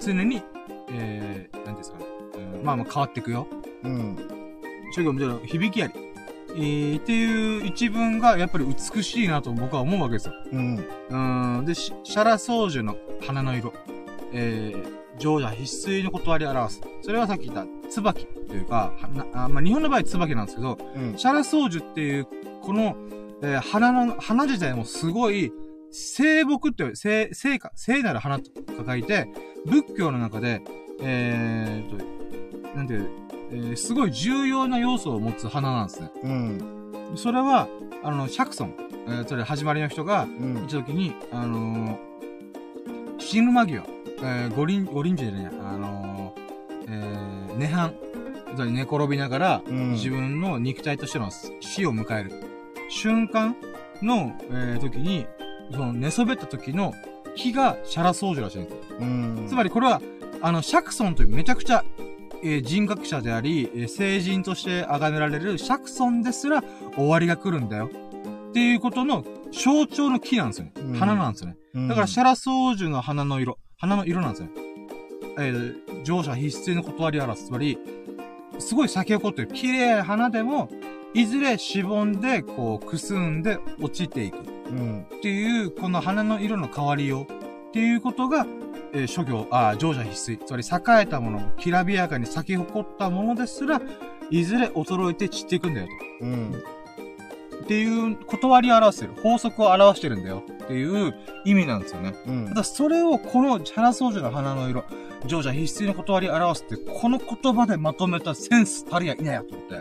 [0.00, 0.42] 常に、
[0.90, 2.04] えー、なんですかね。
[2.54, 3.46] うんまあまあ変わっていくよ。
[3.84, 4.16] うん。
[4.92, 5.92] 諸行無常の響きあり。
[6.52, 10.34] えー、っていう一文がやっぱり美しいなと僕は思うわけですよ。
[10.52, 10.76] うん。
[10.76, 11.64] うーん。
[11.64, 13.72] で、シシャラソウジュの花の色。
[14.32, 16.80] えー、常者必須の断りを表す。
[17.02, 18.92] それはさっき言った椿というか、
[19.32, 21.18] あまあ、日本の場合椿なんですけど、うん。
[21.18, 22.26] シャラソウジュっていう、
[22.62, 22.96] この、
[23.42, 25.52] えー花の、花自体もすごい、
[25.92, 28.44] 聖木って、聖、聖か、聖なる花と
[28.86, 29.28] 書いて、
[29.66, 30.62] 仏教の中で、
[31.02, 33.10] えーと、なんていう、
[33.52, 36.10] えーすごい重要な要素を持つ花なんですね。
[36.22, 37.12] うん。
[37.16, 37.66] それは、
[38.04, 38.74] あの、シャクソン、
[39.08, 42.10] えーそれ始まりの人が、うん行った時に、あのー
[43.18, 43.84] 死ぬ間際、
[44.22, 47.92] えー、五輪、五輪時じゃないや、あのーえー、涅槃、
[48.54, 51.30] つまり寝転びながら、うん自分の肉体としての
[51.60, 52.32] 死を迎える
[52.88, 53.56] 瞬間
[54.02, 55.26] の、えー、時に、
[55.72, 56.94] その寝そべった時の
[57.36, 58.78] 木がシャラソウジュらしいんですよ。
[59.00, 59.46] うん。
[59.48, 60.00] つまりこれは、
[60.42, 61.84] あの、シャクソンというめちゃくちゃ、
[62.42, 66.62] えー人格者であり、えー聖人として崇められるシャクソンですら
[66.96, 67.90] 終わりが来るんだよ。
[68.50, 70.72] っていうことの象徴の木なんですよね。
[70.76, 71.56] うん花なんですよね。
[71.74, 74.52] うんだからシャラソウジュの花の色、花の色なんですよね。
[75.38, 77.46] えー、乗車必須の断りを表す。
[77.46, 77.78] つまり、
[78.58, 80.68] すごい咲き誇ってる綺麗な花でも、
[81.14, 84.38] いずれしぼんで、こう、くすんで落ちていく。
[84.70, 85.00] うん。
[85.02, 87.32] っていう、この花の色の変わりよう
[87.68, 88.46] っていうことが、
[88.92, 90.44] えー諸行、ああ、乗者必須。
[90.44, 90.64] つまり
[90.98, 93.80] 栄えたもの、きらびやかに咲き誇ったものですら、
[94.30, 95.86] いずれ衰えて散っていくんだよ
[96.20, 96.24] と。
[96.24, 96.62] うん。
[97.62, 99.12] っていう、断りを表してる。
[99.22, 100.42] 法則を表してるんだよ。
[100.64, 102.14] っていう意味なんですよね。
[102.26, 102.54] うんた。
[102.54, 104.84] だ、それをこのチャラソウジュの花の色、
[105.26, 109.74] 乗車必須の断りを表すって、この言葉でまとめたセンスたりやいないやと思って。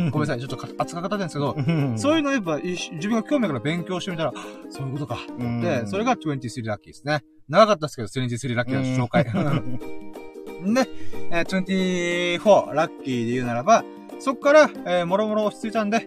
[0.00, 0.10] うん。
[0.10, 1.98] ごめんなさい、ちょっとか熱かったんですけど、うん。
[1.98, 4.32] そういうのやっぱ、自分が興味から勉強してみたら、
[4.70, 5.18] そういうことか。
[5.38, 7.22] うんで、それが23ラッキーですね。
[7.48, 9.24] 長かったですけど、23ラッキーの紹介。
[10.74, 10.88] で、
[11.30, 13.84] えー24ラッキーで言うならば、
[14.18, 16.06] そっから、えー、もろもろ落ち着いたんで、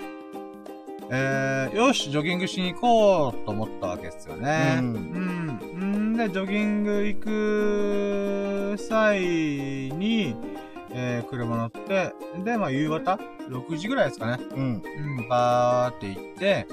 [1.09, 4.77] えー、よし、ジョギングしに行こうと思ったわけですよね。
[4.79, 6.13] ううんん。
[6.13, 10.35] んで、ジョギング行く際に、
[10.91, 14.43] えー、車乗って、で、まあ、夕方 ?6 時ぐらいですかね。
[14.55, 14.83] うん。
[15.19, 16.67] うん、バーって行って、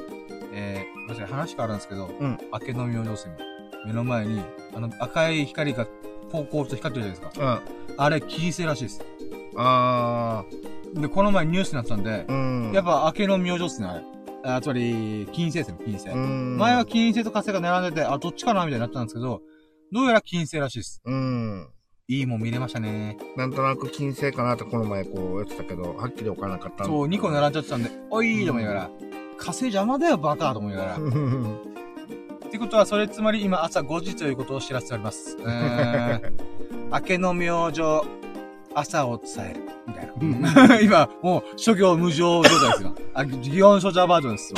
[0.53, 3.37] えー、ごめんなさい、話変わるんですけど、うん明けの明星線
[3.87, 4.43] 目の前に、
[4.75, 5.87] あの、赤い光が、
[6.31, 7.61] ポーポーと光ってるじゃないですか。
[7.89, 7.95] うん。
[7.99, 9.05] あれ、金星らしいです。
[9.57, 10.45] あ
[10.95, 12.73] で、この前ニュースになってたんでー。、うん。
[12.73, 14.05] やっぱ明けの明星っすね、あれ。
[14.45, 16.09] あ、つまり、金星ですね、金星。
[16.11, 16.57] うん。
[16.59, 19.41] 前は金星と火星が並んでて、あ、どっちかなみたいになってたんですけど、
[19.91, 21.01] どうやら金星らしいです。
[21.05, 21.69] うん。
[22.07, 23.17] いいもん見れましたね。
[23.37, 28.91] なんとなく金星かなってこの前こうやってたけど、はっきりわからなかったんそう、2個並んじゃってたんで、おいと思いながら、
[29.39, 30.97] 火星邪魔だよ、バカと思いながら。
[30.97, 31.57] うん。
[32.47, 35.39] ってことは、それつまり今朝5時ということを知らせております。
[36.93, 37.81] 明けの明星、
[38.75, 39.61] 朝を伝える。
[39.87, 40.81] みたいな。
[40.83, 42.95] 今、もう、諸行無常状態ですよ。
[43.15, 44.57] あ、祇園諸者バージョンですよ。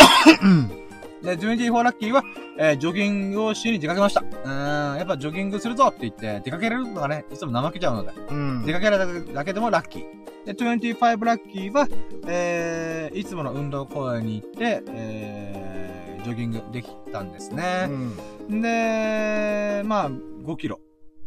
[1.22, 2.22] で、24ラッキーは、
[2.58, 4.20] えージョギングをしに出かけました。
[4.20, 8.64] うーん、やっぱジョギングするぞって言って、出かけれるのがね、いつも怠けちゃうので、うん。
[8.64, 10.04] 出かけられるだけでもラッキー。
[10.46, 11.88] で、25ラッキーは、
[12.28, 17.86] えー、いつもの運動公園に行って、えー、ジョギングできたんですうね。
[17.86, 18.60] ん。
[18.62, 20.78] で、まあ、5キロ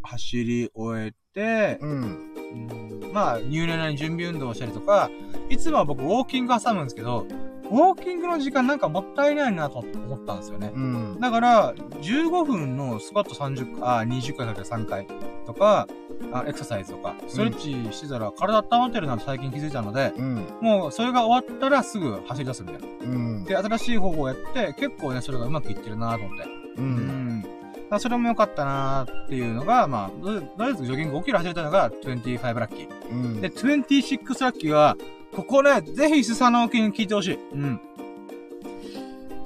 [0.03, 2.28] 走り終えて、うん。
[2.53, 5.09] うんまあ、入念な準備運動をしたりとか、
[5.49, 7.25] いつもは僕ウォーキング挟むんですけど、
[7.71, 10.71] ウォーキングの時間なんかもったいないなと思ったんですよね。
[10.73, 11.19] うん。
[11.19, 15.07] だから、15分のスクワット30回、あ、20回かけて3回
[15.45, 15.87] とか、
[16.33, 20.47] あエクササイズとか、ストレッチしてたら体温まってるなって最近気づいたので、うん。
[20.61, 22.87] もうそれが終わったらすぐ走り出すみたいな。
[23.05, 23.43] うん。
[23.43, 26.43] で、新しい方法をやって、結構ね、それがうまくいってるなと思って。
[26.43, 26.81] う。
[26.81, 27.41] うんん。
[27.41, 27.58] だから
[27.97, 33.09] それも良かったなっていうのが、まあ、とりあえずジョギング5キロ走れたのが25ラッキー。
[33.09, 33.41] うん。
[33.41, 34.95] で、26ラッキーは、
[35.35, 37.39] ここね、ぜひスサノオくんに聞いてほしい。
[37.53, 37.81] うん。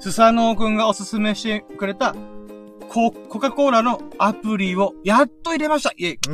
[0.00, 2.14] スサノオくんがおすすめしてくれた、
[2.90, 6.18] コ、コカ・コーラのアプリをやっと入れましたイェイ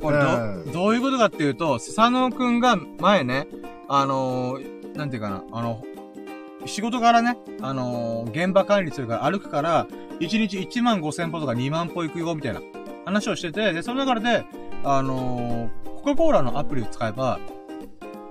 [0.00, 3.46] これうんど、どういうことかっていうと、スサノオくんが前ね、
[3.88, 5.82] あのー、なんていうかな、あの、
[6.66, 9.86] 仕事からね、あのー、現場管理するから歩くから、
[10.20, 12.60] 1日1万5千歩とか2万歩行くよ、みたいな
[13.04, 14.44] 話をしてて、で、その中で、
[14.84, 17.38] あのー、コカ・コーラのアプリを使えば、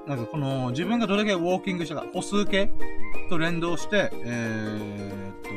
[0.08, 2.70] なんかこの、自分がどれだけウォーキングしたか、歩数計
[3.30, 5.50] と連動して、えーっと、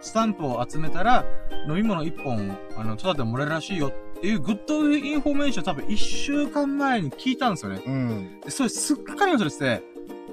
[0.00, 1.24] スタンプを集めたら、
[1.68, 7.82] 飲み物1本、あの、育ててもらえるらしいよっていう good information 多分1週間前に聞いたんですよね。
[7.84, 8.40] うん。
[8.40, 9.82] で、それすっかり忘れてて、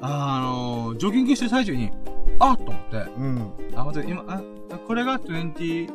[0.02, 1.92] あのジョギングしてる最中に、
[2.40, 3.54] あっと思って、うん。
[3.76, 4.42] あ、待って、今、あ、
[4.88, 5.88] これが26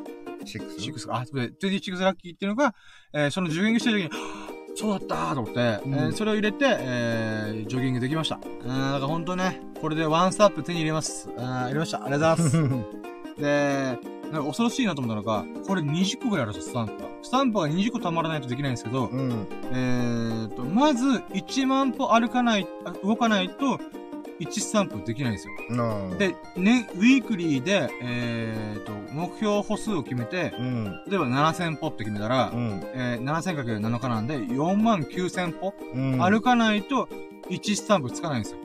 [0.44, 1.06] シックス？
[1.06, 2.74] か、あ、それで26ラッキーっていうのが、
[3.12, 4.20] えーそのジョギングしてる時に、
[4.74, 8.36] そうだったーと思って、うんえーそれを入れて、えージョギングできました。
[8.36, 11.28] うん、だからほんとね、これでワンスタップ手に入れます。
[11.28, 12.04] うん、入れました。
[12.04, 12.70] ありがとうございま
[13.36, 13.38] す。
[13.40, 13.98] で、
[14.32, 17.08] なんか恐ろしいなと思ったのが、これ20個ぐらいあるんですよ、スタンプが。
[17.22, 19.46] スタンプが20個貯まらないとできないんですけど、うん。
[19.70, 23.78] えーと、まず1万歩歩かない、あ動かないと、
[24.40, 25.54] 1スタンプできないんですよ。
[25.76, 26.16] なあ。
[26.16, 30.84] で、ね、ウィークリーで、えーと、目標歩数を決めて、うん。
[31.06, 32.82] 例えば7000歩って決めたら、うん。
[32.94, 36.22] えー、7000×7 日なんで、4万9000歩、うん。
[36.22, 37.06] 歩かないと、
[37.50, 38.58] 1スタンプつかないんですよ。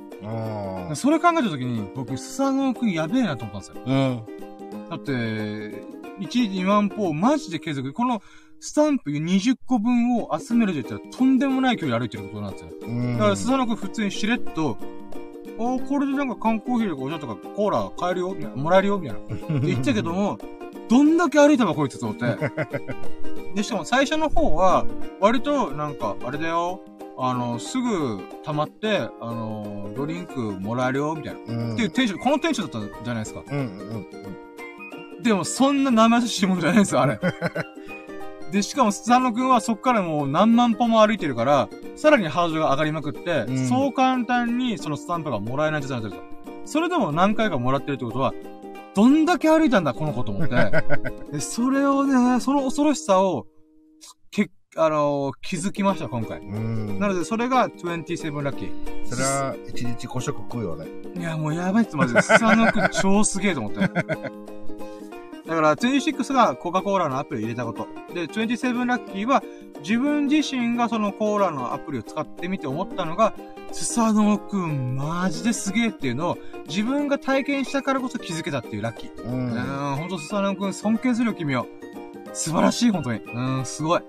[0.96, 4.38] それ考えたときに、僕、スサノオくんやべえなと思ったんですよ。
[4.72, 4.90] うん。
[4.90, 5.74] だって、1
[6.20, 7.94] 日2万歩をマジで継続。
[7.94, 8.22] この、
[8.60, 12.70] スタンプ20個分を集めると言ったら、とんでもない距離歩いてることなんですよ。
[12.82, 13.14] うん。
[13.14, 14.78] だから、スサノオくん普通にしれっと、
[15.60, 19.58] あーこれでなんか缶コーヒーとかお茶とかコーラ買えるよみたいなもらえるよみたいな。
[19.58, 20.38] って言ったけども、
[20.90, 22.38] どんだけ歩いたかこいつと思って。
[23.56, 24.86] で、しかも最初の方は、
[25.20, 26.82] 割となんか、あれだよ、
[27.18, 31.40] あの、すぐ溜まって、あの、ドリンクもらえるよ、みたいな。
[31.48, 31.74] うん。
[31.74, 33.44] っていうテンション、このテンションだったじゃないですか。
[33.50, 33.58] うん。
[33.58, 34.08] うん。
[35.22, 37.20] でも、そんな生優しいものじゃないんですよ、あれ。
[38.52, 46.54] で、しかも、スサノくんはそっからもう何万歩も歩いてるから、さらにハードルが上がりまくって、うんそう簡単にそのスタンプがもらえない状態になってるんですよ。
[46.66, 48.34] それでも何回かもらってるってことは、
[48.96, 50.56] どんだけ歩いたんだ、この子と思って。
[51.32, 53.46] で、それをね、その恐ろしさを、
[54.32, 56.40] け、あのー気づきました、今回。
[56.40, 57.00] うん。
[57.00, 58.72] なので、それが27ラッキー。
[59.06, 60.88] それは、一日5食食うよね。
[61.16, 62.22] いや、もうやばいっす、マジで。
[62.22, 63.80] スサノくん超すげえと思って。
[65.48, 67.88] だから、26がコカ・コーラのアプリを入れたこと。
[68.14, 69.42] で、27ラッキーは、
[69.80, 73.34] 自分自身がそのコーラのアプリを使ってみて思ったのが、
[73.72, 79.24] スサノくん、マジですげえっていうのを、自分が体験したからこそ気づけたっていうラッキー。
[79.24, 79.26] う。
[79.26, 81.66] うんん、ほんとスサノくん、尊敬するよ、君を。
[82.34, 83.20] 素晴らしい、本当に。
[83.20, 84.02] うん、すごい。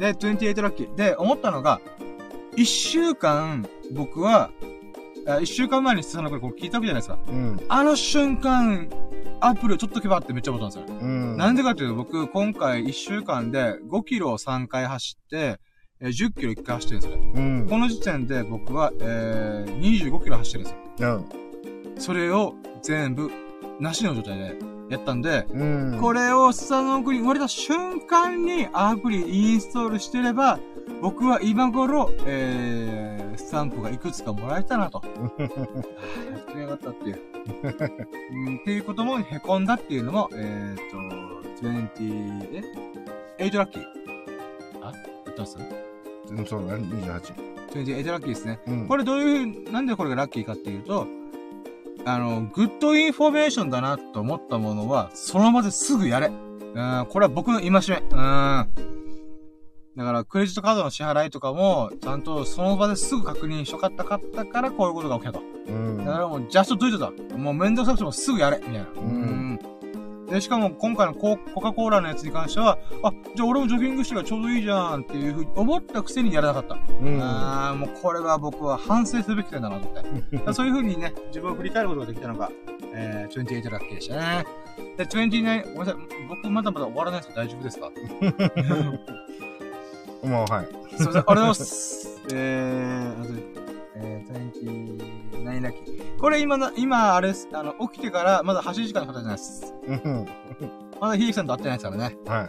[0.00, 0.94] で、28ラッキー。
[0.96, 1.80] で、思ったのが、
[2.56, 4.79] 一週間、僕は、あ
[5.42, 7.18] 一週間前にスサノくんこれ聞いたわけじゃないですか。
[7.28, 7.60] うん。
[7.68, 8.88] あの瞬間、
[9.40, 10.98] アプリをちょっとけばってめっちゃ思ったんですよ。
[11.00, 11.36] うん。
[11.36, 15.60] なんでかっていうと、僕、今回1週間で5キロを3回走って、
[16.00, 17.44] えー10キロ1回走ってるんですよ。
[17.44, 17.66] うん。
[17.68, 21.24] この時点で僕は、えー、25キロ走ってるんですよ。
[21.96, 22.00] うん。
[22.00, 23.30] それを全部、
[23.78, 24.56] なしの状態で
[24.90, 25.98] やったんで、うん。
[26.00, 30.58] これをスタノークに生まれた瞬間にアプリインストールしてれば、
[31.00, 35.02] 僕は今頃、えー、スタンプがいくつかもらえたなと。
[35.38, 37.20] やってやがったっていう。
[38.32, 40.96] うん、っていうことも凹んだっていうのも、えーと、
[41.66, 42.62] 20、
[43.38, 43.82] え ?8 ラッキー
[44.82, 44.86] あ？
[44.86, 44.92] や
[45.30, 45.58] ってます？
[46.28, 47.34] うん、そうだね、28。
[47.72, 48.60] ?28 ラッキーですね。
[48.66, 48.86] うん。
[48.86, 51.06] これどういう、なんでこれがラッキーかっていうと、
[52.04, 56.28] あの、 good information だなと思ったものは、その場ですぐやれ。
[56.28, 58.02] うん、これは僕の戒め。
[58.10, 58.66] うん。
[59.96, 65.40] だから、クレジットカードの支払いとかも、ちゃんとその場ですぐ確認しとかったかったから、こういうことが起きたと。
[65.68, 65.98] うん。
[66.04, 67.36] だからもう、ジャストドゥイトだ。
[67.36, 68.58] もうめんどくさくてもすぐやれ。
[68.58, 68.86] みたいな。
[68.96, 69.58] うん
[70.28, 76.76] で、しかも今回のココカ・コーラのやつに関しては、あ、じゃあ俺もジョギングしてからちょうどいいじゃんっていうふうに思ったくせにやらなかった。
[77.02, 77.20] うん。
[77.20, 80.52] ああ、もうこれは僕は反省すべき点だなと思って。
[80.54, 82.48] そういう風にね、自分を振り返ることができたのが、
[82.94, 84.46] えー、28ラッキーでしたね。
[84.96, 85.94] で、29、ごめんなさい、
[86.28, 87.90] 僕まだまだ終わらないですか大丈夫ですか？
[90.22, 90.66] もう、はい。
[90.66, 92.20] すいません、ありがとうございます。
[92.32, 93.42] えー、
[93.96, 96.18] えー、29ラッキー。
[96.18, 99.74] これ今な、今、あれです、あの、起きてからまだ8時間の方じゃないです。
[99.86, 100.26] うん。
[101.00, 102.16] まだ秀樹さんと会ってないですからね。
[102.26, 102.48] はい。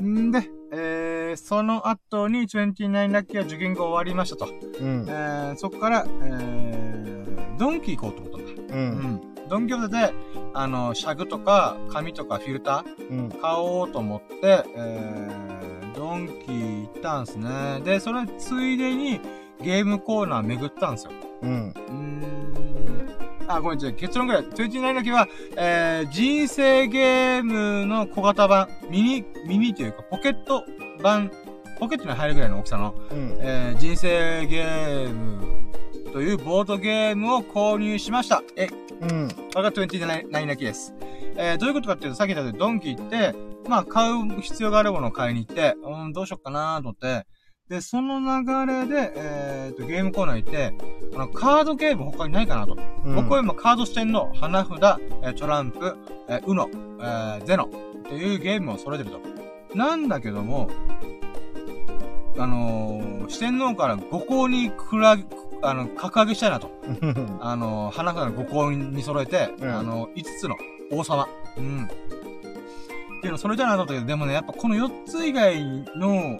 [0.00, 0.28] うん。
[0.28, 4.46] んで、えー、その後に29ラッキーは受験が終わりましたと。
[4.46, 5.12] うんえ。
[5.54, 8.74] ー、そこから、えー、ドンキ行こうと思ったんだ。
[8.74, 8.78] う。
[8.78, 9.20] うんん。
[9.48, 10.14] ドンキョーテで、
[10.54, 13.30] あの、シャグとか、紙とかフィルターうん。
[13.30, 15.55] 買おうと思って、えー、
[16.06, 17.80] ドンキ行ったんすね。
[17.84, 19.20] で、それついでに
[19.60, 21.10] ゲームコーナー巡ったんですよ。
[21.42, 21.70] うん。
[21.70, 22.26] うーん。
[23.48, 24.42] あ、ごめん、じゃあ結論ぐらい。
[24.44, 25.26] 29だけは、
[25.56, 30.62] えー、人生ゲームの小型版、ミニ、ミニというか、ポケット
[31.02, 31.32] 版、
[31.80, 33.36] ポケットに入るぐらいの大きさの、うん。
[33.40, 35.72] えー、人生ゲーム
[36.16, 38.42] というボードゲームを購入しました。
[38.56, 38.68] え、
[39.02, 39.28] うん。
[39.52, 40.94] これが29泣きです。
[41.36, 43.34] えー、どういうことかっていうと、さっき言ったようにドンキ行って、
[43.68, 47.26] まあ、買う必要があるものを買いに行って、うん、どうしよっかなと思って、
[47.68, 50.72] で、その流れで、えーと、ゲームコーナー行って、
[51.16, 52.78] あの、カードゲーム他にないかなと。
[53.14, 54.72] 僕は今カード視点の花札、
[55.22, 55.98] えートランプ、
[56.30, 59.20] えー、ウノ、えーゼノっていうゲームを揃えてると。
[59.76, 60.70] なんだけども、
[62.38, 65.18] あのー、四天王から五校にくら、
[65.62, 66.70] あの、格上げしたいなと。
[67.02, 67.38] うん。
[67.40, 70.56] あの、花札の五校に揃えて、うんあの、5つの
[70.92, 71.28] 王様。
[71.56, 71.84] うん。
[71.84, 71.88] っ
[73.20, 75.62] ていうのを揃えたいなと思ったけど、でもね、やっぱこの4つ以外
[75.96, 76.38] の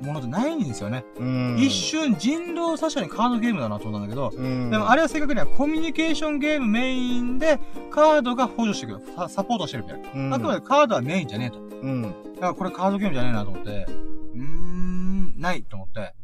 [0.00, 1.04] ものってないんですよね。
[1.18, 1.56] うん。
[1.58, 4.70] 一瞬人狼確かにカードゲームだなと思ったんだけど、うん。
[4.70, 7.58] でもあれは正確にはコミュニケーションゲームメインで、
[7.90, 9.00] カードが補助してくる。
[9.16, 10.10] ササポートしてるみたいな。
[10.14, 11.58] うん、あくまでカードはメインじゃねえと。
[11.58, 12.02] うん。
[12.02, 16.14] だからこれカードゲームじゃねえなと思って、うーん、ないと思って。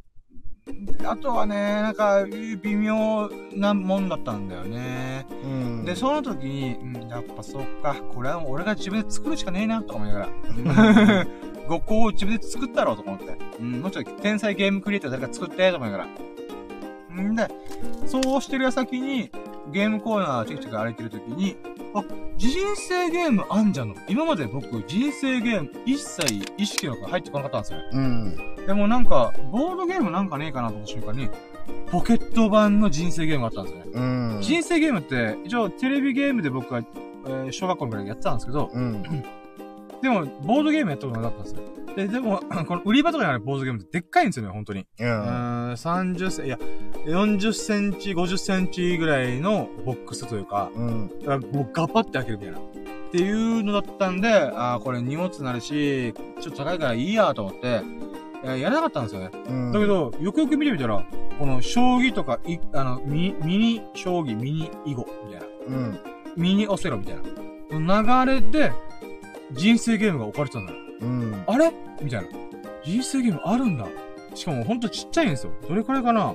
[1.05, 5.27] あとはね、なんか、微妙なもんだったんだよね。
[5.45, 5.85] うん。
[5.85, 11.27] で、その時に、うん、やっぱそっか、これは俺が自分で作るしかねえな、とか思いながら。
[11.69, 13.39] 5個を自分で作ったろうと思って。
[13.61, 17.23] うん、もうちょっと天才ゲームクリエイター誰か作って、と思いながら。
[17.23, 17.49] んで、
[18.07, 19.31] そうしてる矢先に、
[19.73, 21.57] ゲームコーナーチェクチェク歩いてる時に、
[21.95, 22.05] あ、
[22.37, 23.95] 人生ゲームあんじゃんの。
[24.09, 27.89] 今まで僕、人生ゲーム一切意識の中入ってこなかったんですよね。
[27.93, 28.60] うん。
[28.71, 31.29] でもなんか、ボードゲームなんかねえかなと思った瞬間に、
[31.91, 33.91] ポケット版の人生ゲームがあったんですよね。
[33.95, 34.41] うん。
[34.41, 36.81] 人生ゲームって、一応テレビゲームで僕は、
[37.27, 39.03] えー小学校ぐらいやってたんですけど、うん。
[39.03, 41.63] でも、ボードゲームやったことなかったんですよ。
[41.97, 42.39] で、でも、
[42.69, 44.83] この売り場とかにあるボードゲームってでっかいんですよね、本当に。
[44.83, 44.85] う。
[45.01, 46.59] うんーん、30センいや、
[47.07, 51.09] 40センチ、50センチぐらいのボックスというか、うん。
[51.19, 52.59] だからもうガパって開けるみたいな。
[52.61, 52.63] っ
[53.11, 58.10] ていうのだったんで、ああ、これ荷物になるし、ちょっと高いからいいやと思って、えー
[58.45, 59.31] やらなかったんですよね。
[59.49, 59.73] うん。
[59.73, 61.05] だけど、よくよく見てみたら、
[61.39, 65.47] この将棋とか、い、あの、ミミニ将棋、ミニ囲碁みたいな。
[65.67, 65.99] うん。
[66.37, 68.25] ミニオセロみたいな。
[68.25, 68.73] 流れで、
[69.53, 70.79] 人生ゲームが置かれてたんだよ。
[71.01, 71.45] うん。
[71.47, 71.73] あれ？
[72.03, 72.29] みたいな。
[72.85, 73.87] 人生ゲームあるんだ。
[74.35, 75.53] しかもほんとちっちゃいんですよ。
[75.69, 76.35] どれくらいかな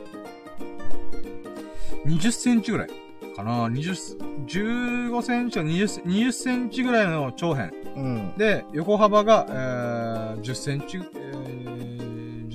[2.05, 2.89] ?20 センチぐらい
[3.35, 7.75] かな ?20、15センチか20セ20センチぐらいの長辺。
[7.95, 8.33] うん。
[8.37, 11.94] で、横幅が、えー、10センチ、えー、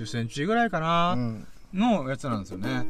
[0.01, 1.47] 10センチぐらいかな、うん。
[1.75, 2.87] のやつなんですよね。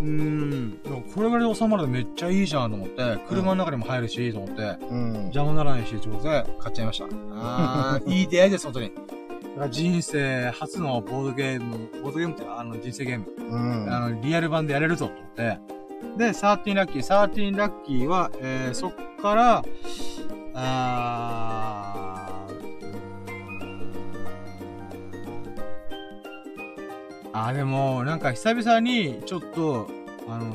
[0.00, 0.82] うーん。
[0.82, 5.14] でもこれぐらいで収まるとめっちゃいいじゃんと思って、車の中にも入るし、と思って、うん。
[5.24, 7.06] 邪魔ならないし、ということで、買っちゃいました。
[7.32, 8.90] あー、 いい出会いです、本当に。
[8.90, 13.56] だから人生初のボードゲーム、ボードゲームってあの人生ゲーム、う
[13.86, 13.92] ん。
[13.92, 15.58] あの、リアル版でやれるぞ、と思って。
[16.16, 18.92] で、13ラッキー、13ラッキーは、えー、そっ
[19.22, 19.64] から、
[20.54, 22.05] あー、
[27.44, 29.88] あ、でも、なんか久々に、ちょっと、
[30.28, 30.54] あの、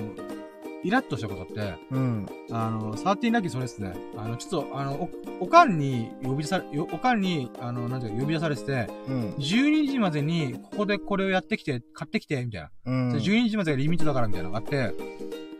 [0.84, 2.26] イラッとしたことって、うん。
[2.52, 3.94] あの、サーティンラッキーそれですね。
[4.18, 9.30] あの、ちょっと、あの、お、おかんに呼び出され、よおかんに、あの、なんていうか、呼び出されてて、うん。
[9.38, 12.72] 12時までに、ここでこれをやってきて、買ってきて、みたいな。
[12.86, 13.14] うん。
[13.14, 14.96] で12時までがリミットだから、みたいなのがあって、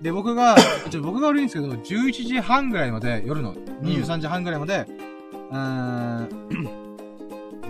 [0.02, 4.88] で、僕が、ちょっと僕が悪いんですけど、11時半ぐらいまで、夜の23時半ぐらいまで、
[5.52, 6.30] うーん、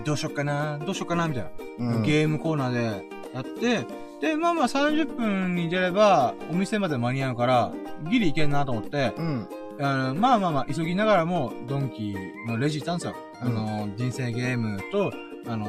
[0.04, 1.44] どうしよっかな、どうしよっかな、みたい
[1.78, 1.96] な。
[1.96, 2.02] うん。
[2.02, 3.86] ゲームコーナーでやって、
[4.20, 7.72] で、まあまあ30分に出れば、お店まで間に合うから、
[8.10, 9.48] ギリいけんなと思って、うん。
[9.80, 12.14] あのまあまあまあ、急ぎながらも、ドンキ
[12.46, 13.14] のレジ行ったんですよ。
[13.40, 15.12] あの、人生ゲームと、
[15.46, 15.66] あの、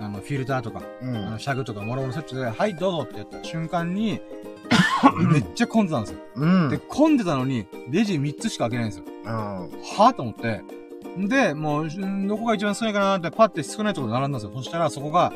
[0.00, 1.38] あの、フィルターとか、うあの、ん。
[1.38, 4.20] シャグとか、もろもろセットで、はい、どうぞってやった瞬間に、
[5.30, 6.18] めっちゃ混んでたんですよ。
[6.36, 6.68] うん。
[6.70, 9.04] で、混んでたのに、レジ3つしか開けないんですよ。
[9.26, 9.66] あ
[9.98, 10.62] はぁと思って。
[11.16, 14.52] で、もう、んどこが一番少ないかなって、パッて少ないところ並んだんですよ。
[14.56, 15.32] そしたら、そこが、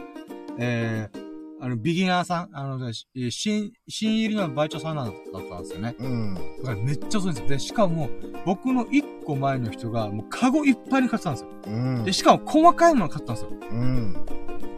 [0.58, 1.27] えー、
[1.60, 5.14] あの、ビギナーさん、あの、し新、新入りのバイトさんなんだっ
[5.48, 5.94] たんですよね。
[5.98, 6.34] うん。
[6.34, 7.48] だからめっちゃ遅いんですよ。
[7.48, 8.08] で、しかも、
[8.46, 11.48] 僕の一個前の人が、もうカゴいっぱいに買ってたんですよ。
[11.66, 12.12] うんで、。
[12.12, 13.50] しかも細かいもの買ったんですよ。
[13.70, 14.26] うん。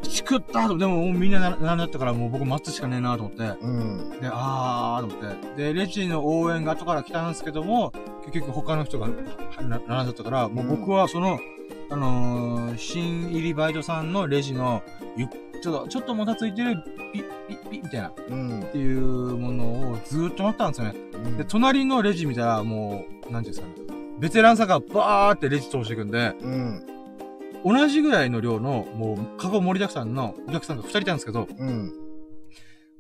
[0.02, 3.43] しくったと、でももうみんなな並んだったから、もう僕待つしかねえなと思って。
[3.61, 4.11] うん。
[4.20, 5.73] で、あーと思って。
[5.73, 7.93] で、レジの応援が後から来たんですけども、
[8.24, 9.09] 結局他の人が
[9.59, 11.39] 並んじゃったから、もう僕はその、
[11.90, 14.82] あのー、新入りバイトさんのレジの、
[15.16, 15.28] ゆ
[15.60, 16.82] ちょっと、ちょっともたついてる、
[17.12, 18.62] ピッ、ピッ、ピッみたいな、っうん。
[18.72, 19.00] ていう
[19.36, 20.94] ものをずーっと待ったんですよね。
[21.38, 23.74] で、隣のレジ見たら、もう、なんていうんですかね。
[24.18, 26.86] ベテランさんがバーってレジ通していくんで、うん。
[27.64, 31.92] 同じぐらいの量の、もう、カゴ盛りだくさんのお客さんが二人いたんですけど、うん。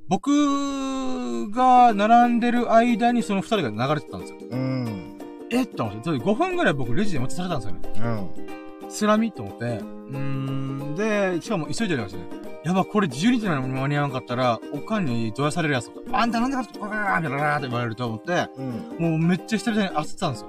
[0.08, 4.38] 僕が並んでる間にその二人が流れてたんですよ。
[4.50, 5.18] うん。
[5.50, 5.62] え？
[5.62, 8.10] っと思って、それで5分ぐらい僕レジで待たされたんですよね。
[8.10, 8.69] うん。
[8.90, 9.64] つらみと思って。
[9.64, 10.94] うーん。
[10.96, 12.40] で、しかも急いでるわけですね。
[12.64, 18.96] やば、これ12時なのに間に合わなかったら、おかんにどやされるやつとか、あんたなんでかって、バーンみたいなって言われると思って、うん。
[18.98, 20.48] もうめっちゃ久々に焦ってたんですよ。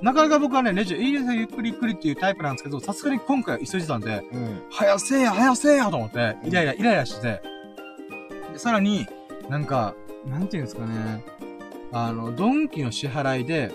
[0.00, 4.62] なかなか僕はね、レジ、いいですよ、ゆっくりゆっくりっていうタイプなんですけど、さすがに今回は急いでたんで、うん。
[4.70, 7.42] 早せえや、早せえやと思って、イライラ、イライラしてて、
[8.54, 9.06] でさらに、
[9.50, 9.94] なんか、
[10.26, 11.22] なんていうんですかね、
[11.92, 13.70] あの、ドンキの支払いで、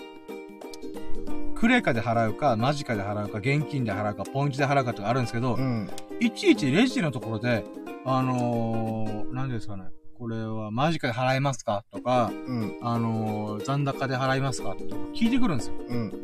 [1.60, 5.90] クレカで払うか、マジカで払うか、現金で払うか、ポイントで払うかとかあるんですけど、うん。
[6.18, 7.64] いちいちレジのところで、
[8.06, 9.84] あのー、なんですかね、
[10.18, 12.78] これはマジカで払えますかとか、うん。
[12.80, 15.74] あのー、残高で払いますかとか聞いてくるんですよ。
[15.86, 16.22] うん。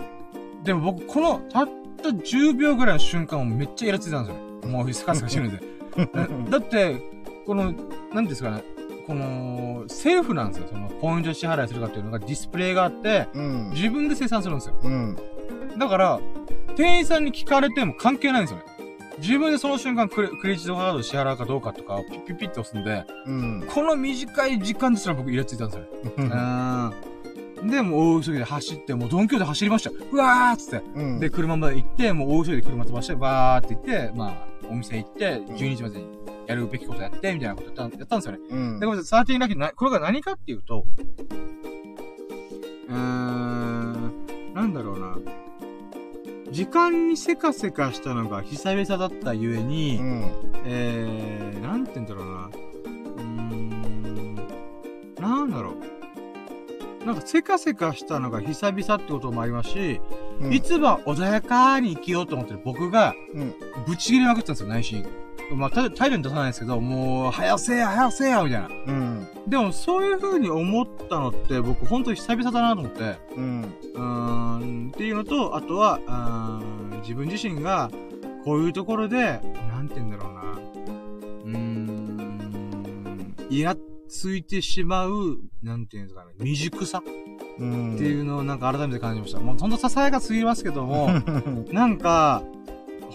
[0.65, 1.69] でも僕、この、たっ
[2.03, 4.71] た10秒ぐらいの瞬間をめっちゃイラついたんですよ。
[4.71, 5.61] もうスカスカしてるんで。
[6.51, 6.97] だって、
[7.45, 7.75] この、
[8.15, 8.65] なんですかね、
[9.07, 10.69] この、セーフなんですよ。
[10.71, 13.71] その、ポイント支払いするかっていうのがディスプレイがあって、うん。
[13.71, 14.75] 自分で生産するんですよ。
[14.83, 15.17] うん。
[15.79, 16.21] だから、
[16.77, 18.65] 店員さんに聞かれても関係ないんですよね。
[19.19, 23.67] 自分でその瞬間クレクレジットカードで支払うかどうかとかをピッピッピッと押すんで、うん。
[23.67, 25.89] この短い時間ですら僕イラついたんですよね。
[26.19, 27.71] うーん。
[27.71, 29.97] で、もう大急ぎで走って、もうドンキョーで走りましたよ。
[30.13, 30.87] うわーっつって。
[30.95, 31.21] うん。
[31.21, 36.07] で、車まで行って、もう大急いで車飛ばして、バーって行って、まあ、お店行って、12時までに
[36.47, 38.39] やるべきことやって、みたいなことやったやったんですよね。
[38.49, 38.81] うん。
[38.81, 40.85] で、これ、サーティンラッキーな、これが何かっていうと、
[42.89, 45.19] うーん、なんだろうな。
[46.51, 50.31] 時間にせかせかしたのが久々だったゆえに、うん。
[50.65, 52.47] えー、なんて言うんだろうな。
[52.47, 54.37] うーん、
[55.21, 57.07] なんだろう。
[57.07, 60.01] なんかせかせかしたのが久々ってこともありますし、
[60.41, 63.55] うんいつも穏やかに生きようと思ってる僕が、うん。
[63.87, 65.07] ぶち切れまくってたんですよ、内心。
[65.55, 68.69] まあ、た態度に出さないですけど、もう、早せや、早せや、みたいな。
[68.87, 69.29] うん。
[69.47, 73.63] でも、そういう風に思ったのって、僕、本当に久々だなと思って、うん。
[73.95, 77.91] うーん、っていうのと、あとは、あー自分自身が、
[78.45, 80.41] こういうところで、なんて言うんだろうな。
[81.45, 83.77] うーん、イラ
[84.09, 87.03] ついてしまう、なんていうんですかね、未熟さ
[87.59, 87.95] うん。
[87.95, 89.41] っていうのをなんか改めて感じました。
[89.41, 91.09] もうほんとささやかすぎますけども、
[91.73, 92.43] なんか、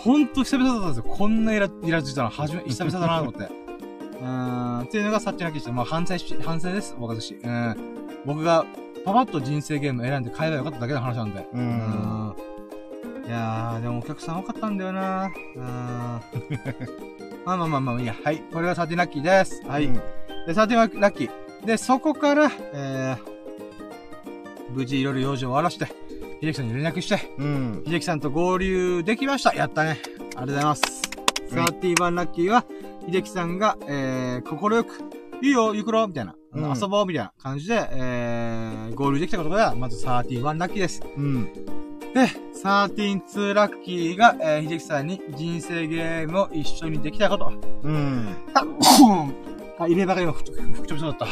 [0.03, 1.15] ほんと久々だったんですよ。
[1.15, 3.39] こんなイラ、イラついたの初め、 久々だなと思って。
[3.43, 7.35] うーん、っていうのがさっきなきして、まあ反省し、反省です、私。
[7.35, 7.75] うん。
[8.25, 8.65] 僕が、
[9.05, 11.47] パパッと人生ゲーム選んで買えばよかっただけの話なんで。
[11.53, 12.35] ううんん。
[13.27, 15.61] いやー、でもお客さん多かったんだよなうん。
[17.45, 18.15] まあまあまあまあ、いいや。
[18.23, 18.41] はい。
[18.51, 19.63] これがサティラッキーです。
[19.67, 19.85] はい。
[19.85, 20.01] うん
[20.47, 21.65] で、サティラッキー。
[21.65, 25.85] で、そこから、えー、無事いろいろ用事を終わらして、
[26.41, 27.83] 秀樹さんに連絡して、うん。
[27.85, 29.53] 秀樹さんと合流できました。
[29.53, 29.99] やったね。
[30.01, 30.81] ありがとうございます。
[30.83, 31.01] はい
[31.51, 32.63] thirty one ラッキーは、
[33.05, 35.01] 秀樹さんが、えー、心よく、
[35.41, 41.01] いいよ、行くろみたいな、うん遊ぼうみたいな感じで、えー、合流できたことが、まず thirty one ラッキーです。
[41.17, 41.51] うん。
[42.13, 47.51] で、サーティンツーラッキーが、えー、秀樹さんに人生ゲームを一緒にできたこと。
[47.83, 48.33] うん。
[49.77, 51.29] あ、入れ歯が今、ふく、ふくちょびそうだっ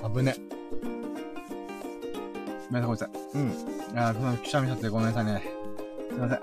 [0.00, 0.08] た。
[0.08, 0.34] 危ね。
[2.72, 3.92] ごめんなさい、ごめんなさい。
[3.92, 3.98] うん。
[3.98, 5.42] あー、くしゃみしちゃってごめんなさいね。
[6.08, 6.40] すいません。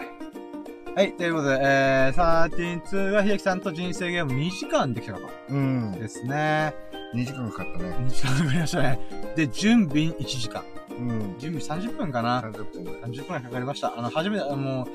[0.95, 5.34] はい、ということで、えー、13-2が秀樹さんと人生ゲーム2時間できたのか。
[5.49, 5.91] うん。
[5.93, 6.76] ですね。
[7.15, 7.89] 2時間かかったね。
[7.89, 8.99] 2時間かかりましたね。
[9.35, 10.64] で、準備1時間。
[10.91, 11.35] うん。
[11.39, 12.41] 準備30分かな。
[12.41, 13.01] 30分ぐらい。
[13.01, 13.97] 30分くらいかかりました。
[13.97, 14.88] あの、初めて、も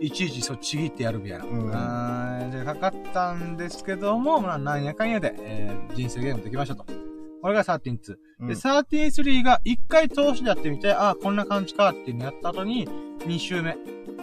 [0.00, 1.44] う、いちいちそうちぎってやるみたいな。
[1.44, 7.07] うんあーで、かかったんですけども、まあ、なんやかんやで、えー、人生ゲームできましたと。
[7.42, 8.16] これが13-2。
[8.40, 12.88] うんで、13-3が1回通しでやってみて、あーこんな感じかっていうのやった後に、
[13.26, 13.76] 2周目、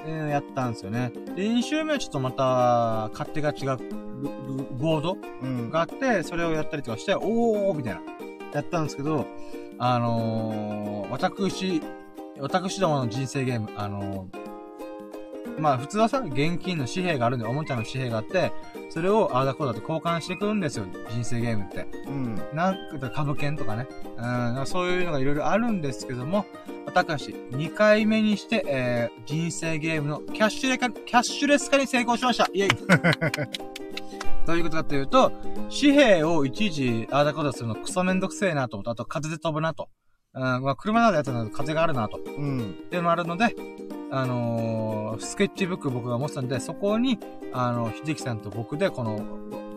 [0.06, 1.12] えーやったんですよね。
[1.36, 3.78] で、2周目はちょっとまた、勝手が違う、
[4.78, 5.70] ボードうん。
[5.70, 8.02] があって、それをやったりとかして、おーみたいな、
[8.54, 9.26] やったんですけど、
[9.78, 11.82] あのー、私、
[12.40, 14.45] 私どもの人生ゲーム、あのー、
[15.58, 18.52] まあ普通はさ、現金の紙幣があるんで、おもちゃの紙幣があって、
[18.90, 21.88] それをああだこうだと交換してくるんですよ、人生ゲームって。
[22.08, 22.42] うん。
[22.54, 23.88] なんか、株券とかね。
[24.18, 26.46] うん、そういうのがいろいろあるんですけども、
[26.86, 32.70] 私、2回目にして、えー、人生ゲームのキャッシュレカ、キャッシュレス化に成功しましたイェイ
[34.46, 35.32] どういうことかというと、
[35.70, 39.90] 紙幣をいちいちああだこうだするのクソめんどくせえなと思って、あと風で飛ぶなと。
[40.36, 42.20] うん、まあ車などやったら風があるなと。
[42.20, 42.60] うん。
[42.60, 43.56] っていうのもあるので、
[44.12, 47.20] あのースケッチブック僕が持ってたんで、そこに、
[47.54, 49.22] あの、秀樹さんと僕で、この、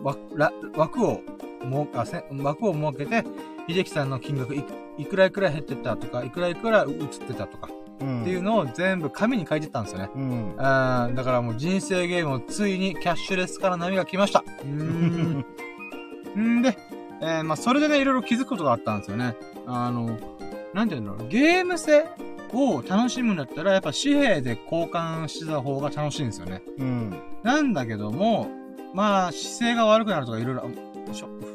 [0.03, 1.21] 枠、を、
[1.63, 3.23] もう、あ、せ枠を設けて、
[3.67, 7.69] 秀樹さんの金額いくらいくらい減ってったとか、いくらいくらい移ってたとか、
[8.01, 8.21] うん。
[8.21, 10.09] っていうのを全部紙に書いてったんですよね。
[10.15, 10.55] うん。
[10.57, 14.43] あーだからもう人生ゲームをついにキャッシュレスから波が来ました。
[14.63, 15.45] うーん。
[16.37, 16.77] んで、
[17.21, 19.35] えー、まあ、それでね、いろいろ気づくことがあったんですよね。
[19.67, 20.17] あの、
[20.73, 22.05] なんていうのゲーム性
[22.53, 26.61] を楽しむんだったら、やっぱ紙幣で交換してた方が楽しいんですよね。
[26.77, 27.21] うん。
[27.43, 28.49] なんだけども、
[28.93, 30.69] まあ、姿勢が悪くなるとかいろいろ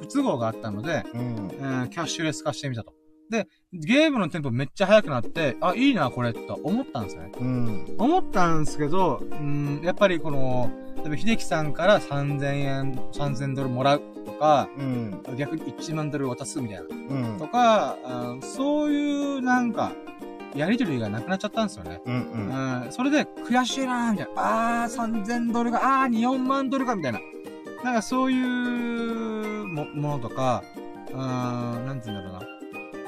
[0.03, 1.51] 不都合があったので、うん。
[1.53, 2.93] えーキャッシュレス化してみたと。
[3.31, 7.33] で、ゲームのテンポめっちゃ速くなって、あ、いいな、これ、と思ったんですよね。
[7.41, 7.95] うん。
[7.99, 15.23] 思ったんですけど、うん、やっぱりこの、例えば秀樹さんから3000円、3000ドルもらうとか、うん。
[15.37, 16.83] 逆に1万ドル渡すみたいな。
[16.83, 17.47] うんと。
[17.47, 19.93] か、あそういうなんか、
[20.55, 22.01] やりとりがなくなっちゃったんですよね。
[22.05, 22.15] うん。
[22.15, 22.85] うん。
[22.85, 24.83] うん、それで悔しいなーみたいな。
[24.83, 27.21] あー、3000ドルが、あー、4万ドルかみたいな。
[27.83, 30.63] なんかそういうもものとか、
[31.11, 32.49] うーん、なんて言うんだろうな。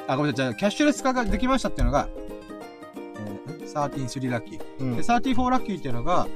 [0.08, 0.46] あ、ごめんなさい。
[0.46, 2.08] じゃあ、キャッシュレス化ができましたっていうのが、
[3.18, 4.60] えー、13-3ラッキー。
[4.80, 6.26] うんで、34ラッキーっていうのが、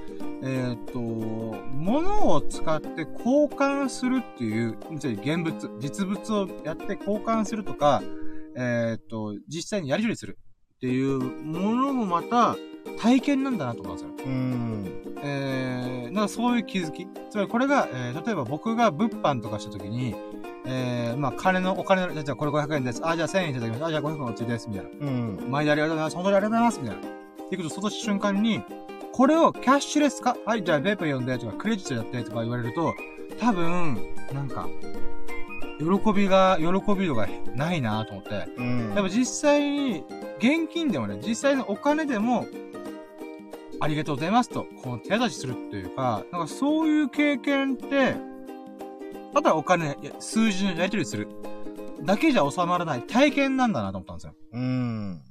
[0.43, 8.03] えーっと、物を使って交換するっていう、つまり現物、実物をやって交換するとか、
[8.57, 10.39] えーっと、実際にやり取りする
[10.77, 12.57] っていうものもまた
[12.99, 14.27] 体験なんだなと思うんですよ。
[14.27, 15.15] うん。
[15.23, 17.07] えー、なんかそういう気づき。
[17.31, 20.15] つまりこれが、えー、例えば僕が物販とかしたときに、
[20.67, 23.01] えー、まあ金の、お金の、じゃあこれ500円です。
[23.05, 23.85] あ、じゃあ1000円いただきます。
[23.85, 24.69] あ、じゃあ500円おついです。
[24.69, 24.91] みたいな。
[25.07, 25.47] うん。
[25.51, 26.17] 毎度ありがとうございます。
[26.17, 26.81] 本当にありがとうございます。
[26.81, 27.45] みたいな。
[27.45, 28.63] っていうこと、その瞬間に、
[29.13, 32.95] これをキャッシュレスかはい、じゃあペーパー読んで、とか、クレジットやって、とか言われると、
[33.39, 33.99] 多分、
[34.33, 34.69] なんか、
[35.79, 38.49] 喜びが、喜び度がないなと思って。
[38.57, 38.95] うん。
[38.95, 40.05] やっぱ実際に、
[40.39, 42.47] 現金でもね、実際のお金でも、
[43.81, 48.15] ありがとうございますと、こう手渡しするっていうか、なんかそういう経験って、
[49.33, 51.29] ただお金、数字のやり取りする。
[52.03, 54.35] だけじゃ収まらない体験なんだなと思ったんですよ。
[54.53, 55.23] うん。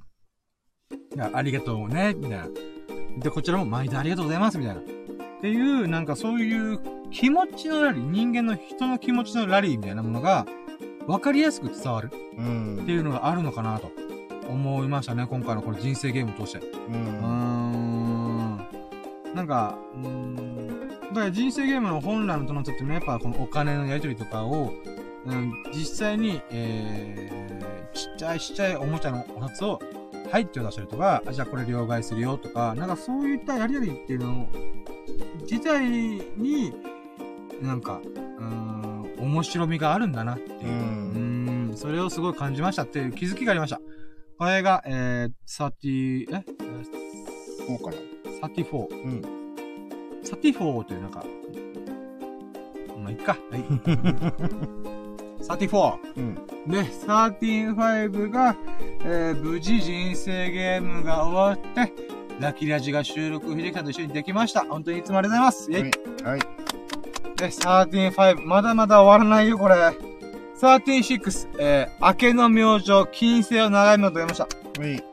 [1.14, 2.48] いや、ありがとうね、みたいな。
[3.18, 4.80] で、こちらも毎度ありがとうございます、みたいな。
[4.80, 4.84] っ
[5.40, 6.80] ていう、なんかそういう
[7.10, 10.46] 気持ちのラリー、人間の人の気持ちのラリーみたいなものが、
[11.06, 13.90] わかりやすく伝わるうんっていうのがあるのかなと
[14.48, 16.58] 思いましたね、今回のこの人生ゲームを通して。
[16.58, 18.54] ううーん。
[18.56, 18.66] ん。
[19.34, 20.88] なんか、うーん。
[21.12, 24.72] だから人生ゲームの本来の楽しさっていうのはやっぱこのお金のやり取りとかを、
[25.26, 29.80] うん、実際に、えー、ちっちゃいちっちゃいおもちゃのお札を、
[30.30, 34.46] はいって出したりとか、あじゃあこれ両替するよとか、なんかそういったやり取りっていうの
[35.42, 36.72] 自体に、
[37.60, 40.68] なんか、うーん、面白みがあるんだなっていう。
[40.68, 41.18] うう
[41.72, 43.80] んそれをすごい感じましたっていう気づきがありました。
[44.38, 46.44] これが、えー、30、え？
[47.66, 48.48] こうかな。
[48.48, 48.88] 34。
[48.88, 49.22] うん。
[50.24, 51.24] 34ってなんか、
[52.98, 53.36] まあ、いっか。
[53.50, 54.90] はい。
[55.42, 55.94] 34。
[56.16, 56.34] うん。
[56.66, 58.56] で、135が、
[59.04, 61.92] えー、無事人生ゲームが終わって、
[62.40, 64.60] ラキラジが収録、秀樹さんと一緒にできました。
[64.60, 65.70] 本当にいつもありがとうございます。
[65.70, 66.40] イェイはい。
[67.36, 69.74] で、135、まだまだ終わらないよ、これ。
[70.60, 74.80] 136、えー、明けの明星、金星を長い目と読みました。
[74.80, 75.09] はい。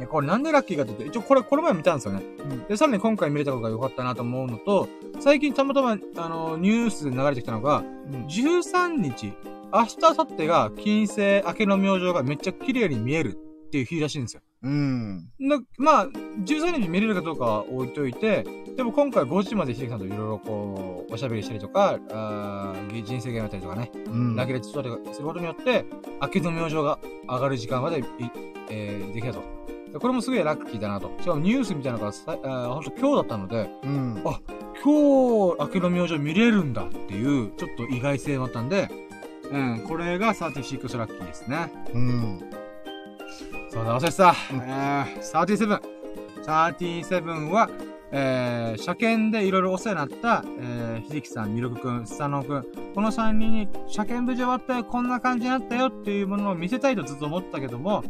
[0.00, 2.22] ねこれなんでラッキーかって言って、一応これ、この前見たんですよね。
[2.38, 4.88] うんで、さらに今回見れたことが良かったなと思うのと、
[5.20, 7.82] 最近たまたま、あの、ニュースで流れてきたのが、
[8.28, 9.32] 13日、
[9.72, 13.36] 明日、明後日が金星明けの明星がめっちゃ綺麗に見える
[13.66, 14.42] っていう日らしいんですよ。
[14.62, 15.28] うん。
[15.38, 18.44] なまあ、13日見れるかどうかは置いといて、
[18.76, 24.36] でも今回5時まで秀樹さんといろいろこう、おしゃべりしたりとか、あー人生ゲームやったりとかね、うん。
[24.36, 25.84] ラケレットしたりすることによって、
[26.20, 26.98] 明けの明星が
[27.28, 28.04] 上がる時間までい、
[28.70, 29.42] えーできたと。
[29.92, 31.10] でこれもすげえラッキーだなと。
[31.20, 34.22] しかもニュースみたいなのがさ、あーほんと今日だったので、うん。
[34.24, 34.40] あ
[34.82, 38.88] 今日、明けの明星見れるんだっていう、ちょっと意外性もあったんで、
[39.50, 41.72] うん、これが36ラッキーですね。
[41.94, 42.40] うん。
[43.70, 44.34] そうだ、忘れてた。
[44.52, 45.96] うんえー、37。
[46.46, 47.68] 37は、
[48.12, 58.04] えー、車検でいろいろお世話になった、えー、秀樹さん、ミルクくん、スサノオくん、この3人に車検無事終わったよ、こんな感じになったよっていうものを見せたいとずっと思ったけども、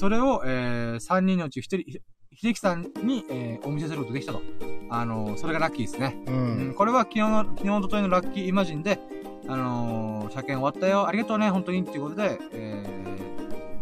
[0.00, 2.00] それを、えー、3人のうち1人、ひ
[2.34, 4.40] 秀樹さんに、えー、お見せすることができたと。
[4.88, 6.16] あのー、それがラッキーですね。
[6.26, 6.74] ううんん。
[6.74, 8.98] これは昨日の、昨日のとといのラッキーイマジンで、
[9.46, 12.82] あのー、車検終わったよ、ありがとうね、本当にっていうことで、え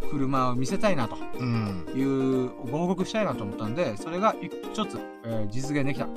[0.00, 1.86] ー、車を見せたいなとうん。
[1.94, 4.34] いう、ご報告したいなと思ったんで、それが
[4.72, 6.08] 一つ、えー実現できた、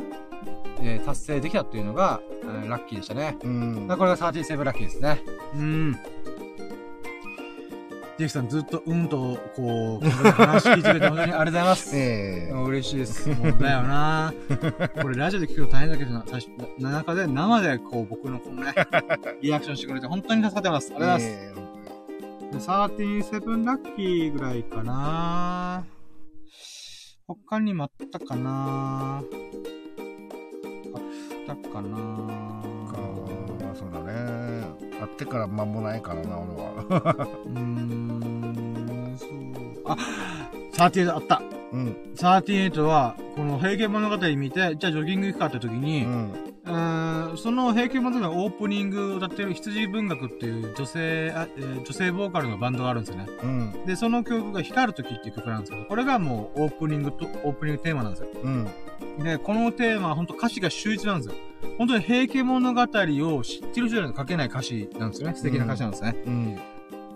[0.81, 3.37] えー達成できたっていうのが、えーラッキーでしたね。
[3.43, 5.21] うんこれが37ラッキーですね。
[5.53, 5.95] うん。
[8.17, 11.97] ジェキさんずっとうんと、こう、話聞いてくれて本当にありがとうございます。
[11.97, 13.29] ええうん嬉しいです。
[13.29, 14.33] もうだよな
[15.01, 18.73] これラジオで聞くと大変だけどな、最初、な中で生でこう僕のこのね、
[19.41, 20.93] リアクションしてくれて本当に助かってます。
[20.95, 21.55] ありがとうございます。
[21.57, 21.71] ええ
[22.51, 25.85] で37ラッキーぐらいかな
[27.25, 29.21] 他にもあったかなあ
[31.53, 32.60] ったかな
[33.91, 34.65] かそうだね。
[34.99, 37.27] 会ってから間もないからな、俺は。
[37.45, 39.29] うーん、そう。
[39.85, 39.97] あ、
[40.73, 41.41] 38あった。
[41.73, 41.95] うん。
[42.15, 46.50] 38は、この平家物語見て、じゃあジョギング行くかって時に、うん。
[46.63, 53.27] その平家物語のオープニングを歌ってる羊文学っていう女性、あえー女性ボーカルのバンドがあるんですよね。
[53.43, 53.85] うん。
[53.85, 58.29] で、その曲が光る時っていう曲なんですけど、これがもうオープニングと、オープニングテーマなんですよ。
[58.43, 58.67] うん。
[59.23, 61.35] で、このテーマは本当歌詞が秀逸なんですよ。
[61.77, 65.35] 本当に平家物語を知ってる人じゃないと書けない歌詞なんですよね。
[65.35, 66.15] 素敵な歌詞なんですね。
[66.25, 66.59] うん。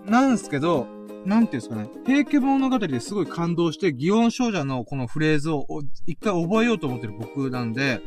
[0.06, 0.86] なんですけど、
[1.24, 1.88] なんていうんですかね。
[2.04, 8.00] 平家物語ですごい感動して、祇園少女のこのフレーズをお一回覚えようと思ってる僕なんで、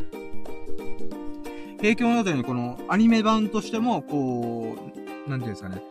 [1.82, 4.76] 平家物語のこのアニメ版としても、こ
[5.26, 5.82] う、なんていうんですかね。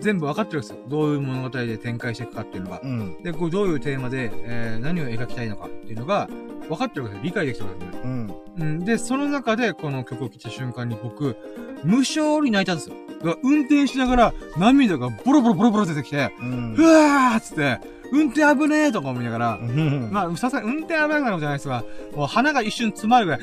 [0.00, 0.78] 全部わかってるんですよ。
[0.88, 2.80] どういう物語で展開していくかっていうのが。
[2.82, 3.22] うん。
[3.22, 6.28] で、こうどういうテーマで、えー、何を描きたいのかっていうのが、
[6.68, 7.24] 分かってるわけですよ。
[7.24, 8.02] 理解できてるわけですよ。
[8.04, 8.34] うん。
[8.58, 8.84] うん。
[8.84, 11.36] で、その中でこの曲を聴いた瞬間に僕、
[11.84, 12.96] 無性に泣いたんですよ。
[13.20, 16.82] だから運転しながら涙がボロボロボロボロ出てきて、うんう。
[16.82, 17.78] わーっつって、
[18.12, 20.10] 運転危ねえとか思いながら、うん。
[20.12, 21.84] まあ、さすがに運転危なくなることじゃないですが、
[22.14, 23.40] もう鼻が一瞬詰まるぐらい、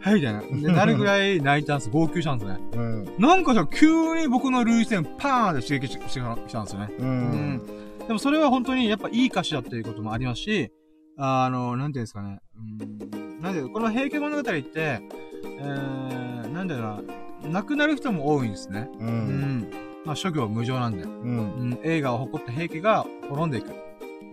[0.00, 0.40] はい、みたいな。
[0.40, 1.90] で、なるぐらい泣いたんです。
[1.90, 2.58] 号泣したんですね。
[2.72, 3.14] うん。
[3.18, 6.88] なんかじゃ急に僕の涙腺パーンって刺激ししてきたんですよね。
[6.98, 7.10] ううん
[7.54, 7.62] ん。
[8.06, 10.72] でもそれは本当にやっぱいい歌詞だっていうこともありますし、
[11.16, 12.40] あの、なんていうんですかね。
[12.56, 17.00] うん、なんで、この平家物語って、えー、なんだろ
[17.42, 18.88] うな、亡くなる人も多いんですね。
[18.98, 19.04] う。
[19.04, 19.70] うんん。
[20.08, 21.02] まあ、諸行無常なんで。
[21.02, 21.10] うん。
[21.10, 23.74] うん、映画を誇った平家が滅んでいく。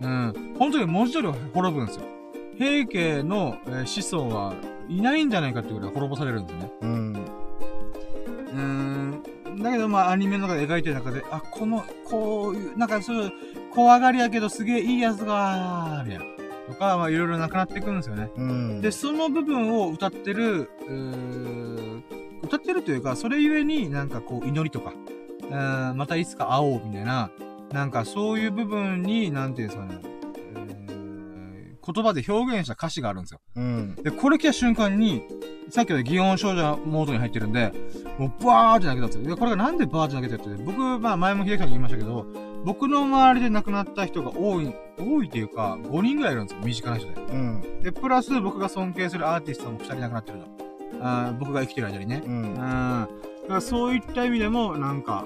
[0.00, 0.54] うん。
[0.58, 2.02] 本当に文字通り滅ぶんですよ。
[2.56, 4.54] 平家の、えー子孫は
[4.88, 6.72] いないんじゃないかっていうぐらい滅ぼされるんですよね。
[6.80, 7.12] うん。
[7.12, 9.62] うーん。
[9.62, 13.32] だけど、まあ、アニメの中で描いてる中で、あ、この、こういう、なんかそういう、
[13.74, 16.24] 怖がりやけどすげえいいやつが、みたいな。
[16.68, 18.30] とか、まあ、いろいろなくなっていくんですよね。
[18.34, 18.80] うん。
[18.80, 20.70] で、その部分を歌ってる、
[22.42, 24.94] 歌ってるというか、それゆえになんかこう、祈りとか、
[25.50, 27.30] うーんまたいつか会おうみたいな、
[27.72, 30.00] なんかそういう部分に、なんていうんですかね、
[30.54, 33.40] えー言葉で表現した歌詞があるんですよ。
[33.54, 33.94] うん。
[34.02, 35.22] で、これ来た瞬間に、
[35.70, 37.72] さっきまで祇園少女モードに入ってるんで、
[38.18, 39.36] もうバーって泣けたんですよ。
[39.36, 42.26] で、これがなんでバーって泣けたって、僕、まあ前も秀樹さんに言いましたけど、
[42.64, 46.66] 僕の周りで亡くなった人が多い、多いというか、5人ぐらいいるんですよ。
[46.66, 47.20] 身近な人で。
[47.20, 47.80] うん。
[47.84, 50.44] で、プラス僕が尊敬するアーティストも2人亡くなってるの。
[51.02, 52.20] あー僕が生きてる間にね。
[52.26, 52.42] ううん。
[52.52, 52.54] ん。
[52.54, 53.08] だか
[53.48, 55.24] らそういった意味でも、なんか、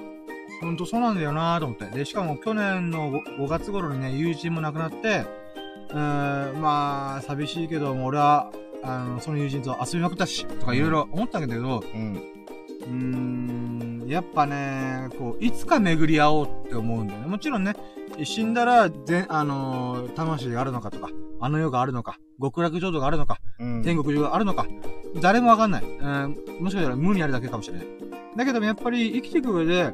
[0.61, 1.85] ほんとそうなんだよなと思って。
[1.85, 5.25] で、しかも去年の 5, 5月頃にね、友人も亡くなって、
[5.89, 8.51] うーん、まあ、寂しいけど、もう俺は、
[8.83, 12.13] あの、その友人と遊びまくったし、とかいろいろ思ったんだけど、うん。
[12.13, 17.27] うーん、やっぱね、こう、いつか巡り合おうって思うんだよね。
[17.27, 17.73] もちろんね、
[18.23, 21.09] 死んだら、ぜあのー魂があるのかとか、
[21.39, 23.83] あの世があるのか、極楽浄土があるのか、うん。
[23.83, 24.67] 天国があるのか、
[25.21, 25.83] 誰もわかんない。
[25.83, 27.87] うん、もしかしたら無にあるだけかもしれない。
[28.35, 29.93] だけどもやっぱり生きていく上で、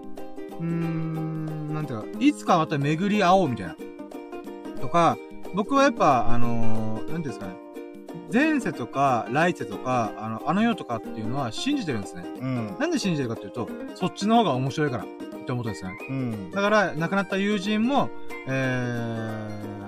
[0.60, 3.76] うーん、なんていうか、いつかまた巡り合おうみたいな。
[4.82, 5.18] とか、
[5.54, 7.56] 僕はやっぱ、あのーなんていうんですかね。
[8.32, 12.26] 前世とか来世とか、あの、あの世とかっていうのは信じてるんですね。
[12.40, 12.76] うん。
[12.80, 15.08] なんで信じてるかっていうと、そっちの方が面白いからっ
[15.46, 15.98] て思ったんですよね。
[16.10, 16.52] うん。
[16.52, 18.10] だから、亡くなった友人も、
[18.48, 18.52] え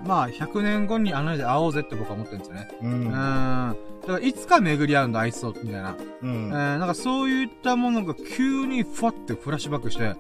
[0.03, 2.67] ー、まあ、100年後にあの世で会おうぜって僕は思ってるんですよね。
[2.81, 2.85] う。
[2.85, 3.75] うんん。
[4.01, 5.91] だから、いつか巡り合うんだ、あいつと、みたいな。
[5.91, 6.49] うえー、ん。
[6.49, 10.15] なんかそういったものが急にふわってフラッシュバックして、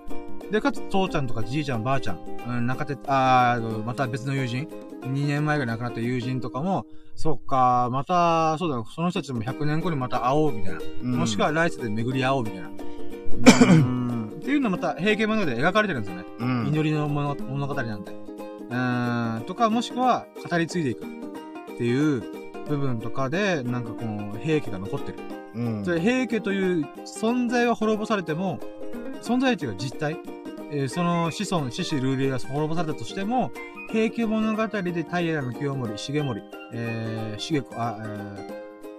[0.51, 4.67] で、かつ、父ちゃんとかじいちゃん、ばあちゃん、うん、中手、あーまた別の友人、
[5.01, 6.85] 2年前ぐらい亡くなった友人とかも、
[7.15, 11.17] そっか、また、そうだ、その人たちも100年後にまた会おう、みたいな。
[11.17, 12.69] もしくは来世で巡り合おう、みたいな。
[13.73, 14.33] うん。
[14.37, 16.25] っていうのまた、平家物語で描かれてるんですよね。
[16.39, 18.11] うん、祈りの物物語なんで。
[18.71, 21.03] うん、とか、もしくは、語り継いでいく。
[21.03, 22.23] っていう
[22.69, 25.17] 部分とかで、なんかこの、平家が残ってる。
[25.55, 25.85] うん。
[25.85, 28.59] それ平家という存在は滅ぼされても、
[29.21, 30.17] 存在というか実体、
[30.71, 33.51] えーその子孫、獅子ルールが滅ぼされたとしても、
[33.91, 36.43] 平家物語で平清盛、重盛、
[36.73, 38.05] えー、重子、あ、え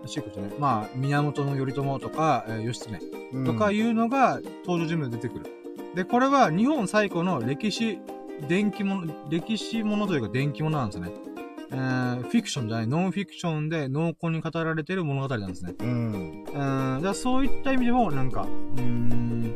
[0.05, 2.99] ー、重子じゃない、まあ、源頼朝とか、えー、義経
[3.33, 5.47] うんとかいうのが登場人物で出てくる。
[5.95, 8.01] で、これは日本最古の歴史、
[8.49, 11.30] 伝記物、歴史物というか伝記物なんですよね。
[11.73, 15.75] えー、フィクションじゃない、ノンフィクションで濃厚に語られている物語なんですね。
[15.79, 16.45] うん。
[16.45, 19.55] うん、だそういった意味でも、なんか、うーん、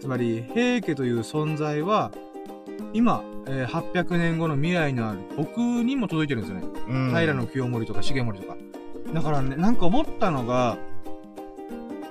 [0.00, 2.12] つまり、平家という存在は、
[2.92, 6.66] 今、えー800年後の未来のある僕にも届いてるんですよね。
[6.88, 7.10] うん。
[7.10, 8.56] 平清盛とか重盛とか。
[9.12, 10.78] だからね、なんか思ったのが、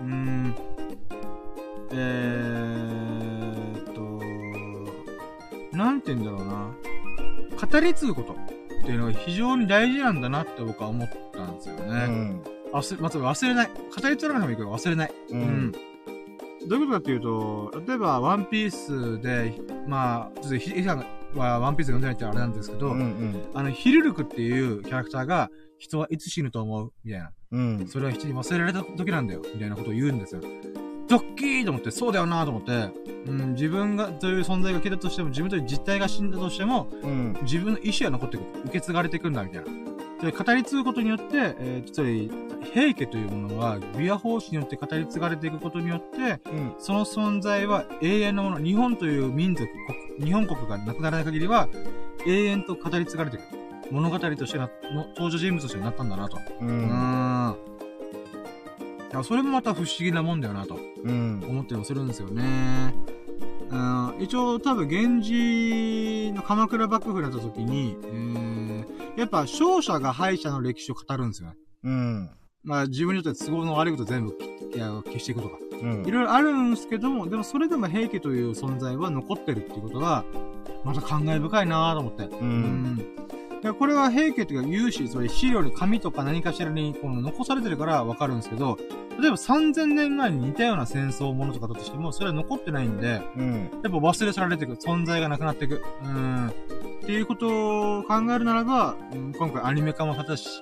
[0.01, 0.55] うーん、
[1.91, 3.93] えーっ
[5.71, 6.71] と、なんて言うんだろうな。
[7.57, 8.56] 語り継ぐこと
[8.87, 11.81] っていうのが非常に大事なんだなって僕は思ったんですよね。
[11.83, 12.41] うん。
[12.71, 13.67] 忘れ、まず忘れない。
[13.67, 15.13] 語り継がなくてもいいけど忘れない。
[15.29, 15.71] ううんん。。
[16.69, 21.05] どういうことかっていうと、例えば、ワンピースで、まあ、ちょっとひ、ひさん
[21.35, 22.99] はワンピース読んでないってあれなんですけど、うん。
[22.99, 23.45] うん。
[23.53, 26.93] あの、ヒルルクっていうキャラクターが、人はいつ死ぬと思う？
[27.03, 27.31] みたいな。
[27.51, 27.87] うん。
[27.89, 29.41] それは人に忘れられた時なんだよ。
[29.53, 30.41] みたいなことを言うんですよ。
[31.07, 32.89] ドッキーと思って、そうだよなと思って、
[33.27, 37.37] うん、自分が、という存在が消えたとしても、自分という実体が死んだとしても、うん。
[37.43, 38.43] 自分の意志が残っていく。
[38.65, 39.67] 受け継がれていくんだ、みたいな。
[40.19, 42.31] それ語り継ぐことによって、えー、つまり、
[42.73, 46.73] 平家というものは、琵琶法師によって語り継がれていくことによって、うん。
[46.79, 48.59] その存在は永遠のもの。
[48.59, 49.69] 日本という民族、
[50.17, 51.69] 国日本国がなくならない限りは、
[52.25, 53.43] 永遠と語り継がれていく。
[53.91, 56.37] 物語としてな、の登場人物としてなったんだなと。
[56.61, 56.65] う。
[56.65, 57.76] うんん。
[59.17, 61.43] だからそれもまた不思議なもんだよなとうん。
[61.47, 62.93] 思ってもするんですよね。
[63.69, 71.55] うん、一応多分源氏の鎌倉幕府になった時に、えー、やっぱ勝者が敗者の歴史を語るんですよね。
[71.83, 72.29] うん。
[72.63, 74.37] まあ自分にとって都合の悪いこと全部
[74.71, 75.57] 消していくとか。
[75.81, 80.25] うんいろいろあるんですけども、でもそれでも平家という存在は残ってるっていうことが、
[80.83, 82.23] また感慨深いなぁと思って。
[82.23, 82.39] う。
[82.39, 83.07] うん
[83.57, 83.61] ん。
[83.61, 88.77] でこれは平家というか有志、つまり資料に紙とか何かしらにこの残されてるからわかるんですけど、
[89.19, 93.53] 例えば3000年前に似たような戦争ものとかだとしても、それは残ってないんで、うん。
[93.53, 95.83] やっぱ忘れ去られていく、存在がなくなっていく。
[96.03, 96.47] うん。
[96.49, 96.53] っ
[97.05, 100.61] ていうことを考えるならば、うん今回アニメ化もされたし、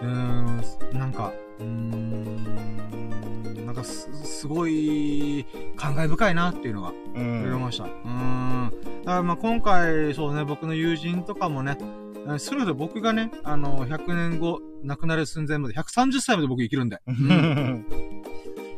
[0.00, 0.62] うーん、
[0.98, 5.44] なんか、うーん、なんかす、すごい、
[5.76, 7.60] 感慨深いなっていうのがう思いん。
[7.60, 7.84] ました。
[7.84, 8.70] うーん。
[9.04, 16.96] だからまあ今回、そうね、僕の友人とかもね、えーそれぞれ僕がね、あの、100年後、亡くなる寸前まで、130歳まで僕生きるんで。
[17.06, 17.86] ううんん。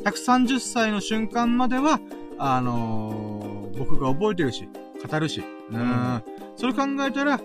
[0.04, 2.00] 130歳の瞬間までは、
[2.38, 4.68] あのー僕が覚えてるし、
[5.10, 6.22] 語るし、うんん
[6.56, 7.40] それ考えたら、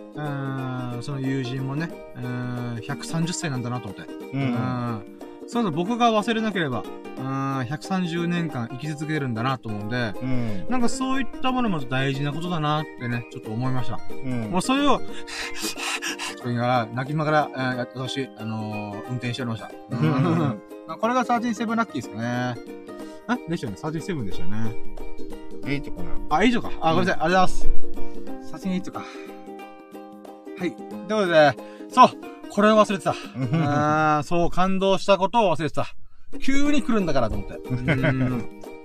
[0.96, 4.02] うんその友人もね、うん130歳なんだなと思って。
[4.02, 4.06] う。
[4.34, 5.04] うんん
[5.48, 6.84] そうだ、僕が忘れなければ、
[7.18, 10.66] うん130年間生き続けるんだなと思うんで、うん。
[10.70, 14.00] なんかそういったものも大事なことだなってね、ちょっと思いました。
[14.12, 15.02] うんもうそれを、
[16.48, 19.72] とか言いながら、泣きながら、えーやってほしい、あのー運転しておりました。
[19.92, 22.56] うんまあこれが37ラッキーですかね。
[23.28, 23.80] あでしたよね。
[23.82, 24.76] 37でしたよね。
[25.74, 26.12] いいとこな。
[26.38, 26.72] あ、以上か。
[26.80, 27.24] あ、ごめんなさい。
[27.24, 28.68] ありがとうございます。
[28.68, 29.00] 38か。
[30.60, 30.72] はい。
[30.72, 31.56] ということで、
[31.92, 32.10] そう。
[32.50, 33.14] これを忘れてた。
[34.20, 35.88] あそう、感動したことを忘れてた。
[36.42, 37.56] 急に来るんだからと思って。
[37.58, 37.74] う
[38.14, 38.30] ん。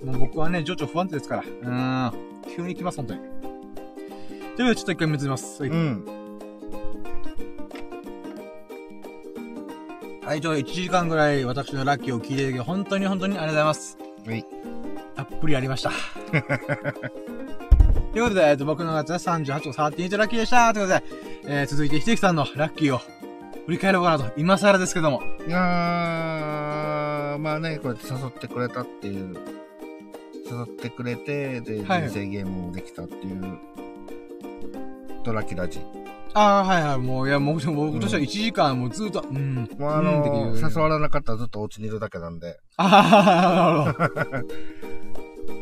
[0.03, 1.43] もう僕はね、情緒不安定ですから。
[1.43, 2.11] うん。
[2.53, 3.19] 急に来ます、本当に。
[3.21, 5.61] ということで、ちょっと一回見つめます。
[5.61, 5.71] はい。
[5.71, 6.05] うん。
[10.25, 13.97] はい、ちょ、1時間ぐらい私のラッキーを聞いていただき、本当に本当にありがとうございます。
[14.25, 14.45] はい。
[15.15, 15.91] たっぷりありました。
[18.13, 21.05] ということで、えっと、僕のやつは38個38ラッキーでしたということで、
[21.45, 22.99] えー、続いて、ひできさんのラッキーを
[23.65, 24.31] 振り返ろうかなと。
[24.37, 25.21] 今更ですけども。
[25.45, 29.35] いやー、まあね、こうやって誘ってくれたっていう、
[30.49, 33.59] 誘ってくれて、で、はい人生ゲームもできたっていう、
[35.25, 35.81] ドラキラジ。
[36.33, 36.97] ああ、はいはい。
[36.97, 39.69] もう、いや、もう、僕としては1時間もうずっと、うん。
[39.77, 42.59] もうあの、いう誘われなかったらずっとお家にいるだけなんで。
[42.77, 44.43] ああ、なるほど。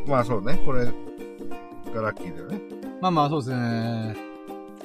[0.07, 2.61] まあそうね、これがラッキーだよね。
[3.01, 4.15] まあまあ、そうですね。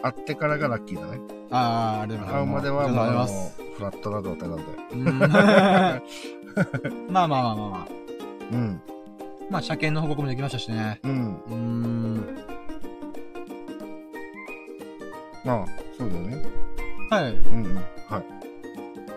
[0.02, 1.20] 会ってからがラッキーだね。
[1.50, 2.46] ああ、ありがとうございます。
[2.46, 3.66] 会うまではもう。
[3.76, 4.64] フラットな状態なんで。
[4.92, 5.18] うん
[7.12, 7.86] まあまあまあまあまあ。
[8.52, 8.80] うん。
[9.50, 10.98] まあ、車検の報告もできましたしね。
[11.04, 11.36] うん。
[11.46, 12.24] うーん。
[15.46, 15.66] まあ、
[15.96, 16.42] そうだよね。
[17.10, 17.32] はい。
[17.32, 17.74] うんうん。
[17.76, 17.84] はい。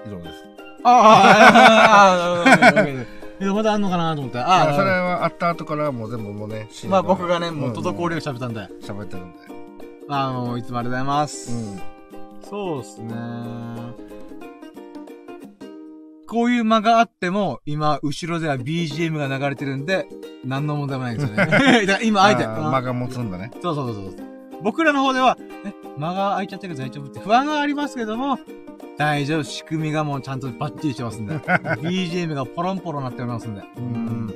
[0.06, 0.46] 以上です。
[0.84, 3.20] ああ、ああ、なるほど。
[3.42, 4.40] いやまだあんのかなと思って。
[4.40, 8.60] ああ、あそれは会った後からもう全部もうね、まあ僕がね、もう届滞りを喋ったんで。
[8.82, 9.38] 喋ってるんで。
[10.10, 11.52] あの、いつもありがとうございます。
[11.52, 11.82] うん。
[12.50, 13.14] そうっすね。
[16.28, 20.08] こういう間があっても、今、後ろでは BGM が流れてるんで、
[20.46, 21.46] 何の問題もないんですよね。
[21.46, 22.44] だから今、あえて。
[22.44, 23.52] あー間が持つんだね。
[23.62, 24.14] そうそうそうそう。
[24.62, 28.40] 僕らの方では、え、間が空いちゃってるけど大丈夫って不安がありますけども、
[28.98, 29.44] 大丈夫。
[29.44, 31.36] 仕組みがもうちゃんとバッチリしてますんで。
[31.80, 33.62] BGM がポロンポロンなっておりますんで。
[33.78, 34.34] うん。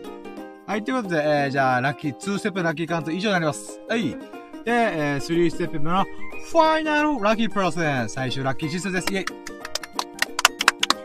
[0.65, 3.81] はい、ということで、えー、じゃあ、ラッキー、2ステップラッキーカウント以上になります。
[3.89, 4.11] はい。
[4.11, 4.17] で、
[4.65, 6.05] えー、3ステップ目の、
[6.49, 8.07] ファイナルラッキープロセン。
[8.07, 9.07] 最終ラッキー指数です。
[9.13, 9.25] イェイ。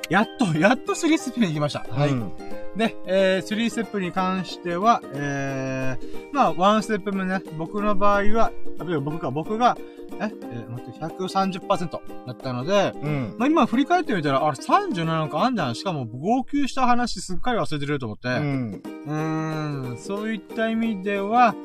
[0.08, 1.84] やっと、やっと3ステップに行きました。
[1.90, 2.10] はい。
[2.10, 9.76] うんで、えー、3ステップに関しては、えー、まあ、1ステップ目ね、僕の場合は、あ、いや僕か、僕が、
[10.20, 11.90] え、えー、待って、130%
[12.26, 13.34] だったので、うん。
[13.36, 15.74] まあ今振り返ってみたら、あれ37なんかあんじゃん。
[15.74, 18.28] しかも号泣した話すっかり忘れてると思って。
[18.28, 18.32] う。
[18.32, 21.56] うんーん、そういった意味では、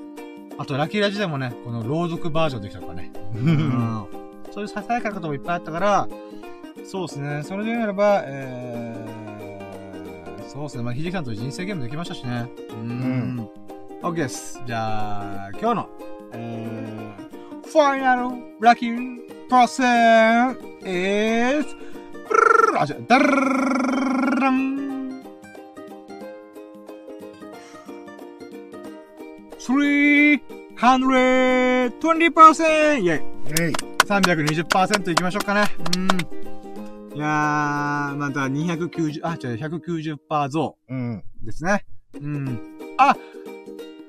[0.58, 3.14] あとラッキーラジでもね、この朗読バージョンできたとかね。
[3.36, 4.06] うん。
[4.52, 6.08] そういうささやかなこともいっぱいあったから、
[6.86, 7.44] そうですね。
[7.44, 9.23] それで言うならば、えー、
[10.54, 10.84] そうですね。
[10.84, 12.48] まあ、ひじきさんと人生ゲームできましたしね。
[12.70, 13.50] うーん。
[14.04, 14.62] OK です。
[14.68, 15.90] じゃあ、今日の、
[16.34, 18.22] えー、ファイナル
[18.62, 19.18] ラッキー
[19.50, 20.52] プロセン
[20.86, 21.66] is、
[22.78, 23.26] あ、違う、ダル
[24.52, 25.24] ン
[29.58, 30.40] 320%!
[33.00, 33.06] イェイ
[33.60, 33.74] えい。
[34.06, 35.64] 320%いきましょうかね。
[35.98, 36.08] うん。
[37.16, 41.24] いやー、また290、あ、違う、190%増うん。
[41.44, 41.86] ですね。
[42.20, 42.60] うん。
[42.98, 43.16] あ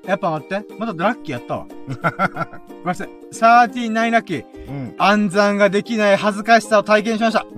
[0.07, 0.65] やっぱ待って。
[0.77, 1.67] まだラッキーやったわ。
[1.67, 3.09] ごめんなさい。
[3.31, 4.45] 39ラッキー。
[4.67, 4.95] うん。
[4.97, 7.43] 暗算ができない恥ずかしさを体験しました。
[7.43, 7.49] ね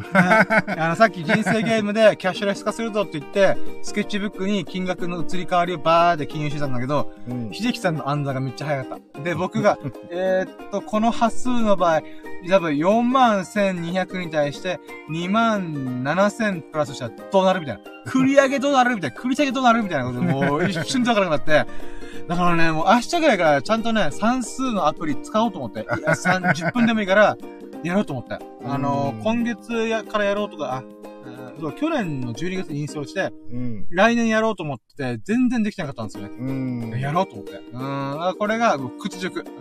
[0.78, 7.52] あの、さっき人生ゲームでキャッシュレス化するぞって言って、スケッチブックに金額の移り変わりをバーって記入してたんだけど、うん。
[7.52, 9.22] 秀樹さんの暗算がめっちゃ早かった。
[9.22, 9.78] で、僕が、
[10.10, 12.02] えーっと、この端数の場合、
[12.50, 14.80] 多分4万1200に対して
[15.10, 17.82] 2万7000プラスしたらどうなるみたいな。
[18.12, 19.18] 繰り上げどうなるみたいな。
[19.18, 21.97] 繰り下げどうなるみたいなことで、もう一瞬でわからなくなって。
[22.28, 25.82] だからね、もう明日ぐらいからちゃんとね、算数のアプリ使おうと思って。
[26.00, 27.38] いやさん10分でもいいから、
[27.84, 28.38] やろうと思って。
[28.66, 30.84] あのうん今月やからやろうとか、あ、
[31.26, 33.88] えーそう去年の12月にインストールして、うん。
[33.90, 36.30] 来年やろうと思って、全然できなかったんですよね。
[36.38, 36.52] う
[36.98, 37.00] ん。
[37.00, 37.54] やろうと思って。
[37.54, 38.28] うーん。
[38.28, 39.44] あこれが、屈辱。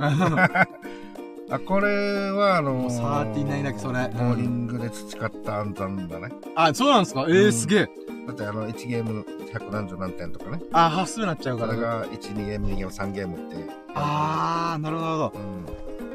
[1.50, 6.30] あ、これはあのもう39だけそれボーリングで培った暗算だね。
[6.56, 7.26] あ、そうなんですか？
[7.28, 7.88] ええー、うんすげえ。
[8.26, 10.60] だってあの、1ゲーム100何十何点とかね。
[10.72, 11.74] あ、端数になっちゃうから。
[11.74, 13.56] それが1、2ゲーム、2ゲーム、3ゲームって。
[13.94, 15.40] あー、なるほど、なるほど。
[15.40, 15.66] うん。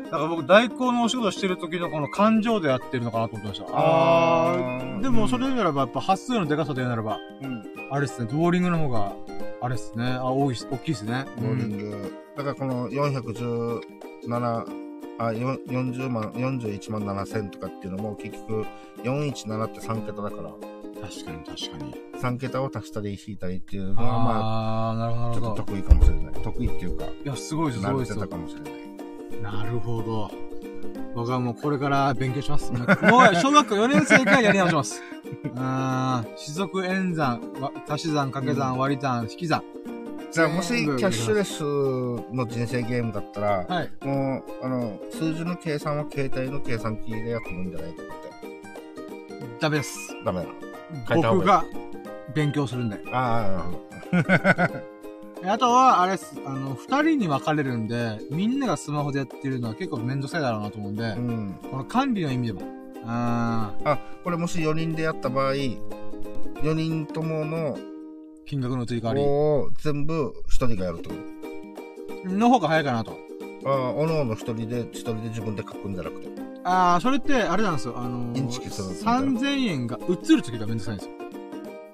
[0.03, 3.67] だから僕、代行のお仕事してる時のこの感情でやってるのかなと思ってました。
[3.73, 5.01] あーー。
[5.01, 7.63] でも、それならば、やっぱ端数のデカさでならば、うん。
[7.89, 9.13] あれっすね、ボーリングの方が、
[9.61, 11.25] あれっすね、あ、多いっす、大きいっすね。
[11.37, 12.13] ボーリング。
[12.35, 14.90] だからこの417、
[15.27, 18.65] あ、よ40万、41万7千とかっていうのも結局
[19.03, 20.51] 417って3桁だから、
[21.01, 21.95] 確かに、確かに。
[22.21, 25.33] 3桁を足したり引いたりっていうのはまあ。
[25.33, 26.33] ちょっと得意かもしれない。
[26.33, 28.27] 得意っていうか、いや、すごいです、すごす慣れてた。
[28.27, 28.81] かもしれない。
[29.41, 30.31] なるほど。
[31.15, 32.71] 僕はもうこれから勉強します。
[32.71, 32.85] もう、
[33.35, 35.01] 小学校4年生からやり直します。
[35.43, 36.27] うーん。
[36.37, 39.63] 四則演算、わ足し算、掛け算、割り算、引き算。
[40.31, 41.61] じゃあもしキャッシュレス
[42.33, 44.05] の人生ゲームだったら、はい。
[44.05, 48.11] もう、あの、数字の計算は携帯の計算機でやってもいいんじゃないかって。
[49.59, 49.97] ダメです。
[50.23, 51.65] ダメないい僕が
[52.33, 52.97] 勉強するんで。
[53.11, 53.69] あ
[55.43, 56.13] あとは、あれ。
[56.45, 61.59] あの、二人に分かれるんで、みんながスマホでやってるのは結構めんどくさいだろうなと思うんであ、う、ん。
[61.69, 62.61] この管理の意味でも。
[63.05, 67.90] ああ、これもし4人でやった場合、4人ともの、ー
[68.45, 69.21] 金額の移り変わり。
[69.21, 73.17] を全部1人がやるってことの方が早いかなと。
[73.65, 76.41] ああ、おのおの1人で、1人で自分で書くんじゃなくて。
[76.63, 77.95] ああ、それって、あれなんですよ。
[77.97, 81.15] あのー、インチキするみたいな3000円が移るときがめんどくさいんですよ。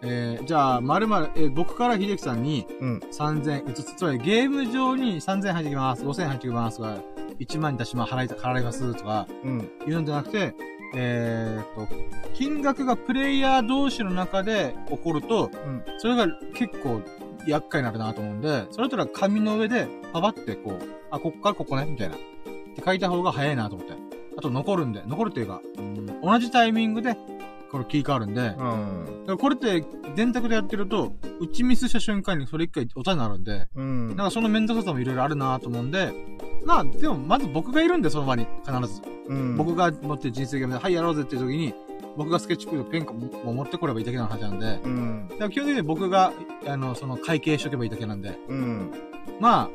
[0.03, 2.99] えー、じゃあ、まるまる、えー僕から秀樹さんにうん。
[3.11, 3.95] 3000円移す。
[3.95, 6.03] つまりゲーム上に3000円入ってきます。
[6.03, 6.81] 5000円入ってきます。
[6.81, 6.97] が
[7.39, 9.71] 1万に出しま、払い、払いますとか、うん。
[9.87, 10.53] いうのじゃなくて、
[10.95, 11.87] えーっと、
[12.33, 15.83] 金額がプレイヤー同士の中で起こると、うん。
[15.97, 17.01] それが結構
[17.47, 20.79] 厄介になるなと思うんで、それとら紙の上でパパってこう、
[21.11, 22.15] あ、こっからここね、みたいな。
[22.15, 22.19] っ
[22.75, 23.93] て書いた方が早いなと思って。
[24.37, 27.15] あと残るんで、残るっていうか、うん同じタイミングで、
[27.71, 29.25] これ切り替わるんで、だかうん。
[29.27, 29.83] らこれって
[30.15, 34.07] 電卓でやってると、打ちミスした瞬間にそれ一回おたになるんで、うん。
[34.09, 36.13] なんかその面倒くささもいろいろあるなと思うんで、
[36.67, 39.01] まあ、でもまず僕がいるんで、その場に、必ず。
[39.29, 41.73] うん、僕が持ってる人生ゲームで、はい、やろうぜっていう時に、
[42.17, 45.27] 僕がスケッチブックとペンを持ってこればいいだけの話なんで、うん。
[45.29, 46.33] だから基本的に僕が、
[46.67, 48.91] あの、その会計しとけばいいだけなんで、うん。
[49.39, 49.69] まあ、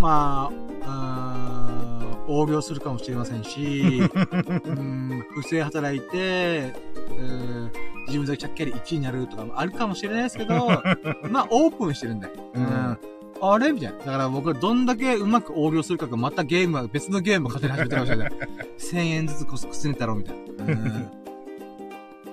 [0.00, 4.00] まあ、うーん横領するかもしれませんし、
[4.64, 6.72] うん不正働いて、
[7.18, 7.72] うん
[8.06, 10.68] 自分だけちゃっかり1位になるとかもあるかもしれないですけど、
[11.30, 12.28] まあ、オープンしてるんで。
[12.54, 12.98] うん
[13.42, 13.72] あれ？
[13.72, 13.98] みたいな。
[13.98, 18.48] だから僕はどんだけうまく横領するかがまたゲームは、別のゲームを勝手に始めてるかもしれない。
[18.78, 20.64] 1000円ずつこすくすねたろうみたいな。
[20.64, 21.22] うん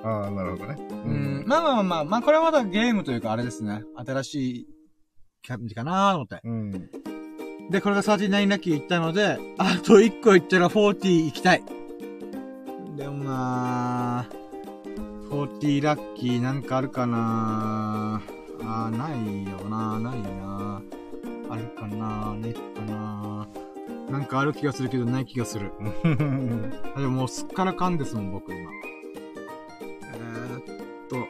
[0.01, 0.77] ああ、なるほどね。
[0.89, 1.43] うん。
[1.45, 3.83] まあまあまあまあ、まあこれはまだゲームというかあれですね。
[3.95, 4.67] 新しい
[5.45, 6.39] 感じかなと思って。
[6.43, 6.71] うん。
[7.69, 11.63] で、これが39ラッキー行ったので、あと1個行ったら40行きたい。
[12.95, 18.21] でもなぁ、40ラッキーなんかあるかな
[18.61, 20.81] あー、ないよなないな
[21.49, 23.47] あるかなないかな
[24.09, 25.71] なんかある気がするけどない気がする。
[26.95, 28.71] あでももうすっからかんですもん、僕今。
[29.81, 30.63] えー、っ
[31.09, 31.27] と。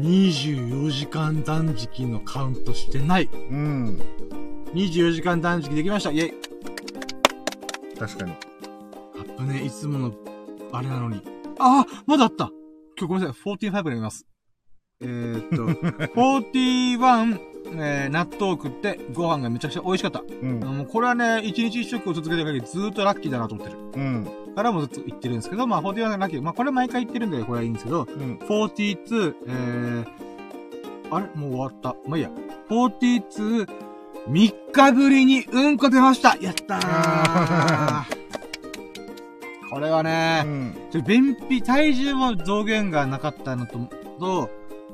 [0.00, 3.28] 24時間断食のカウントしてない。
[3.32, 4.00] うん。
[4.74, 6.10] 24時間断食できました。
[6.10, 6.34] イェイ。
[7.96, 8.32] 確かに。
[8.32, 8.34] あ
[9.22, 10.12] っぶね、いつもの、
[10.72, 11.35] あれなのに。
[11.58, 12.50] ああまだあった
[12.98, 14.26] 今日ごめんなさい、45で見ます。
[15.00, 15.66] えー、っと、
[16.16, 17.38] 41、
[17.74, 20.20] えー、納豆を食ってご飯がめちゃくちゃ美味しかった。
[20.20, 20.60] うん。
[20.60, 23.78] もうこれはね、一日一食を続けてる限りずーっとラッキーだなと思ってる。
[23.94, 24.26] うん。
[24.54, 26.42] からもずっと言ってるんですけど、まあ、41がラッキー。
[26.42, 28.38] まあ、これ毎回言ってるんで、これはいいんですけど、うん。
[28.38, 31.26] 42、えー、あれ？
[31.34, 31.94] もう終わった。
[32.08, 32.30] まあ、いいや。
[32.70, 33.68] 42、
[34.30, 38.15] 3日ぶりにうんこ出ましたやったあー
[39.70, 40.74] これはね、うん。
[40.90, 43.78] ちょ便秘、体重も増減がなかったのと、
[44.18, 44.50] と、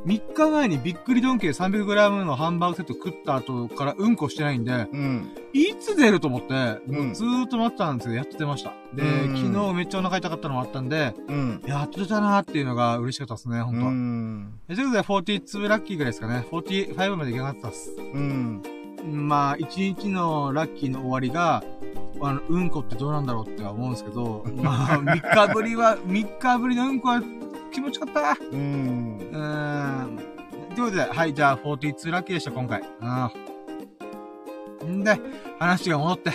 [0.07, 5.31] 3日前にびっくりドンキー 300g のハンバーグセット食った後からうんこしてないんで、うん。
[5.53, 6.55] いつ出ると思って、
[6.89, 8.73] うんもうずーっと待ってたんですけど、やっと出ました。
[8.95, 11.63] で、うん昨日めっちゃお腹痛かったのもあったんで、うん。
[11.67, 13.87] やっと出たなーっていうのが嬉しかったですね、本当は。
[13.91, 14.55] うん。
[14.69, 16.47] えということで、42ラッキーぐらいですかね。
[16.51, 17.93] 45までいけなかったっす。
[17.97, 18.63] うん。
[19.05, 21.63] まあ、1日のラッキーの終わりが、
[22.23, 27.23] あの、うんこってどうなんだろうっては思うんですけど、 まあ、3日ぶりは、3日ぶりのうんこは
[27.73, 28.45] 気持ちよかった。
[28.53, 29.19] うん。
[29.33, 30.17] うーん。
[30.75, 32.83] ということで、はい、じゃあ、42ラッキーでした、今回。
[34.83, 35.01] うん。
[35.01, 35.21] んで、
[35.59, 36.33] 話が戻って、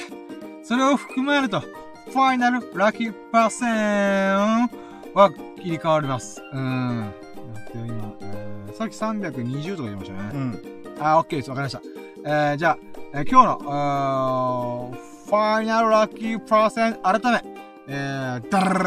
[0.63, 4.69] それを含めると、ファイナルラッキーパーセン
[5.13, 6.41] は切り替わります。
[6.53, 7.13] うん。
[7.53, 10.29] 待ってよ、今、えー、さっき320とか言いましたね。
[10.33, 10.61] うん。
[10.99, 11.49] あ、OK です。
[11.49, 11.81] わかりました。
[12.25, 12.77] えー、じゃあ、
[13.13, 14.93] えー今日の、
[15.27, 17.43] あーファイナルラッキーパーセン改め、
[17.87, 18.79] えー、ダル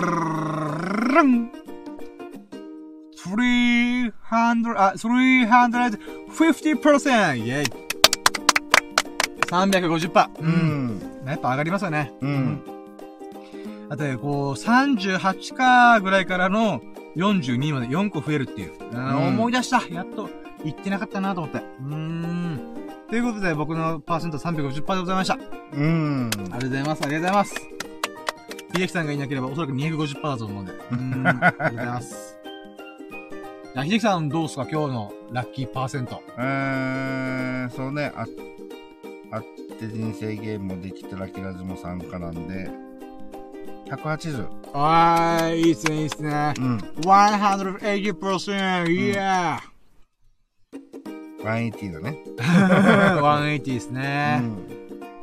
[1.14, 1.50] ルン
[3.30, 4.12] 300、
[4.76, 7.36] あ、350%!
[7.36, 7.66] イェイ
[9.46, 10.28] !350%!
[10.40, 10.46] う。
[10.46, 11.00] ん。
[11.26, 12.12] やっぱ上がりますよね。
[12.20, 12.62] うん。
[13.90, 16.80] あとね、こう、38かぐらいからの
[17.16, 18.72] 42まで4個増えるっていう。
[18.80, 20.30] うんうん思い出したやっと、
[20.64, 21.58] 言ってなかったなと思って。
[21.58, 22.69] うーん。
[23.10, 25.34] ということで、僕のパーセント350%でございました。
[25.34, 25.38] あ
[25.74, 26.30] りうん。
[26.30, 27.02] がとうございます。
[27.04, 27.54] ありがとうございます。
[28.72, 30.72] 秀樹さんがいなければおそらく250%だと思うんで。
[30.72, 31.26] うーん。
[31.26, 32.36] ありがとうございます。
[33.74, 34.66] じゃあ、秀樹さんどうすか？
[34.70, 36.22] 今日のラッキーパーセント。
[36.38, 38.26] えー、そうね、あ、
[39.32, 39.42] あっ
[39.78, 42.70] て人生ゲームもできてラキラジも参加なんで、
[43.86, 44.46] 180。
[44.72, 46.54] はーい、いいっすね、いいっすね。
[46.58, 46.76] うん。
[46.78, 48.90] 180%!
[48.90, 49.58] イエー
[51.42, 52.18] 180だね。
[52.38, 54.42] 180ですうね。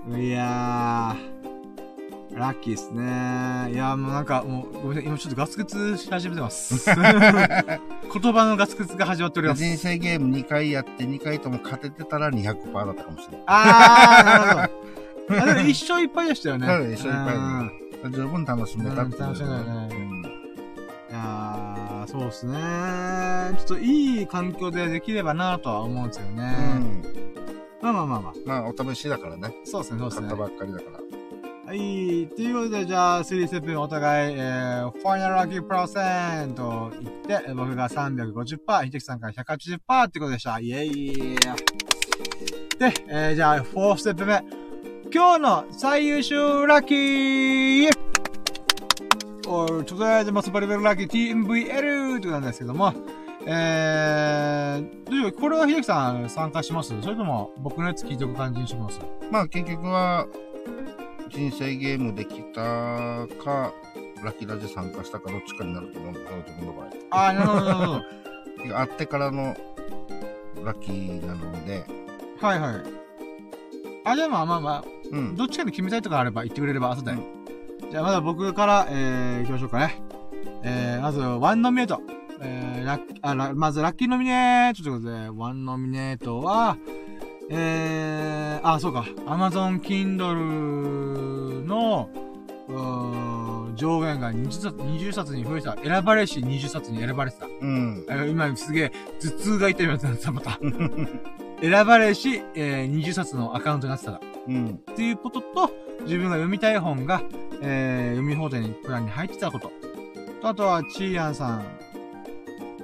[0.10, 0.16] ん。
[0.22, 3.04] いやー、ラッキーですね。
[3.72, 6.86] いやーもうなんか、もう、ごめんなさい、今ちょっとガツガツし始めてます。
[6.96, 9.64] 言葉のガツガツが始まっております。
[9.64, 13.44] 人生ゲーム2回やって2回とも勝ててたら200%だったかもしれない。
[13.48, 14.70] あー、なる
[15.30, 15.42] ほど。
[15.42, 16.68] あでも一生いっぱいでしたよね。
[16.68, 17.40] うん一生いっぱいだ
[18.06, 21.77] うん十分楽しめたっていううん楽しめたよねうんいやー、
[22.08, 22.58] そうですね。
[23.58, 26.56] ちょっといい環境でできればなとは思うんですよね。
[26.76, 27.04] うん。
[27.82, 28.34] まあまあまあまあ。
[28.46, 29.54] まあ、お試しだからね。
[29.66, 30.44] そうですね、そうですね買った。
[30.44, 30.98] ばっかりだから。
[31.68, 31.78] はい。
[31.78, 40.62] ということで、じゃあ、3ステップお互い、えー、ファイナルラッキープラセント言って、えー僕が350%、ひできさんから180%ってことでした。
[40.62, 41.36] イェイ
[42.80, 44.42] で、えー、じゃあ、4ステップ目。
[45.14, 48.07] 今日の最優秀ラッキー
[49.50, 52.94] おとりあえず、マスバリベルラッキー TMVL ってことなんですけども、
[53.46, 56.90] えー、どうしようこれは秀樹さん参加します？
[57.02, 59.00] それとも僕のやつ聞いておく感じにします？
[59.32, 60.28] まあ結局は、
[61.30, 63.72] 人生ゲームできたか、
[64.24, 66.88] ラッキーラジ参加したかどっちかになると思うんだけど、自分の場合。
[67.12, 68.04] あー、なるほど、なるほど。
[68.76, 69.56] 会ってからの
[70.66, 71.86] ラッキーなので、
[72.42, 72.74] はいはい。
[74.04, 75.36] あ、じゃあまあまあまあ、うん。
[75.36, 77.12] どっちかで決めたいとかあれば言ってくれれば後で。
[77.12, 77.16] う
[77.90, 80.02] じゃあまだ僕から、えー、行きましょうかね。
[80.64, 82.02] えー、まず、ワンノミネート。
[82.42, 86.78] えー、ラッあラまず、ラッキーノミネートということで、ワンノミネートは、
[87.50, 89.06] えー、あ、そうか。
[89.26, 92.10] Amazon Kindle の、
[92.68, 95.78] うーん上限が20冊 ,20 冊に増えた。
[95.82, 97.46] 選ばれし20冊に選ばれてた。
[97.46, 98.06] うん。
[98.10, 98.92] あ今すげえ、
[99.22, 100.60] 頭痛が痛いなってた、また。
[101.62, 104.22] 選ばれし、えー、20冊のアカウントになってたら。
[104.48, 104.82] うん。
[104.92, 107.22] っていうことと、自分が読みたい本が、
[107.62, 109.72] えー、読み放題にプランに入ってたこと。
[110.42, 111.66] とあとは、チーヤンさん。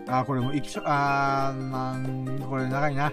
[0.07, 3.11] あー、これも、いきしょ、あー、なん、これ長いな。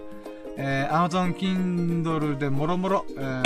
[0.56, 3.44] えー、Amazon Kindle でもろもろ、えー、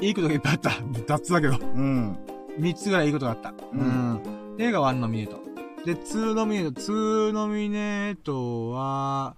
[0.06, 0.70] いいことがいっぱいあった。
[1.06, 1.58] 雑だけど。
[1.58, 2.16] うん。
[2.58, 3.54] 3つぐらいいいことがあった。
[3.72, 4.56] うんうん。
[4.56, 5.40] で、が1ノミネート。
[5.84, 6.80] で、2ノミネート。
[6.80, 9.34] 2ノミネートは、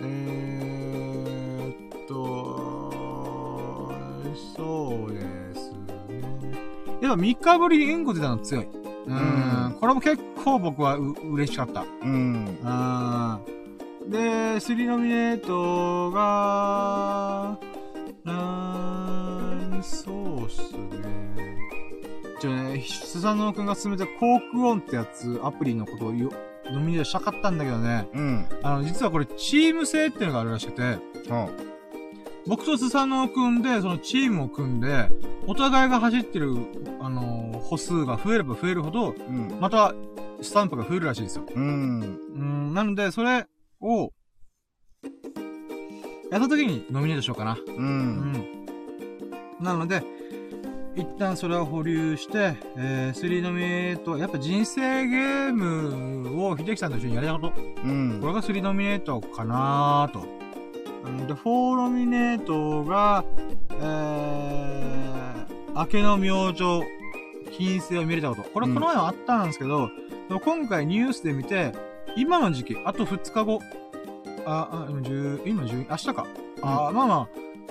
[0.00, 2.92] えーっと、
[4.56, 5.45] そうね。
[7.06, 8.68] やっぱ3日ぶりにうんこ出たの強い。
[9.06, 9.16] うん。
[9.16, 9.20] う
[9.68, 11.82] んこれも結構僕はう嬉しかった。
[11.82, 12.58] うん。
[12.62, 14.10] うん。
[14.10, 14.18] で、
[14.56, 17.58] 3ノミネートが、
[18.24, 20.78] うーん、そうっすね。
[22.40, 26.30] じゃあね、スサノオくんが勧めたコークオンってやつ、アプリのことをよ
[26.70, 28.46] ノミネートしたかったんだけどね、うん。
[28.62, 31.48] あの、実はこれチーム制っていうのがあるらしくて、あ
[32.46, 35.10] 僕とスサノオくんで、そのチームを組んで、
[35.46, 36.54] お互いが走ってる、
[37.00, 39.58] あの、歩数が増えれば増えるほど、うん。
[39.60, 39.94] また、
[40.42, 41.44] スタンプが増えるらしいですよ。
[41.54, 42.00] うん。
[42.34, 43.46] うん、なので、それ
[43.80, 44.12] を、
[46.30, 47.54] やった時にノミネートしようかな。
[47.54, 47.58] う。
[47.66, 48.66] うんん。
[49.60, 50.02] なので、
[50.94, 57.52] 一旦それを保留して、えー、3ノミネート、やっぱ人生ゲームを秀樹さんと一緒にやりたこと。
[57.84, 58.28] うんこ。
[58.28, 60.35] れが3ノミネートかなと。
[61.06, 63.24] うんで、4ノミネートが、
[63.70, 66.84] えー、明けの明星、
[67.56, 68.42] 金星を見れたこと。
[68.42, 69.90] これうんこの前はあったんですけど、
[70.28, 71.72] でも今回ニュースで見て、
[72.16, 73.60] 今の時期、あと2日後、
[74.44, 76.26] あ、あ、今10、今10、明日か。
[76.62, 77.14] あ、まあま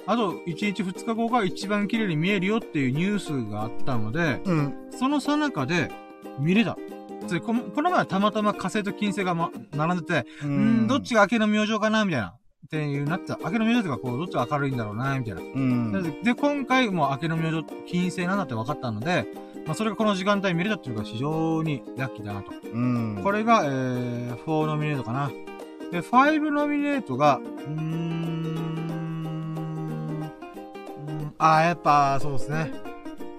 [0.07, 4.75] あ、あと1日2日後が一番綺麗に見えるよっていうニュースがあったので、うん。
[4.91, 5.89] その最中で
[6.39, 6.77] 見れた。
[7.27, 12.35] でこの前はたまたま火星と金星が、ま、並んでて、ううん、どっちが明けの明星かなみたいな。
[12.65, 13.37] っていうなってた。
[13.43, 15.41] 明けの明星とか、こう、どっちが明るいんだろうなみたいな。
[15.41, 15.91] うん。
[15.91, 19.27] でで、今回もう明けの明星、金星なんだって分かったので、
[19.67, 22.51] まあ、それがこの時間帯見れたっていうのが非常にラッキーだなと。
[22.73, 23.19] うん。
[23.23, 25.29] これが、えー、4ノミネートかな。
[25.91, 27.75] で、5ノミネートが、うーん、
[31.07, 32.73] うんあー、やっぱ、そうですね。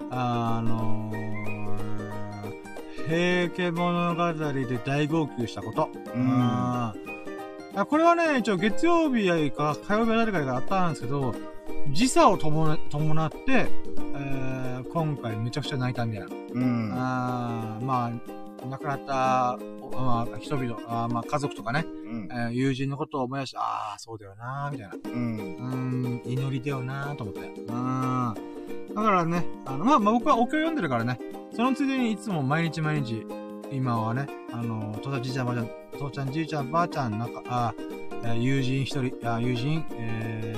[0.09, 1.17] あのー、
[3.07, 5.89] 平家物語で大号泣したこと。
[6.13, 7.16] うん
[7.77, 11.35] あこれはね、一応月曜日か火曜日あたりからあったんですけど、
[11.91, 13.67] 時差を伴伴って、
[14.15, 16.35] えー、今回めちゃくちゃ泣いたみたいな。
[16.53, 16.91] うん。
[16.95, 24.95] あーまあ、亡くなった、おまあ、人々、あーまあ、家族とかね、うんえー友人のことを思い出して、ああ、そうだよなーみたいな。
[24.95, 25.37] うん。
[25.37, 27.41] うーん、祈りだよなーと思って。
[27.41, 27.65] うん。
[28.95, 31.19] だからね、あの、まあ、まあ、僕はお経読んでるからね、
[31.55, 33.23] そのついでにいつも毎日毎日、
[33.71, 37.73] 今はね、あの、父ちゃん、じいちゃん、ばあちゃん、父ちゃん、じいちゃん、ばあちゃん、なんか、あ
[38.33, 40.55] 友人一人、あー友人、え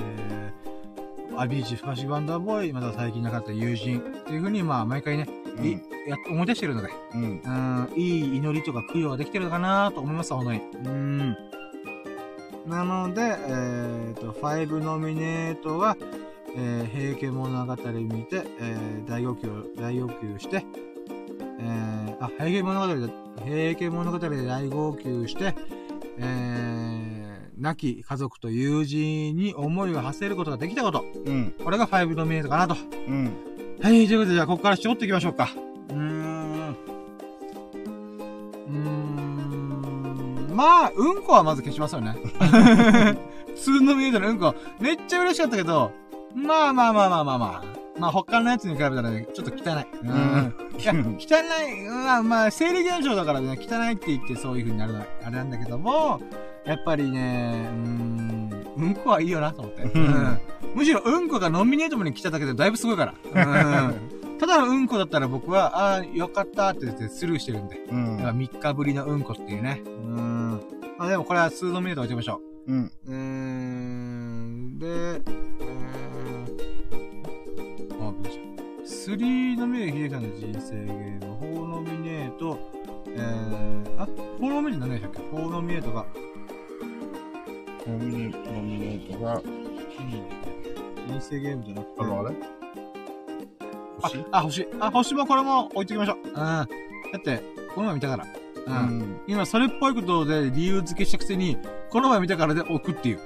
[1.30, 5.28] ー、アビーチ、フカシワンダーボーイ、また最近なかった友人、っていうふうに、まあ、毎回ね、
[5.62, 5.72] い
[6.08, 7.22] やっ思い出してるので、うん。
[7.22, 10.60] うん、いい祈りとか供養ができてるのかなと思います、本当に。
[10.84, 11.36] うん。
[12.66, 15.96] なので、えっ、と、5ノミネートは、
[16.56, 20.64] えー、平家物語見て、えー、大号泣、大号泣して、
[21.62, 23.12] えー、あ、平家物語で、
[23.44, 25.54] 平家物語で大号泣して、
[26.18, 31.04] えー、亡き家族と友人に思いを馳せることができたこと。
[31.24, 31.54] うん。
[31.62, 32.76] これが5ノミネートかなと。
[33.06, 33.24] うん。
[33.82, 35.50] はい、ということで、じゃあ、ここから絞っていきましょうか。
[35.90, 36.68] うーん。
[36.70, 40.50] うーん。
[40.54, 42.16] まあ、うんこはまず消しますよね。
[43.48, 45.92] 普通のミュートのうんこ、めっちゃ嬉しかったけど、
[46.34, 47.69] まあまあまあまあまあまあ。
[48.00, 49.86] まあ他のやつに比べたらね、ちょっと汚い。
[50.02, 50.10] うん。
[50.10, 56.20] うんいや、汚い、まあまあ、生理現象だからね、汚いって言ってそういう風になるのはあれなんだけども、
[56.64, 59.82] やっぱりね、うーん、うんこはいいよなと思って。
[59.82, 60.40] うん。
[60.74, 63.14] むしろうんこがノミネートに来ただけでだいぶすごいから。
[63.24, 63.94] うん。
[64.40, 67.76] ただのうんこだったら僕は、ああ、よかったって言ってスルーしてるんで。
[67.90, 69.82] うんだから3日ぶりのうんこっていうね。
[69.86, 70.60] うん。
[70.98, 72.72] まあでもこれは数ノミネート置いてみましょう。
[72.72, 72.92] うん。
[73.06, 75.20] うーん、で、
[79.00, 82.58] 3ノミネート、秀樹さんの人生ゲーム、4ノミネート、
[83.06, 86.06] えー、あ、4ノミネート何でしたっけ ?4 ノミネートが、
[87.86, 89.42] ノミネノミネートが、
[91.08, 92.34] 人生ゲームじゃなくて、あのあれ？
[94.02, 94.18] 星？
[94.32, 94.68] あ、あ、星。
[94.80, 96.28] あ、星もこれも置いときましょう。
[96.28, 96.34] うん。
[96.34, 96.66] だ
[97.16, 97.42] って、
[97.74, 98.24] この前見たから。
[98.24, 98.28] う。
[98.66, 99.20] うんん。
[99.26, 101.56] 今、それっぽいことで理由付けしたくせに、
[101.88, 103.20] この前見たからで置くっていう。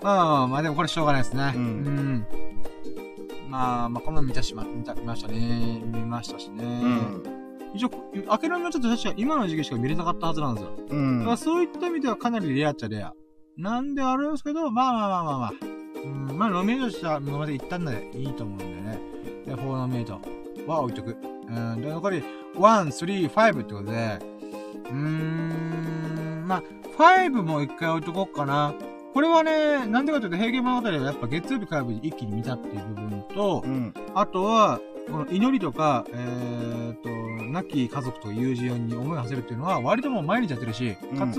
[0.00, 1.52] ま あ まあまあまあ、でもこれしょうがないですね。
[1.56, 2.26] うんん
[3.48, 5.82] まあ、まあ、この前見たしま、見た、見ましたね。
[5.84, 6.64] 見ましたしね。
[6.64, 7.22] うん。
[7.74, 10.70] 一応、明けのみはちょっと確か今の時期しか見れなかったはずなんですよ。
[10.90, 13.12] うんだからそういった意味ではかなりレアっちゃレア。
[13.56, 15.52] なんであるんですけど、まあまあまあまあまあ。
[16.04, 19.00] うん、まあ、ノミネートした今まで行ったんでいいと思うんでね。
[19.46, 20.20] で、4ノミネート
[20.70, 21.16] は置いとく。
[21.48, 22.22] うん、で、残り、
[22.54, 24.18] 1、3、5ってことで、
[24.90, 26.62] うーん、まあ、
[26.98, 28.74] 5も一回置いとこうかな。
[29.16, 33.94] これはね、なんでかというと、平家物語はやっぱ月曜日火曜日に一気に見たっていう部分と、うん。
[34.14, 34.78] あとは、
[35.10, 41.38] この祈りとか、えー、と、亡き家族と友人に思いを馳せるっていうのは、割ともう毎日やってるし、かつ、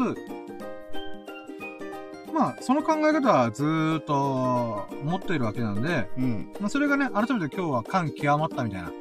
[2.33, 6.51] まあ、その考え方はずーっと持っているわけなんで、うん。
[6.59, 8.91] まあ、それがね、改めて今日は感極まったみたいな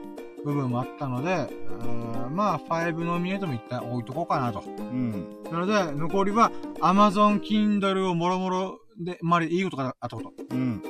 [0.47, 4.62] 部分もあったので、うーんまあ、5ノミネートも一旦置いとこうかなと。
[4.62, 5.27] うん。
[5.51, 10.32] なので、残りは Amazon Kindle をもろもろで、まりいいことがあったこと。
[10.51, 10.82] うん。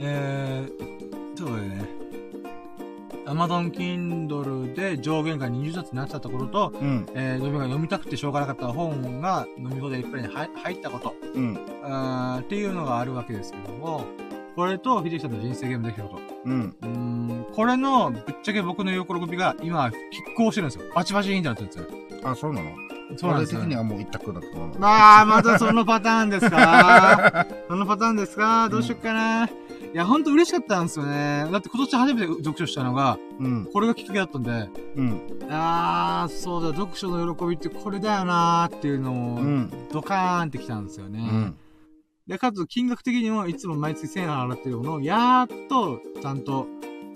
[0.00, 1.88] えー、ちょっとね、
[3.24, 7.06] Amazon Kindle で上限が20冊になってたところと、うん。
[7.14, 11.58] えー、自分が読みたくてしょうがなかった本が飲み放題いっぱいに入入ったこと、うん。
[11.82, 14.04] あーっていうのがあるわけですけども、
[14.54, 16.22] これと、秀樹さんの人生ゲームできたこと。
[16.44, 16.76] うん。
[16.80, 19.92] うーん、これの、ぶっちゃけ僕の喜びが、今、拮
[20.36, 20.84] 抗してるんですよ。
[20.94, 21.86] バチバチになってるんですよ。
[22.24, 22.70] あ、そうなの？
[23.16, 24.72] そうなんですよ俺的にはもう一択だったの。
[24.78, 27.46] まあ、またそのパターンですか？
[27.68, 28.68] そのパターンですか？
[28.70, 29.44] どうしよっかな。
[29.46, 29.50] い
[29.92, 31.46] や、ほんと嬉しかったんですよね。
[31.52, 33.66] だって今年初めて読書したのが、うん。
[33.72, 35.20] これがきっかけだったんで、うん。
[35.50, 39.70] あー、そうだ、読書の喜びってこれだよなーっていうのうを、ん。
[39.92, 41.28] ドカーンってきたんですよね。
[41.30, 41.56] うん。
[42.26, 46.66] で、かつ金額的にもいつも毎月1000円払ってるものを、やーっと、ちゃんと、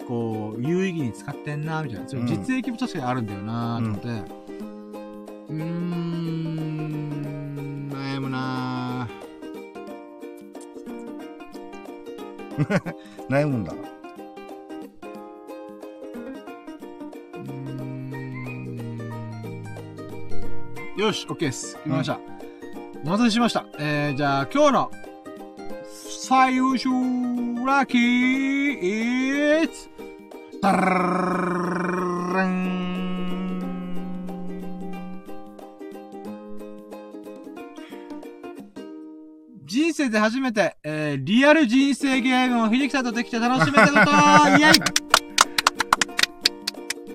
[0.07, 2.09] こう、有意義に使ってんな、みたいな。
[2.09, 4.09] それうん実益も確かにあるんだよな、と思って。
[4.09, 6.29] うーん、
[7.91, 9.09] 悩むな
[13.31, 13.73] 悩むんだ。
[20.99, 21.77] よし、OK です。
[21.77, 22.38] 決めました。
[23.05, 23.65] お待たせしました。
[23.79, 24.91] えー、じゃあ今日の
[26.21, 26.89] 最優秀
[27.65, 29.89] ラッキー is
[30.61, 32.89] ダラン
[39.65, 45.09] 人生で初めて、えー、リアル人生ゲームを秀樹さんとできて楽しめたことイェイ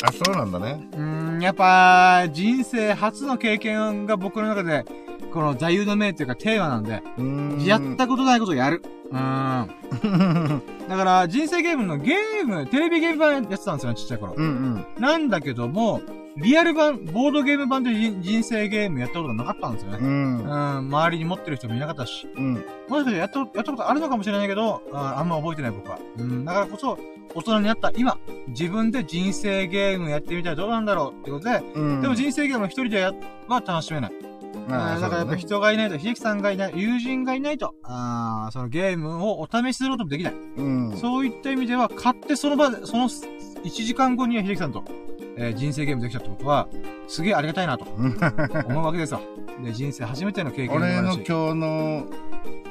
[0.03, 0.85] あ、そうなんだね。
[0.97, 4.85] うん、やっぱ、人生初の経験が僕の中で、
[5.34, 7.65] この座右の銘っていうかテーマなんで、ん。
[7.65, 8.84] やったことないことをやる。
[9.10, 10.61] うーん。
[10.88, 14.34] だから、人生ゲームのゲーム、テレビゲーム版やってたんですよね、ちっちゃい頃。
[14.38, 15.01] うんうん。
[15.01, 16.01] なんだけども、
[16.38, 19.97] リアル版、ボードゲーム版で人人生ゲームやったことがなかったんですよね。
[20.01, 20.47] ううん、ん。
[20.49, 22.27] 周りに持ってる人もいなかったし。
[22.35, 22.53] うん。
[22.53, 25.97] もしかしたらやった、やったことあるのかもしれないけど、ああんま覚えてない僕は。
[26.18, 26.97] うん、だからこそ、
[27.35, 32.01] 大人になった今、自分で人生ゲームやってみたらどうなんだろうってことで、うん。
[32.01, 33.14] でも人生ゲーム一人でや
[33.47, 34.32] は楽しめない。
[34.69, 40.34] あーだからやっぱ人がいないと、秀樹さんがいない、友人がいないと、あーそのゲームをお試しすることもできない。
[40.57, 40.98] うん。
[40.98, 44.84] そういった意味では、買ってその場で、その1時間後には秀樹さんと、
[45.38, 46.68] えー人生ゲームできたってことは、
[47.07, 47.85] すげえありがたいなと
[48.68, 49.22] 思うわけですよ。
[49.64, 52.06] で、人生初めての経験俺のもあるし今日の、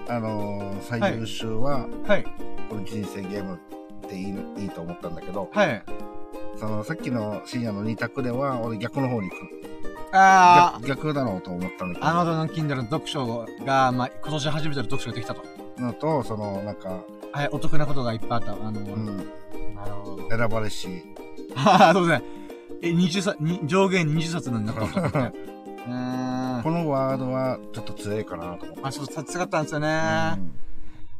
[0.08, 2.24] あのー、最優秀は、はい、
[2.68, 3.60] この人生ゲーム
[4.04, 5.82] っていいいいと思ったんだけど、はい。
[6.56, 9.91] そのさっきの深夜の二択では、俺逆の方に行く。
[10.12, 12.06] あー、逆逆だろうと思ったんだけど。
[12.06, 15.42] あなたの Kindle の読書が、まあ、今年初めての読書ができたと。
[15.78, 17.00] のと、その、なんか、
[17.32, 18.52] はい、お得なことがいっぱいあった。
[18.52, 19.06] あの、うん、
[19.74, 20.28] なるほど。
[20.28, 21.02] 選ばれし、
[21.54, 22.26] はあ、そうですね。
[22.82, 25.18] え、20冊、に上限20冊になったと思って。
[25.18, 26.62] うーん。
[26.62, 28.82] このワードはちょっと強いかなと思って。
[28.82, 29.88] まあ、ちょっと立ちかったんですよね。
[30.36, 30.52] うん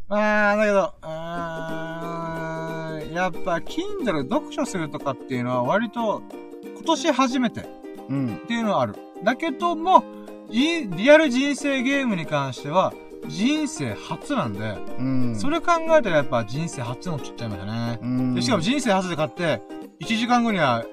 [0.09, 6.21] まあ、だけど、うーやっぱ、Kindle 読書するとかっていうのは割と、
[6.63, 7.65] 今年初めて
[8.13, 8.37] うん。
[8.37, 8.95] っていうのはある。
[9.25, 10.05] だけども、
[10.51, 12.93] じリアル人生ゲームに関しては、
[13.29, 15.37] 人生初なんで、うん。
[15.37, 17.99] それ考えたらやっぱ人生初の取っちゃいましたね。
[18.03, 18.35] うん。
[18.35, 19.63] でしかも人生初で買って、
[20.01, 20.85] 1時間後には、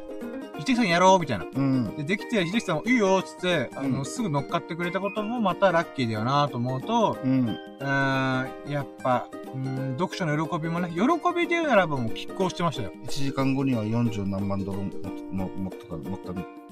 [0.60, 1.46] ひできさんやろうみたいな。
[1.54, 1.96] うん。
[1.98, 7.48] で、できて、ひできさんもいいよっつって、あの、うんすぐ乗っかってくれたこともまたラッキーだよなと思うと、うん。
[7.50, 11.02] うーん、やっぱ、うん、読書の喜びもね、喜
[11.36, 12.92] びで言うならばもう拮抗してましたよ。
[13.06, 14.86] 1時間後には40何万ドルも
[15.32, 16.32] も持った、持った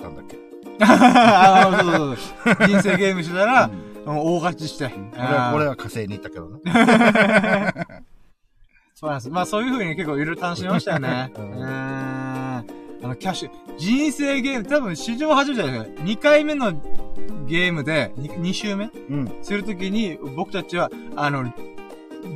[0.10, 0.38] んだっけ？
[0.84, 2.68] あそうそうそうそう。
[2.68, 3.68] 人生ゲームしてたら、
[4.06, 4.92] もう大勝ちして。
[5.16, 6.60] 俺は、俺は火星に行ったけどね。
[8.94, 9.30] そうなんです。
[9.30, 11.32] まあそういう風に結構いろいろ楽しみましたよね。
[11.38, 11.44] うん。
[13.04, 16.04] あの、キャッシュ、人生ゲーム、多分史上初めてじゃないですか。
[16.04, 16.74] 2回目の
[17.46, 18.90] ゲームで、2, 2周目？
[19.10, 19.32] うん。
[19.42, 21.54] するときに、僕たちは、あの、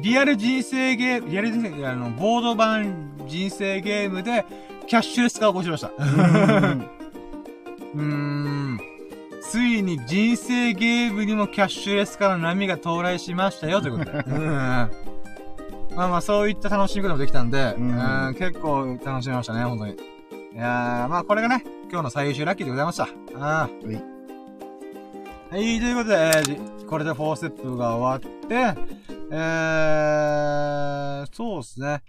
[0.02, 4.46] リアル人生ゲーム、リアル人生、あの、ボード版人生ゲームで、
[4.88, 5.88] キャッシュレス化を起こしました。
[5.88, 8.80] うーん。
[9.42, 14.24] ついに人生ゲームにもキャッシュレス化の波が到来しましたよ、ということで。
[14.28, 14.46] うん。
[15.96, 19.98] まあまあ、そういった楽しみ方もできたんで、ううんん、結構楽しみましたね、本当に。
[20.54, 23.08] いやー、まあこれがね、今日の最終ラッキーでございました。
[23.36, 23.96] あーはい
[25.50, 28.74] はい、ということで、これで4ステップが終わって、
[29.32, 32.02] えー、そうですね。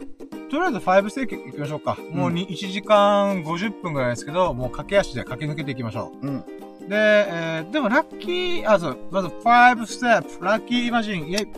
[0.51, 1.97] とりあえず5ステップ行きましょうか。
[2.11, 6.27] もうに1時間50分ぐらいですけど、もう駆け足で駆け抜けていきましょう。
[6.27, 6.41] うん。
[6.89, 11.49] で、えー、でもラッキー、あ、そう、まず5ステップ、ラッキーイマジン、イェイ。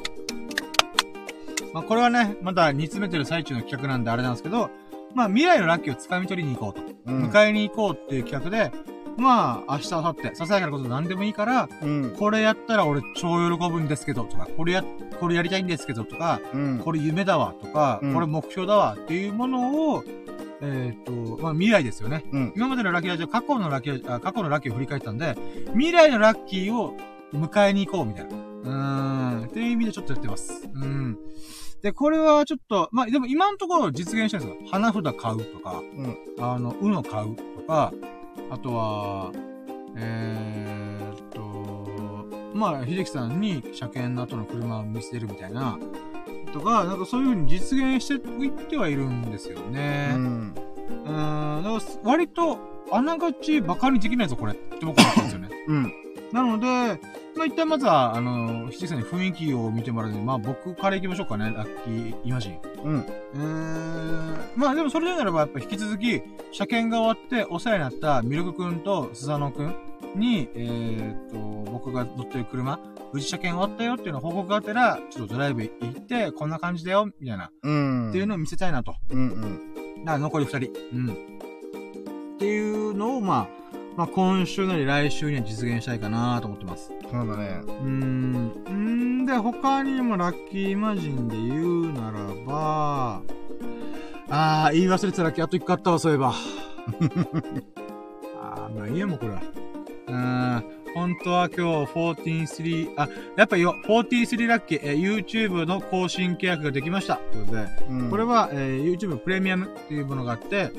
[1.73, 4.71] まあ、これはね、まだ煮詰めてる最中の企画なんであれなんですけど、
[5.15, 6.83] まあ、未来のラッキーを掴み取りに行こうと。
[7.07, 7.25] うん。
[7.27, 8.73] 迎えに行こうっていう企画で、
[9.17, 12.15] まあ、明日、明後日、ささやかなこと何でもいいから、うん。
[12.17, 14.85] これやったら俺超喜ぶんですけど、とか、これや、
[15.21, 16.79] これやりたいんですけど、とか、うん。
[16.85, 20.05] これ夢だわ、とか、うんこれ目標だわ、っていうものを、
[20.61, 22.25] えっ、と、まあ、未来ですよね。
[22.33, 22.53] うん。
[22.57, 25.37] 今までのラッキーラジオ、過去のラッキーあ、過去のラッキーを振り返ったんで、
[25.75, 26.97] 未来のラッキーを
[27.33, 28.37] 迎えに行こう、みたいな。
[28.37, 29.45] うーん。
[29.45, 30.69] っていう意味でちょっとやってます。
[30.75, 31.19] うん。
[31.85, 34.71] で、これはちょっと、まあ、でも今のところ実現してるんですよ。
[34.71, 36.17] 花札買うとか、うん。
[36.41, 37.93] あの、うの買うとか、
[38.51, 39.31] あとは、
[39.95, 45.79] えーっと、まあ、秀樹さんに車検の後の車を見せるみたいな、
[46.55, 50.13] とか、なんかそういう風に実現していってはいるんですよね。
[50.15, 50.55] うん。
[51.05, 52.57] うーん、だから割と、
[52.93, 54.55] あながち馬鹿にできないぞ、これ。
[54.55, 55.51] って僕は思ったんですよね。
[55.69, 56.04] うん。
[56.35, 56.67] なので、
[57.37, 62.59] まあ、一旦まずは、あの、ひじさんに雰囲気を見てもらうので、まあ、僕から行きましょうかね、ラッキーイマジン。
[62.83, 63.01] うん。
[63.01, 69.77] うーん、まあ、でもそれでならば、やっぱ引き続き、車検が終わって、お世話になったミルクくんとスザノくん
[70.17, 72.81] に、えーっと、僕が乗ってる車、
[73.13, 78.09] 無事車検終わったよっていうのを報告があったら、ちょっとドライブ行って、こんな感じだよ、みたいな、うん。
[78.09, 78.97] っていうのを見せたいなと。
[79.09, 79.19] うん。
[79.19, 80.05] うん。
[80.05, 80.73] だから残り二人。
[80.95, 81.11] うん。
[82.35, 83.64] っていうのを、まあ、
[83.97, 86.91] まあ今週なり来週には実現したいかなと思ってます。
[87.03, 87.61] そうだね。
[87.65, 89.23] うーん。
[89.23, 93.23] んで、他にもラッキーイマジンで言うならば、
[94.29, 96.35] あー、言い忘れてたラッキーあと一個あったわ、そういえば。
[98.43, 99.35] あー、まあいいや、もうこれ。
[100.95, 107.17] 本当は今日143、あ、やっぱよ、43ラッキー、えー YouTube の更新契約ができました。
[107.17, 108.11] ということで、うん。
[108.11, 110.71] これは、えー YouTube プレミアムっていうものがあって、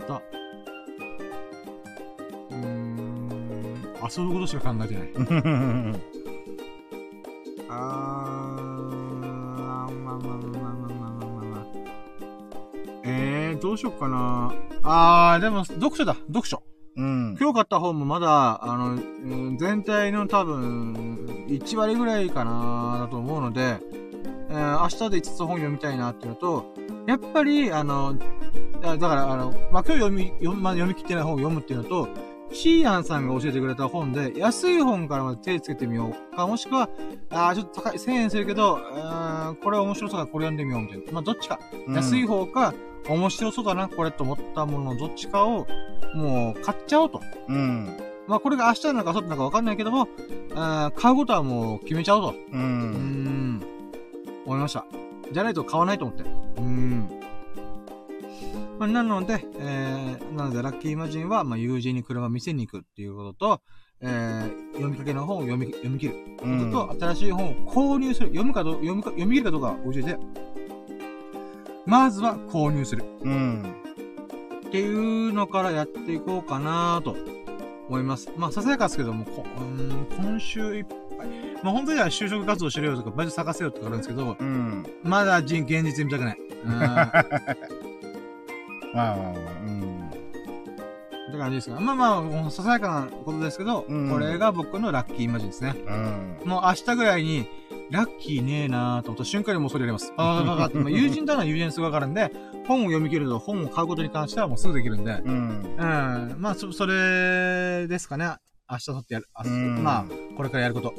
[4.10, 5.10] 遊ぶことしか考えてない。
[7.70, 11.66] あー、まあまあまあまあまあまあまあまあ。
[13.04, 14.54] えー、どうしよっかな
[14.84, 16.16] あー、でも、読書だ。
[16.28, 16.62] 読書。
[16.96, 17.36] うん。
[17.40, 20.94] 今日買った本もまだ、あの、うん全体の多分、
[21.48, 23.80] 1割ぐらいかなだと思うので、
[24.50, 26.74] えー明日で5つ本読みたいなっていうのと、
[27.08, 28.16] やっぱり、あの、
[28.84, 32.08] あだから、あの、まあ、今日読み、読み、まあ、読み切ってない本を読むっていうのと、
[32.54, 36.90] シーアンさんが教えてくれた本で、安い本からまで手つけてみようか、もしくは、
[37.30, 41.12] あーちょっと高い、1000円するけど、うーんこれ面白そうだからこれ読んでみようみたいな。
[41.12, 41.60] まあ、どっちか。
[41.90, 42.74] 安い方か、
[43.10, 45.68] 面白そうだな、これと思ったもののどっちかを、
[46.16, 47.22] もう買っちゃおうと。
[47.50, 47.98] うん。
[48.28, 50.08] まあこれが明日なのか明後日なのかわかんないけども、
[50.56, 52.30] あー買うことはもう決めちゃおうと。
[52.30, 52.34] う。
[52.52, 53.64] うーん。
[54.46, 54.86] 思いました。
[55.32, 56.24] じゃないと買わないと思って。
[56.24, 57.23] うーん。
[58.84, 63.62] まあ、なので、えー、なので、ラッキーイマジンは、まあ、友人に車を見せに行くっていうことと、
[64.02, 66.72] えー、読みかけの本を読み、読み切るうん。
[66.72, 68.28] ことと、新しい本を購入する。
[68.28, 70.18] 読むかどう、読むか、読み切るかどうかは教えて。
[71.86, 73.06] まずは購入する。
[73.22, 73.64] うん。
[74.68, 77.16] っていうのからやっていこうかなと
[77.88, 78.34] 思います。
[78.36, 81.28] まあ、ささやかですけども、こうーん今週いっぱい。
[81.64, 84.86] まあ、本当には就職活動しろよとか、バイト探せよとかあるんですけど、うん。
[85.04, 86.38] まだ人、現実見たくない。
[86.66, 87.83] うん。
[88.94, 89.94] っまあまあまあ、うん。
[91.34, 91.80] て感じですが。
[91.80, 95.76] まあまあ、ささやかなことですけど、うんこれが僕のラッキーイマジンですね。
[95.86, 96.38] うん。
[96.46, 97.48] もう明日ぐらいに、
[97.92, 100.14] ラッキーねえなーと思った瞬間にもうそれやります。
[100.18, 102.32] ああ、 友人とのは友人にすぐわかるんで、
[102.68, 105.76] 本を読み切ると本を買うことに関してはもうすぐできるんで、うん。
[105.78, 106.36] うん。
[106.40, 108.36] まあ、そ、それですかね。
[108.70, 109.28] 明日取ってやる。
[109.34, 110.06] あうんまあ、
[110.38, 110.94] これからやること。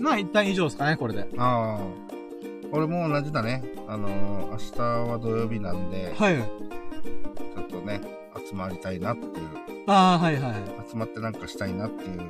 [0.00, 1.28] まあ、一旦以上ですかね、これで。
[1.38, 2.03] ああ。
[2.74, 3.62] 俺も同じだね。
[3.86, 6.36] あのー、明日は土曜日なんで、はい。
[6.38, 8.00] ちょっとね、
[8.48, 10.54] 集まりたいなっていう、ああ、はいはい。
[10.90, 12.20] 集まってなんかしたいなっていう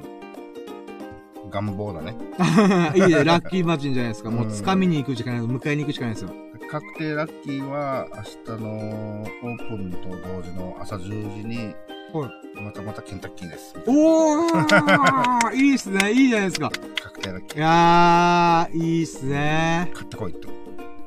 [1.48, 2.14] 願望だね。
[2.94, 4.30] いいね、ラッキーマジンじゃないですか。
[4.30, 6.30] もう、うん掴みに行くしかない、迎えに行くしかないですよ。
[6.70, 11.74] 確定ラッキーは明日のオープンと同時の朝10時に、
[12.22, 13.74] またまたケンタッキーです。
[13.86, 16.70] おーいいっすね、いいじゃないですか。
[17.02, 19.94] 確定ラッキいやー、いいっすねー。。
[19.94, 20.48] 買ってこいと。
[20.48, 20.52] い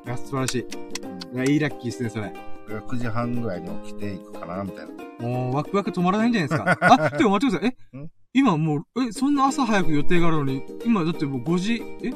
[0.05, 0.67] や、素晴らしい。
[1.33, 2.33] いや、いいラッキーっすね、それ。
[2.67, 4.85] 9時半ぐらいに起きていくかな、みたい
[5.19, 5.25] な。
[5.25, 6.77] もう、ワクワク止まらないんじゃないですか。
[7.13, 7.77] あ、でも待ってください。
[7.93, 7.97] え？
[7.97, 8.09] ん？
[8.33, 12.11] 今もう、え、そんな朝早く予定があるのに、今だってもう5時、え？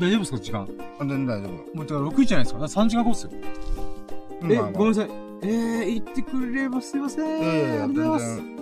[0.00, 0.68] 大丈夫ですか時間？
[0.98, 2.60] あ全然大丈もう、だから6時じゃないですか。
[2.60, 3.30] だから3時間後っすよ。
[4.42, 4.52] 夫。
[4.52, 5.31] え、まあまあごめんなさい。
[5.42, 7.42] えー、言ってくれればすいません。
[7.42, 8.36] いやいやいや、あり全がとうございます。
[8.36, 8.56] 然、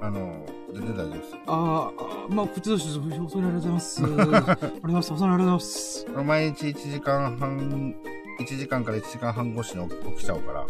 [0.00, 1.36] あの、全然大丈夫です。
[1.46, 4.02] あーあー、まあ、こっちとして、遅 いありがとうございます。
[4.02, 5.12] ありがとうございます。
[5.12, 6.06] 遅いありがとうございます。
[6.24, 7.94] 毎日1時間半、
[8.40, 10.60] 1時間から1時間半越しに起きちゃうから。
[10.60, 10.66] あー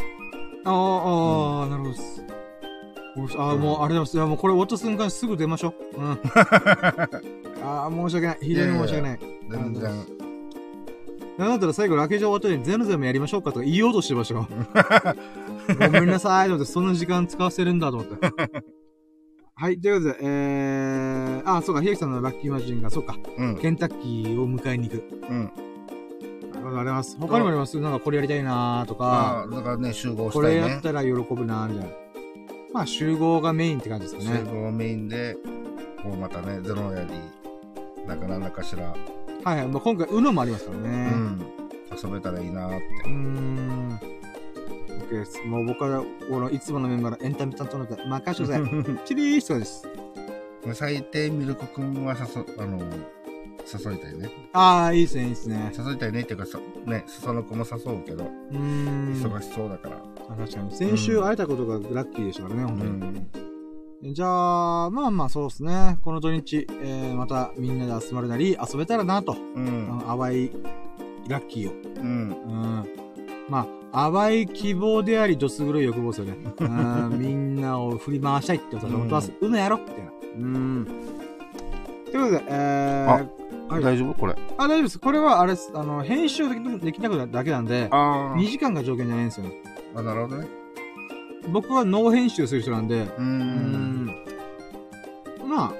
[0.73, 2.25] あー、なるほどです。
[3.17, 4.17] おあーもう、ありがとうございます。
[4.17, 6.01] いや、もうこれ終わった瞬間すぐ出ましょう。
[6.01, 6.19] うん。
[7.63, 8.39] ああ、申し訳ない。
[8.41, 9.19] 非常に申し訳ない。
[9.51, 9.91] 全然。
[11.41, 14.49] なんだったら最後、ラケージ終わったのにゼロゼロもやりましょうかとか言おうとしてましたよ。
[15.81, 16.49] ごめんなさい。
[16.49, 18.17] と思って、その時間使わせるんだと思って。
[19.55, 23.57] はい、ということで、えー、あ、そうか、ひやきさんのラッキーマジンが、そうか、うん。
[23.59, 25.03] ケンタッキーを迎えに行く。
[25.31, 25.51] うん。
[26.79, 27.17] あります。
[27.19, 27.79] 他にもあります？
[27.81, 30.61] なんかこれやりたいなーとあか、あ、だからね、集合こしたいね。
[30.61, 31.97] れやったら喜ぶなーみたいな。
[32.75, 34.51] まあ、集合がメインって感じですか集ね。
[34.51, 35.37] 合メインで、
[36.03, 37.11] こうまたね、ゼロやり、
[38.07, 38.95] なんか何らかしら、
[39.45, 39.69] はいはい。
[39.69, 40.89] まあ、今回、UNO もありますからうね。
[41.11, 41.47] ん。
[42.03, 43.11] 遊べたらいいなーってうー。
[43.11, 44.01] ん。
[45.09, 45.43] OK です。
[45.47, 48.97] もう僕は、このいつものメンバーのエンタメ担当ので、任せてください。
[49.07, 49.89] チリーストです。
[50.75, 52.79] 最低ミルクくんは誘、あの、
[53.73, 54.31] 誘いたいね。
[54.53, 55.73] ああ、いいですね、いいですね。
[55.77, 59.13] 誘いたいねっていうか、さね、その子も誘うけど、うーん。
[59.15, 59.97] 忙しそうだから。
[60.29, 60.75] あ確かに。
[60.75, 62.91] 先週会えたことがラッキーでしたからね、う本当に。
[62.91, 63.50] ん。
[64.03, 65.99] じゃあ、まあまあそうですね。
[66.03, 69.37] この土日、えー、またみんなで集まるなり、遊べたらなと。
[69.55, 70.03] うん。
[70.07, 70.51] 淡い
[71.29, 71.73] ラッキーを。
[71.97, 72.31] うん。
[72.31, 72.35] う
[72.83, 72.89] ん。
[73.51, 76.37] まあ、淡い希望であり、どす黒い欲望ですよね。
[76.61, 77.11] うん。
[77.21, 79.33] みんなを振り回したいって私は思ってます。
[79.39, 80.11] うのやろみたいな。
[80.37, 80.87] うん。
[82.07, 83.29] ということで、えー、はい
[83.83, 84.15] 大丈夫？
[84.15, 84.35] これ。
[84.57, 84.99] あ、大丈夫です。
[84.99, 85.71] これは、あれです。
[85.75, 89.53] あの、編集できできなくなるだけなんで、あ2時間が条件じゃないんですよね。
[89.95, 90.03] あ。
[90.03, 90.60] なるほどね。
[91.49, 93.15] 僕はノー編集する人なんで、う。
[93.19, 94.07] うんん。
[95.47, 95.75] まあ、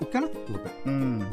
[0.00, 0.70] いいかなと思って。
[0.86, 1.26] うん。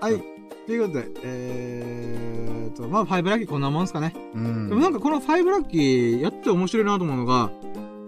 [0.00, 0.22] はい。
[0.66, 4.14] ということで、えーと、まあ、ファイブラッキーこんなもんすかね。
[4.34, 4.68] うん。
[4.68, 7.50] でもなんかこのファイブラッキーやって面白いなと思うのが、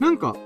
[0.01, 0.37] なんか、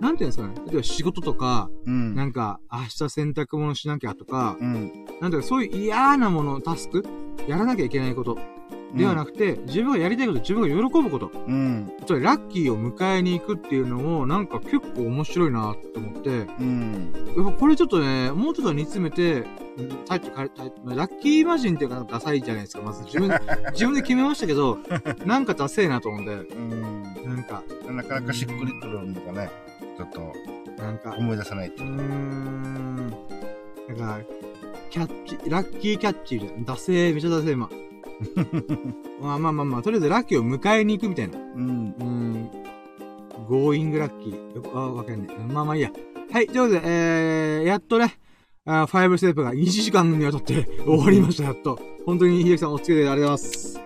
[0.00, 0.54] なんていうんですかね。
[0.66, 2.14] 例えば仕事とか、うん。
[2.14, 5.06] なんか、明日洗濯物しなきゃとか、うん。
[5.20, 7.04] なんていうかそういう嫌なもの、タスク
[7.48, 8.38] やらなきゃいけないこと
[8.96, 11.92] ではなくて、自分がやりたいこと、自分が喜ぶこと、うん。
[12.06, 17.12] つまりラッキーを迎えに行くっていうのも、なんか結構面白いなと思って、うん。
[17.36, 19.44] やっぱこれちょっとね、もうちょっと煮詰めて、
[20.06, 22.82] タイトルラッキーイマジンっていうかダサいじゃないですか。
[22.82, 23.28] まず自分、
[23.72, 24.78] 自分で決めましたけど、
[25.26, 27.02] なんかダセえなと思うんで、うん。
[27.02, 29.50] なんか、なかなかしっくりくるのがね、
[29.96, 30.32] ちょっと
[30.82, 33.10] なんか、思い出さないとうーん、
[33.88, 34.20] なんか、
[34.90, 36.64] キャッチ、ラッキーキャッチーじゃん。
[36.64, 37.68] ダセー、めちゃダセー、今。
[39.20, 41.38] まあまあまあまあ、とりあえずラッキーを迎えに行くみたいな。
[41.38, 41.94] うん。
[41.98, 42.50] うーん、
[43.48, 44.56] ゴーイングラッキー。
[44.56, 45.36] よく、あ、わかんない。
[45.52, 45.90] まあまあいいや。
[46.32, 48.18] はい、ということで、えー、やっとね、
[48.64, 51.78] あーファイブステップが1時間にわたって 終わりました、やっと。
[52.04, 53.80] 本当に秀樹さんお付き合いでありがとうございます。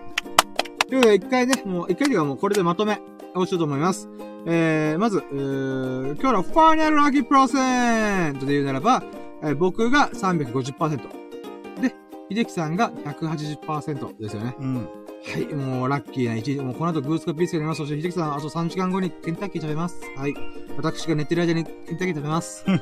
[0.87, 2.99] ということで、一回ね、もう、一回というかもうこれでまとめ
[3.35, 4.09] をしようと思います。
[4.45, 9.03] えー、まず、えー、今日のファイナルラッキープロセントで言うならば、
[9.43, 11.20] えー、僕が350%。
[12.33, 14.55] で、秀樹さんが180%ですよね。
[14.59, 14.75] うん。
[14.77, 16.61] はい、もうラッキーな一日。
[16.61, 17.79] もうこの後グースかピースが出ます。
[17.79, 20.01] そして秀樹さん、あと3時間後にケンタッキー食べます。
[20.15, 20.33] はい。
[20.77, 22.65] 私が寝てる間にケンタッキー食べます。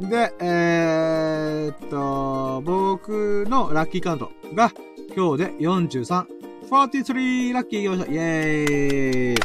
[0.00, 4.72] で、えー、っと、僕のラッキーカウントが
[5.14, 6.40] 今日で43。
[6.70, 8.12] 43ラッキー行きました。
[8.12, 9.40] イェー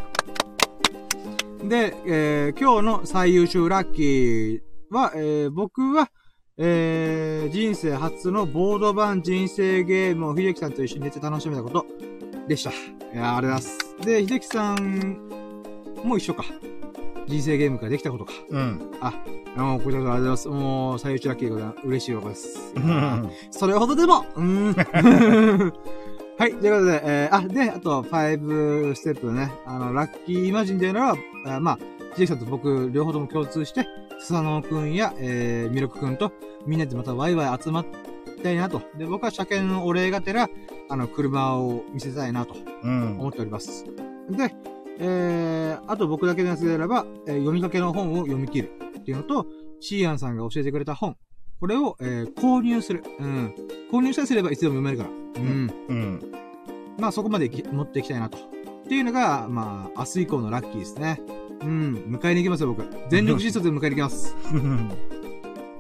[1.66, 4.62] イで、えー、今日の最優秀ラッキー
[4.92, 6.12] は、えー、僕は、
[6.58, 11.86] えー、人生初のボード版人生ゲームを秀樹さんと一緒に寝て楽しめたこと
[12.48, 12.72] でした。
[12.72, 12.74] い
[13.14, 14.06] やありがとうございます。
[14.06, 15.18] で、秀樹さん
[16.06, 16.46] も一緒か。
[17.28, 18.32] 人生ゲームができたことか。
[18.50, 18.92] うん。
[19.02, 19.14] あ、
[19.58, 20.48] あの、こちらからありがとうございます。
[20.48, 22.74] もう、最優秀ラッキーが嬉しいわけです。
[23.52, 24.74] それほどでも、うん。
[26.38, 26.54] はい。
[26.54, 29.52] ということで、えー、あ、で、あと、5ステップね。
[29.66, 31.16] あの、ラッキーイマジンというのは、
[31.48, 31.80] あまあ、
[32.16, 33.88] ジェイさんと僕、両方とも共通して、
[34.20, 36.32] スサノオくんや、えー、ミルクくんと、
[36.66, 37.86] みんなでまたワイワイ集まっ
[38.42, 38.82] たいなと。
[38.98, 40.50] で、僕は車検のお礼がてら、
[40.90, 43.86] あの、車を見せたいなと、思っております。
[44.30, 44.56] うん、で、
[45.00, 49.46] えー、あと僕だけのやつであれば、えー、読みかけの本を読み切るっていうのと、
[49.80, 51.18] シーアンさんが教えてくれた本。
[51.60, 53.04] これを、えー、購入する。
[53.20, 53.56] うん。
[53.92, 55.10] 購入したりすればいつでも読めるから。
[55.42, 55.74] うん。
[55.90, 56.32] うん。
[56.98, 58.38] まあそこまで持っていきたいなと。
[58.38, 61.20] っていうのが、まあ、明日以降のラッキーですね。
[61.62, 61.96] うん。
[62.10, 62.86] 迎えに行きますよ、僕。
[63.10, 64.36] 全力疾走で迎えに行きます。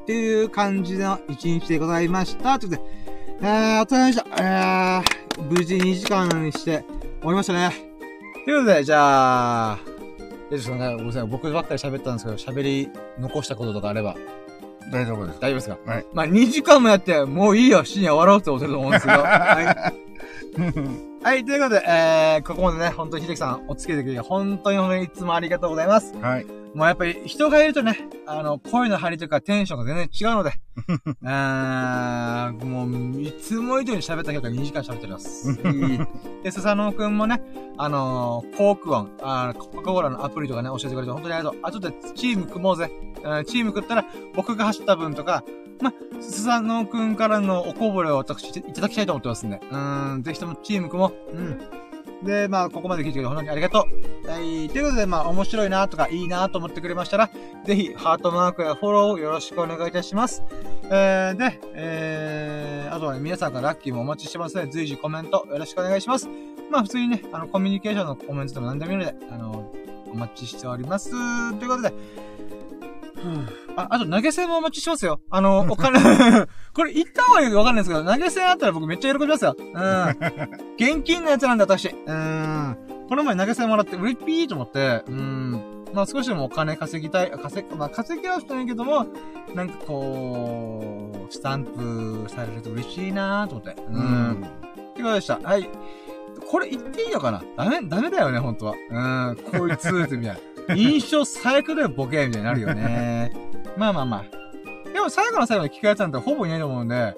[0.03, 2.59] っていう感じの一日でございました。
[2.59, 2.89] ということで、
[3.41, 4.25] えー、お疲れ様でした。
[4.43, 6.83] えー、無事2時間にして
[7.19, 7.71] 終わりましたね。
[8.45, 9.79] ということで、じゃあ、
[10.51, 11.27] え、ちょっとね、ごめんなさい。
[11.27, 12.89] 僕ばっかり喋ったんですけど、喋り
[13.19, 14.15] 残したこととかあれば。
[14.91, 15.39] 大丈夫です。
[15.39, 15.77] 大丈夫ですか？
[15.91, 16.05] はい。
[16.13, 19.19] まあ、2時間もやって、もういいよ、深夜終わろうって思ってると思うんですけど。
[19.19, 20.04] はい。
[21.23, 26.15] はい、ということで、えー、ここまでね、本当に秀樹さん、お付き合いできる本当に本当にいつもありがとうございます。
[26.17, 26.45] はい。
[26.75, 27.97] もうやっぱり人がいるとね、
[28.27, 30.51] あの、声の張りとかテンションが全然違うので、
[31.25, 35.57] あーもう、いつも以上に喋った結果2時間喋っております。
[36.43, 37.41] で、スサノオくんもね、
[37.77, 41.59] あのー、コーク音、あコカ・コーラのアプリとかね、教えてくれて本当にありがとう。
[41.63, 42.91] あ、ちょっとチーム組もうぜ。
[43.47, 44.05] チーム組ったら、
[44.35, 45.43] 僕が走った分とか、
[45.81, 51.39] ま、スサノオくんからのおこぼれを私いただきたいと思ってますんで、うん、ぜひともチーム組もう。
[51.39, 51.59] ん。
[52.23, 53.85] で、まあ、ここまで聞いてくれて本当にありがと
[54.25, 54.29] う。
[54.29, 54.69] はい。
[54.69, 57.29] ということで、まあ、面白いなとか、いいなと思ってくれましたら、
[57.65, 60.43] ぜひ、ハートマークやフォローよろしくお願いいたします。
[60.85, 66.27] えー、で、えー、あとは、ね、皆さんからラッキーもお待ちしてますので、随時コメントよろしくお願いします。
[66.71, 69.71] まあ、普通にね、あの、コミュニケーションのコメントでも何でもいいので、あの、
[70.11, 71.11] お待ちしております。
[71.11, 71.93] ということで、
[73.75, 75.19] あ、あと投げ銭もお待ちしますよ。
[75.29, 75.99] あの、お金
[76.73, 79.55] これ言った方がいいかわかんないですけど、投げ銭あったら僕めっちゃ喜びますよ。
[79.57, 80.09] うん。
[80.77, 81.89] 現金のやつなんだ、私。
[81.89, 82.77] うん。
[83.09, 85.51] この前投げ銭もらって、うれぴーと思って、うん。
[85.93, 89.07] まあ少しでもお金稼ぎたい、稼ぎ、まあ稼ぎはしてないけども、
[89.53, 93.75] なんかこう、スタンプされると嬉しいなーと思って。
[93.89, 93.95] うん。
[93.95, 95.39] うん、ってことでした？
[95.41, 95.69] はい。
[96.47, 97.43] これ言っていいのかな？
[97.57, 98.73] ダメ、ダメだよね、本当は。
[98.89, 99.59] うん。
[99.59, 100.35] こいつみたいな。
[100.73, 103.31] 印象最悪だよ、ボケみたいになるよね。
[103.77, 104.91] まあまあまあ。
[104.91, 107.13] でも最後の最後に聞くやつなんてほぼいないと思うんで、だ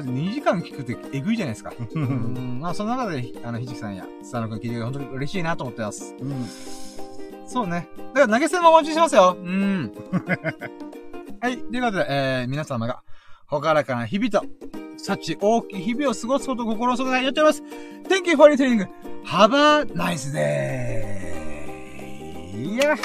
[0.00, 1.72] って2時間聞くってえぐいじゃないですか。
[1.94, 2.58] うん。
[2.60, 6.14] まあその中で、あの、ひじきさんや、スタノ君聞いてくれて本当に嬉しいなと思ってます。
[6.20, 6.46] うん。
[7.46, 7.88] そうね。
[8.12, 9.36] だから投げ銭もお待ちしてますよ。
[9.40, 9.92] うん。
[11.40, 11.58] はい。
[11.58, 13.02] ということで、えー、皆様が、
[13.46, 14.44] ほからかな日々と、
[14.98, 17.62] 幸大きい日々を過ごすことを心の底からやっております。
[18.08, 18.88] Thank you for listening.
[19.24, 21.45] Have a nice day.
[22.56, 22.96] いや、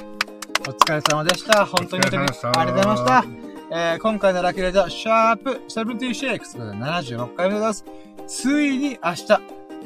[0.61, 1.65] お疲れ様でした。
[1.65, 3.25] 本当に本当にありがとうございました。
[3.69, 6.39] えー、今回のラッキーレー、シャープ76、
[6.79, 7.83] 76回目です。
[8.27, 9.27] ついに明日、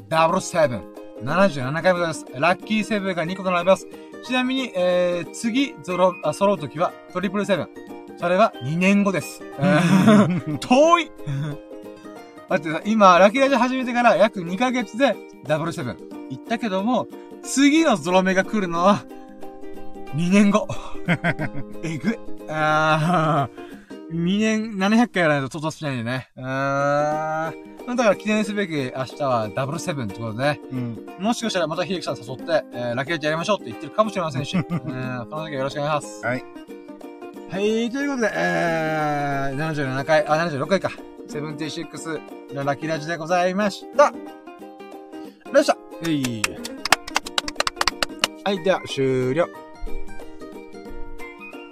[0.07, 0.83] ダブルセブン、
[1.23, 2.27] 77回目です。
[2.35, 3.87] ラッキーセブンが2個となります。
[4.23, 7.69] ちなみに、えー、次、ゾロ、あ、揃うときは、トリプルセブン。
[8.17, 9.41] それは2年後です。
[10.61, 11.11] 遠い
[12.49, 15.15] だってさ、今、ラッキーラジ始めてから約2ヶ月で
[15.47, 15.97] ダブルセブン
[16.29, 17.07] 行ったけども、
[17.43, 19.03] 次のゾロ目が来るのは、
[20.15, 20.67] 2年後。
[21.83, 22.19] えぐい。
[22.49, 26.29] あー、2年、700回やらないと到達しないんでね。
[26.37, 27.95] あー。
[27.95, 30.59] だから記念すべき明日はダブルセブンってことでね。
[30.71, 31.05] うん。
[31.19, 34.55] もしかしたらまた秀樹さん誘って、えー、ラッキーラジやりましょうって言ってるかもしれませんし。
[34.57, 34.63] うん。
[34.65, 36.25] その時はよろしくお願いします。
[36.25, 36.43] はい。
[37.51, 40.91] はい、ということで、えー、77回、あ、76回か。
[41.27, 42.19] セブンティシックス
[42.53, 44.05] のラッキーラジでございました。
[44.05, 44.11] よ
[45.59, 45.77] っしゃ。
[46.03, 46.43] はい。
[48.43, 49.64] はい、では、終了。